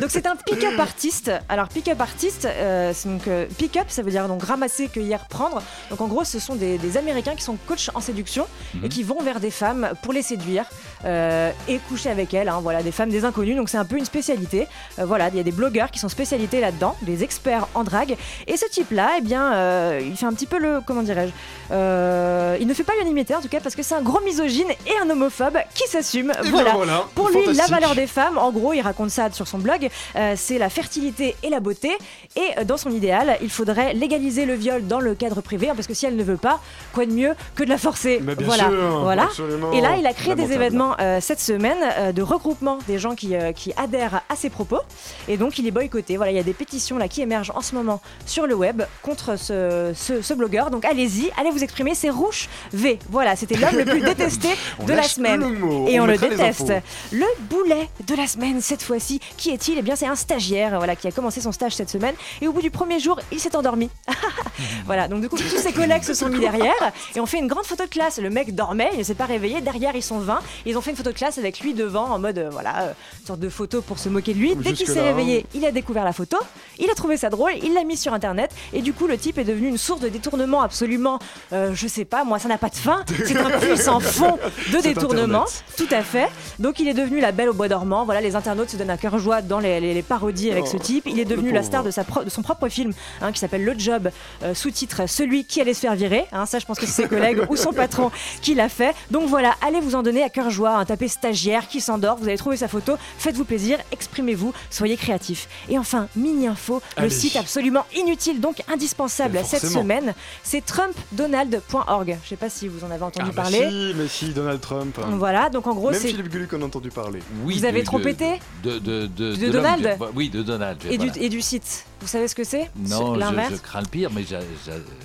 Donc 0.00 0.10
c'est 0.10 0.26
un 0.26 0.36
pick-up 0.36 0.78
artiste. 0.78 1.32
Alors 1.48 1.68
pick-up 1.68 2.00
artiste, 2.00 2.46
euh, 2.46 2.92
c'est 2.94 3.08
donc 3.08 3.26
euh, 3.28 3.46
pick-up, 3.58 3.86
ça 3.88 4.02
veut 4.02 4.10
dire 4.10 4.28
donc 4.28 4.42
ramasser, 4.44 4.88
cueillir, 4.88 5.26
prendre. 5.28 5.62
Donc 5.90 6.00
en 6.00 6.06
gros, 6.06 6.24
ce 6.24 6.38
sont 6.38 6.54
des, 6.54 6.78
des 6.78 6.96
Américains 6.96 7.34
qui 7.34 7.42
sont 7.42 7.56
coachs 7.66 7.90
en 7.94 8.00
séduction 8.00 8.46
Mhm. 8.74 8.84
et 8.84 8.88
qui 8.88 9.02
vont 9.02 9.20
vers 9.22 9.40
des 9.40 9.50
femmes 9.50 9.90
pour 10.02 10.12
les 10.12 10.22
séduire 10.22 10.64
euh, 11.04 11.50
et 11.66 11.78
coucher 11.88 12.10
avec 12.10 12.34
elles. 12.34 12.48
hein. 12.48 12.60
voilà, 12.62 12.82
des 12.82 12.92
femmes, 12.92 13.10
des 13.10 13.24
inconnus. 13.24 13.56
Donc 13.56 13.68
c'est 13.68 13.78
un 13.78 13.84
peu 13.84 13.96
une 13.96 14.04
spécialité. 14.04 14.68
Euh, 14.98 15.04
voilà, 15.06 15.28
il 15.28 15.36
y 15.36 15.40
a 15.40 15.42
des 15.42 15.50
blogueurs 15.52 15.90
qui 15.90 15.98
sont 15.98 16.08
spécialisés 16.08 16.60
là-dedans, 16.60 16.94
des 17.02 17.24
experts 17.24 17.66
en 17.74 17.84
drague. 17.84 18.16
Et 18.46 18.56
ce 18.56 18.66
type-là, 18.70 19.12
eh 19.18 19.20
bien, 19.22 19.54
euh, 19.54 20.00
il 20.04 20.16
fait 20.16 20.26
un 20.26 20.32
petit 20.34 20.46
peu 20.46 20.58
le, 20.58 20.80
comment 20.86 20.99
dirais-je, 21.02 21.32
euh, 21.72 22.56
il 22.60 22.66
ne 22.66 22.74
fait 22.74 22.84
pas 22.84 22.92
l'unanimité 22.94 23.34
en 23.34 23.40
tout 23.40 23.48
cas 23.48 23.60
parce 23.60 23.74
que 23.74 23.82
c'est 23.82 23.94
un 23.94 24.02
gros 24.02 24.20
misogyne 24.20 24.68
et 24.86 24.92
un 25.02 25.10
homophobe 25.10 25.58
qui 25.74 25.88
s'assume. 25.88 26.32
Eh 26.38 26.42
bien, 26.42 26.50
voilà. 26.50 27.04
Pour 27.14 27.28
lui, 27.28 27.44
la 27.54 27.66
valeur 27.66 27.94
des 27.94 28.06
femmes, 28.06 28.38
en 28.38 28.50
gros, 28.50 28.72
il 28.72 28.80
raconte 28.80 29.10
ça 29.10 29.30
sur 29.30 29.46
son 29.46 29.58
blog, 29.58 29.88
euh, 30.16 30.34
c'est 30.36 30.58
la 30.58 30.68
fertilité 30.68 31.36
et 31.42 31.50
la 31.50 31.60
beauté. 31.60 31.90
Et 32.36 32.40
euh, 32.58 32.64
dans 32.64 32.76
son 32.76 32.90
idéal, 32.90 33.38
il 33.42 33.50
faudrait 33.50 33.94
légaliser 33.94 34.46
le 34.46 34.54
viol 34.54 34.86
dans 34.86 35.00
le 35.00 35.14
cadre 35.14 35.40
privé, 35.40 35.68
hein, 35.68 35.74
parce 35.74 35.86
que 35.86 35.94
si 35.94 36.06
elle 36.06 36.16
ne 36.16 36.24
veut 36.24 36.36
pas, 36.36 36.60
quoi 36.92 37.06
de 37.06 37.12
mieux 37.12 37.34
que 37.54 37.64
de 37.64 37.68
la 37.68 37.78
forcer 37.78 38.18
bien 38.20 38.34
Voilà, 38.40 38.64
sûr, 38.64 39.00
voilà. 39.02 39.28
Et 39.72 39.80
là, 39.80 39.96
il 39.98 40.06
a 40.06 40.12
créé 40.12 40.34
des 40.34 40.52
événements 40.52 40.94
euh, 41.00 41.18
cette 41.20 41.40
semaine 41.40 42.12
de 42.14 42.22
regroupement 42.22 42.78
des 42.86 42.98
gens 42.98 43.14
qui, 43.14 43.34
qui 43.54 43.72
adhèrent 43.76 44.22
à 44.28 44.36
ses 44.36 44.50
propos. 44.50 44.80
Et 45.28 45.36
donc, 45.36 45.58
il 45.58 45.66
est 45.66 45.70
boycotté. 45.70 46.16
Voilà, 46.16 46.32
il 46.32 46.36
y 46.36 46.40
a 46.40 46.42
des 46.44 46.52
pétitions 46.54 46.98
là 46.98 47.08
qui 47.08 47.22
émergent 47.22 47.52
en 47.54 47.60
ce 47.60 47.74
moment 47.74 48.00
sur 48.26 48.46
le 48.46 48.54
web 48.54 48.82
contre 49.02 49.36
ce, 49.36 49.92
ce, 49.94 50.22
ce 50.22 50.34
blogueur. 50.34 50.70
Donc, 50.70 50.79
allez-y, 50.84 51.30
allez 51.36 51.50
vous 51.50 51.62
exprimer. 51.62 51.94
C'est 51.94 52.10
Rouge 52.10 52.48
V. 52.72 52.98
Voilà, 53.10 53.36
c'était 53.36 53.56
l'homme 53.56 53.76
le 53.76 53.84
plus 53.84 54.00
détesté 54.10 54.48
de 54.86 54.92
la 54.92 55.02
semaine. 55.02 55.40
mot, 55.40 55.86
Et 55.88 56.00
on 56.00 56.04
on, 56.04 56.06
le 56.06 56.16
déteste. 56.16 56.72
Le 57.12 57.26
boulet 57.48 57.88
de 58.06 58.14
la 58.14 58.26
semaine, 58.26 58.60
cette 58.60 58.82
fois-ci, 58.82 59.20
qui 59.36 59.50
est-il? 59.50 59.78
Eh 59.78 59.82
bien, 59.82 59.96
c'est 59.96 60.06
un 60.06 60.14
stagiaire 60.14 60.76
voilà, 60.78 60.96
qui 60.96 61.08
a 61.08 61.12
commencé 61.12 61.40
son 61.40 61.52
stage 61.52 61.74
cette 61.74 61.90
semaine. 61.90 62.14
Et 62.40 62.48
au 62.48 62.52
bout 62.52 62.62
du 62.62 62.70
premier 62.70 62.98
jour, 62.98 63.18
il 63.32 63.40
s'est 63.40 63.56
endormi. 63.56 63.90
voilà, 64.86 65.08
donc 65.08 65.20
du 65.20 65.28
coup, 65.28 65.36
tous 65.36 65.58
ses 65.58 65.72
collègues 65.72 66.02
se 66.02 66.14
sont 66.14 66.28
mis 66.28 66.40
derrière. 66.40 66.92
Et 67.14 67.20
on 67.20 67.26
fait 67.26 67.38
une 67.38 67.48
grande 67.48 67.64
photo 67.64 67.84
de 67.84 67.88
classe. 67.88 68.18
Le 68.18 68.30
mec 68.30 68.54
dormait, 68.54 68.90
il 68.92 68.98
ne 68.98 69.04
s'est 69.04 69.14
pas 69.14 69.26
réveillé. 69.26 69.60
Derrière, 69.60 69.94
ils 69.94 70.02
sont 70.02 70.18
20. 70.18 70.40
Ils 70.66 70.76
ont 70.76 70.80
fait 70.80 70.90
une 70.90 70.96
photo 70.96 71.10
de 71.10 71.16
classe 71.16 71.38
avec 71.38 71.60
lui 71.60 71.74
devant, 71.74 72.10
en 72.10 72.18
mode, 72.18 72.38
euh, 72.38 72.50
voilà, 72.50 72.82
euh, 72.82 72.92
une 73.20 73.26
sorte 73.26 73.40
de 73.40 73.48
photo 73.48 73.82
pour 73.82 73.98
se 73.98 74.08
moquer 74.08 74.34
de 74.34 74.38
lui. 74.38 74.54
Dès 74.56 74.72
qu'il 74.72 74.86
s'est 74.86 75.00
réveillé, 75.00 75.46
il 75.54 75.64
a 75.64 75.72
découvert 75.72 76.04
la 76.04 76.12
photo. 76.12 76.36
Il 76.78 76.90
a 76.90 76.94
trouvé 76.94 77.16
ça 77.16 77.30
drôle. 77.30 77.52
Il 77.62 77.74
l'a 77.74 77.84
mis 77.84 77.96
sur 77.96 78.12
Internet. 78.14 78.50
Et 78.72 78.82
du 78.82 78.92
coup, 78.92 79.06
le 79.06 79.18
type 79.18 79.38
est 79.38 79.44
devenu 79.44 79.68
une 79.68 79.78
source 79.78 80.00
de 80.00 80.08
détournement 80.08 80.62
absolument, 80.74 81.18
euh, 81.52 81.72
je 81.74 81.88
sais 81.88 82.04
pas, 82.04 82.22
moi, 82.22 82.38
ça 82.38 82.48
n'a 82.48 82.56
pas 82.56 82.68
de 82.68 82.76
fin. 82.76 83.04
C'est 83.26 83.36
un 83.36 83.58
puissant 83.58 83.98
fond 83.98 84.38
de 84.72 84.80
détournement. 84.80 85.42
Internet. 85.42 85.64
Tout 85.76 85.88
à 85.90 86.02
fait. 86.02 86.28
Donc 86.60 86.78
il 86.78 86.86
est 86.88 86.94
devenu 86.94 87.20
la 87.20 87.32
belle 87.32 87.48
au 87.48 87.54
bois 87.54 87.68
dormant. 87.68 88.04
Voilà, 88.04 88.20
les 88.20 88.36
internautes 88.36 88.70
se 88.70 88.76
donnent 88.76 88.90
un 88.90 88.96
cœur 88.96 89.18
joie 89.18 89.42
dans 89.42 89.58
les, 89.58 89.80
les- 89.80 89.94
les 89.94 90.02
parodies 90.02 90.50
avec 90.52 90.66
ce 90.68 90.76
Oh, 90.76 90.80
type. 90.82 91.04
Il 91.06 91.18
est 91.18 91.24
devenu 91.24 91.50
la 91.50 91.62
star 91.64 91.82
de, 91.82 91.90
sa 91.90 92.04
pro- 92.04 92.22
de 92.22 92.30
son 92.30 92.42
propre 92.42 92.68
film 92.68 92.92
hein, 93.20 93.32
qui 93.32 93.40
s'appelle 93.40 93.64
Le 93.64 93.76
Job, 93.76 94.10
euh, 94.44 94.54
sous-titre 94.54 95.08
Celui 95.08 95.44
qui 95.44 95.60
allait 95.60 95.74
se 95.74 95.80
faire 95.80 95.94
virer. 95.96 96.26
Hein, 96.32 96.46
ça, 96.46 96.58
je 96.60 96.66
pense 96.66 96.78
que 96.78 96.86
c'est 96.86 97.02
ses 97.02 97.08
collègues 97.08 97.40
ou 97.50 97.56
son 97.56 97.72
patron 97.72 98.12
qui 98.40 98.54
l'a 98.54 98.68
fait. 98.68 98.94
Donc 99.10 99.28
voilà, 99.28 99.54
allez 99.66 99.80
vous 99.80 99.96
en 99.96 100.02
donner 100.04 100.22
à 100.22 100.28
cœur 100.28 100.50
joie. 100.50 100.76
hein, 100.78 100.84
tapez 100.84 101.08
stagiaire 101.08 101.66
qui 101.68 101.80
s'endort. 101.80 102.16
Vous 102.18 102.28
allez 102.28 102.38
trouver 102.38 102.56
sa 102.56 102.68
photo. 102.68 102.94
Faites-vous 103.18 103.44
plaisir, 103.44 103.78
exprimez-vous, 103.90 104.52
soyez 104.70 104.96
créatifs. 104.96 105.48
Et 105.68 105.78
enfin, 105.78 106.06
mini 106.14 106.46
info, 106.46 106.80
le 106.96 107.10
site 107.10 107.34
absolument 107.36 107.84
inutile, 107.96 108.40
donc 108.40 108.62
indispensable 108.72 109.40
cette 109.44 109.66
semaine, 109.66 110.14
c'est 110.44 110.59
trumpdonald.org. 110.64 112.18
Je 112.24 112.28
sais 112.28 112.36
pas 112.36 112.48
si 112.50 112.68
vous 112.68 112.84
en 112.84 112.90
avez 112.90 113.02
entendu 113.02 113.26
Ah, 113.30 113.32
bah 113.34 113.42
parler. 113.42 113.68
si, 113.70 113.94
mais 113.96 114.08
si, 114.08 114.30
Donald 114.32 114.60
Trump. 114.60 114.98
Voilà, 115.12 115.50
donc 115.50 115.66
en 115.66 115.74
gros, 115.74 115.90
Même 115.90 116.00
c'est. 116.00 116.08
Philippe 116.08 116.28
Gueluc 116.28 116.52
en 116.54 116.62
a 116.62 116.64
entendu 116.64 116.90
parler. 116.90 117.20
Oui, 117.44 117.58
Vous 117.58 117.64
avez 117.64 117.82
trop 117.82 117.98
de- 117.98 118.04
pété 118.04 118.40
de, 118.62 118.78
de, 118.78 119.06
de, 119.06 119.06
De 119.06 119.36
de 119.36 119.42
l'homme 119.46 119.52
Donald 119.52 119.98
du- 119.98 120.04
Oui, 120.14 120.28
de 120.30 120.42
Donald. 120.42 120.78
Et, 120.88 120.96
voilà. 120.96 121.12
du, 121.12 121.18
et 121.20 121.28
du 121.28 121.40
site. 121.40 121.84
Vous 122.00 122.06
savez 122.06 122.28
ce 122.28 122.34
que 122.34 122.44
c'est? 122.44 122.70
Non, 122.88 123.14
je, 123.14 123.54
je 123.54 123.60
crains 123.60 123.82
le 123.82 123.86
pire, 123.86 124.10
mais 124.14 124.22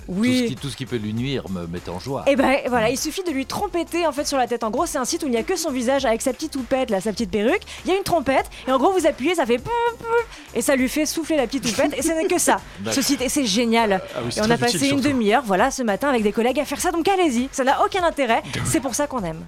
Oui. 0.08 0.28
tout, 0.30 0.36
ce 0.36 0.48
qui, 0.48 0.54
tout 0.56 0.68
ce 0.70 0.76
qui 0.76 0.86
peut 0.86 0.96
lui 0.96 1.12
nuire 1.12 1.48
me 1.50 1.66
met 1.66 1.86
en 1.88 2.00
joie. 2.00 2.24
Et 2.26 2.36
ben 2.36 2.56
voilà, 2.68 2.88
il 2.90 2.98
suffit 2.98 3.22
de 3.22 3.30
lui 3.30 3.44
trompeter 3.46 4.06
en 4.06 4.12
fait 4.12 4.24
sur 4.24 4.38
la 4.38 4.46
tête. 4.46 4.64
En 4.64 4.70
gros, 4.70 4.86
c'est 4.86 4.98
un 4.98 5.04
site 5.04 5.22
où 5.22 5.26
il 5.26 5.32
n'y 5.32 5.36
a 5.36 5.42
que 5.42 5.56
son 5.56 5.70
visage 5.70 6.04
avec 6.06 6.22
sa 6.22 6.32
petite 6.32 6.52
toupette, 6.52 6.90
là, 6.90 7.00
sa 7.00 7.12
petite 7.12 7.30
perruque. 7.30 7.62
Il 7.84 7.90
y 7.90 7.94
a 7.94 7.98
une 7.98 8.02
trompette 8.02 8.46
et 8.66 8.72
en 8.72 8.78
gros 8.78 8.92
vous 8.92 9.06
appuyez, 9.06 9.34
ça 9.34 9.44
fait 9.46 9.58
pouf, 9.58 9.72
pouf, 9.98 10.54
et 10.54 10.62
ça 10.62 10.74
lui 10.76 10.88
fait 10.88 11.06
souffler 11.06 11.36
la 11.36 11.46
petite 11.46 11.64
toupette 11.64 11.92
et 11.96 12.02
ce 12.02 12.12
n'est 12.12 12.26
que 12.26 12.38
ça. 12.38 12.60
Ce 12.90 13.02
site 13.02 13.20
et 13.20 13.28
c'est 13.28 13.44
génial. 13.46 14.00
Ah 14.14 14.20
oui, 14.24 14.30
c'est 14.30 14.40
et 14.40 14.42
on 14.46 14.50
a 14.50 14.56
passé 14.56 14.76
utile, 14.76 14.92
une 14.94 15.00
demi-heure, 15.00 15.42
voilà, 15.44 15.70
ce 15.70 15.82
matin 15.82 16.08
avec 16.08 16.22
des 16.22 16.32
collègues 16.32 16.60
à 16.60 16.64
faire 16.64 16.80
ça. 16.80 16.90
Donc 16.92 17.06
allez-y, 17.08 17.48
ça 17.52 17.64
n'a 17.64 17.84
aucun 17.84 18.02
intérêt. 18.04 18.42
C'est 18.64 18.80
pour 18.80 18.94
ça 18.94 19.06
qu'on 19.06 19.22
aime. 19.22 19.44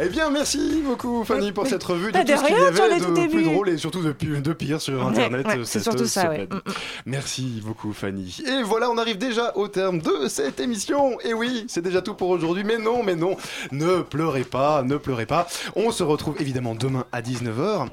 Eh 0.00 0.08
bien, 0.08 0.30
merci 0.30 0.80
beaucoup 0.84 1.24
Fanny 1.24 1.50
pour 1.50 1.66
cette 1.66 1.82
revue 1.82 2.08
de 2.08 2.12
Bah, 2.12 2.24
tout 2.24 2.32
de 2.32 2.36
ce 2.36 2.44
qu'il 2.44 2.56
y 2.56 2.60
avait 2.60 3.00
de 3.00 3.04
tout 3.04 3.30
plus 3.30 3.42
drôle 3.42 3.68
et 3.68 3.76
surtout 3.76 4.00
de, 4.00 4.12
de 4.12 4.52
pire 4.52 4.80
sur 4.80 5.04
Internet 5.04 5.46
ouais, 5.46 5.54
c'est 5.64 5.80
cette 5.80 5.82
surtout 5.82 6.06
ça, 6.06 6.22
semaine. 6.22 6.48
Mm, 6.50 6.56
mm. 6.56 6.72
Merci 7.06 7.62
beaucoup 7.64 7.92
Fanny. 7.92 8.40
Et 8.46 8.62
voilà, 8.62 8.90
on 8.90 8.98
arrive 8.98 9.18
déjà 9.18 9.52
au 9.56 9.66
terme 9.66 9.98
de 10.00 10.28
cette 10.28 10.60
émission. 10.60 11.18
Et 11.22 11.34
oui, 11.34 11.64
c'est 11.68 11.82
déjà 11.82 12.00
tout 12.00 12.14
pour 12.14 12.28
aujourd'hui. 12.28 12.62
Mais 12.62 12.78
non, 12.78 13.02
mais 13.02 13.16
non, 13.16 13.36
ne 13.72 14.02
pleurez 14.02 14.44
pas, 14.44 14.84
ne 14.84 14.96
pleurez 14.96 15.26
pas. 15.26 15.48
On 15.74 15.90
se 15.90 16.04
retrouve 16.04 16.36
évidemment 16.40 16.76
demain 16.76 17.04
à 17.10 17.20
19h. 17.20 17.88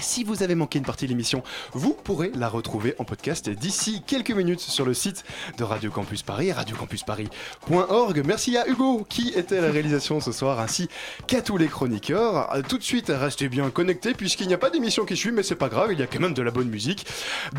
Si 0.00 0.24
vous 0.24 0.42
avez 0.42 0.54
manqué 0.54 0.78
une 0.78 0.84
partie 0.84 1.04
de 1.04 1.10
l'émission, 1.10 1.42
vous 1.72 1.92
pourrez 1.92 2.30
la 2.34 2.48
retrouver 2.48 2.94
en 2.98 3.04
podcast 3.04 3.48
d'ici 3.50 4.02
quelques 4.06 4.30
minutes 4.30 4.60
sur 4.60 4.84
le 4.84 4.94
site 4.94 5.24
de 5.58 5.64
Radio 5.64 5.90
Campus 5.90 6.22
Paris, 6.22 6.52
radiocampusparis.org. 6.52 8.22
Merci 8.24 8.56
à 8.56 8.66
Hugo 8.68 9.04
qui 9.08 9.30
était 9.30 9.58
à 9.58 9.60
la 9.60 9.70
réalisation 9.70 10.20
ce 10.20 10.32
soir, 10.32 10.60
ainsi 10.60 10.88
qu'à 11.26 11.42
tous 11.42 11.56
les 11.56 11.68
chroniqueurs. 11.68 12.54
Euh, 12.54 12.62
Tout 12.66 12.78
de 12.78 12.82
suite, 12.82 13.12
restez 13.14 13.48
bien 13.48 13.70
connectés 13.70 14.14
puisqu'il 14.14 14.48
n'y 14.48 14.54
a 14.54 14.58
pas 14.58 14.70
d'émission 14.70 15.04
qui 15.04 15.16
suit, 15.16 15.32
mais 15.32 15.42
c'est 15.42 15.54
pas 15.54 15.68
grave, 15.68 15.92
il 15.92 15.98
y 15.98 16.02
a 16.02 16.06
quand 16.06 16.20
même 16.20 16.34
de 16.34 16.42
la 16.42 16.50
bonne 16.50 16.68
musique. 16.68 17.06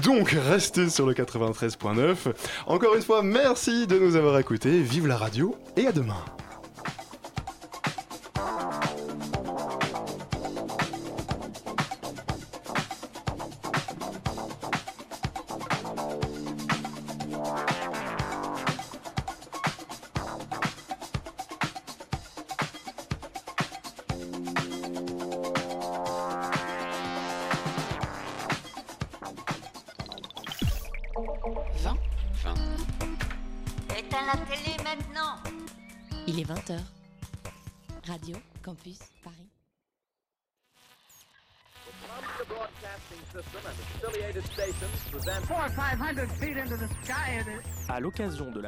Donc 0.03 0.31
restez 0.31 0.89
sur 0.89 1.05
le 1.05 1.13
93.9. 1.13 2.15
Encore 2.67 2.95
une 2.95 3.01
fois, 3.01 3.21
merci 3.23 3.87
de 3.87 3.97
nous 3.99 4.15
avoir 4.15 4.37
écoutés. 4.39 4.81
Vive 4.81 5.07
la 5.07 5.17
radio 5.17 5.55
et 5.77 5.87
à 5.87 5.91
demain. 5.91 6.23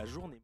La 0.03 0.09
journée 0.09 0.42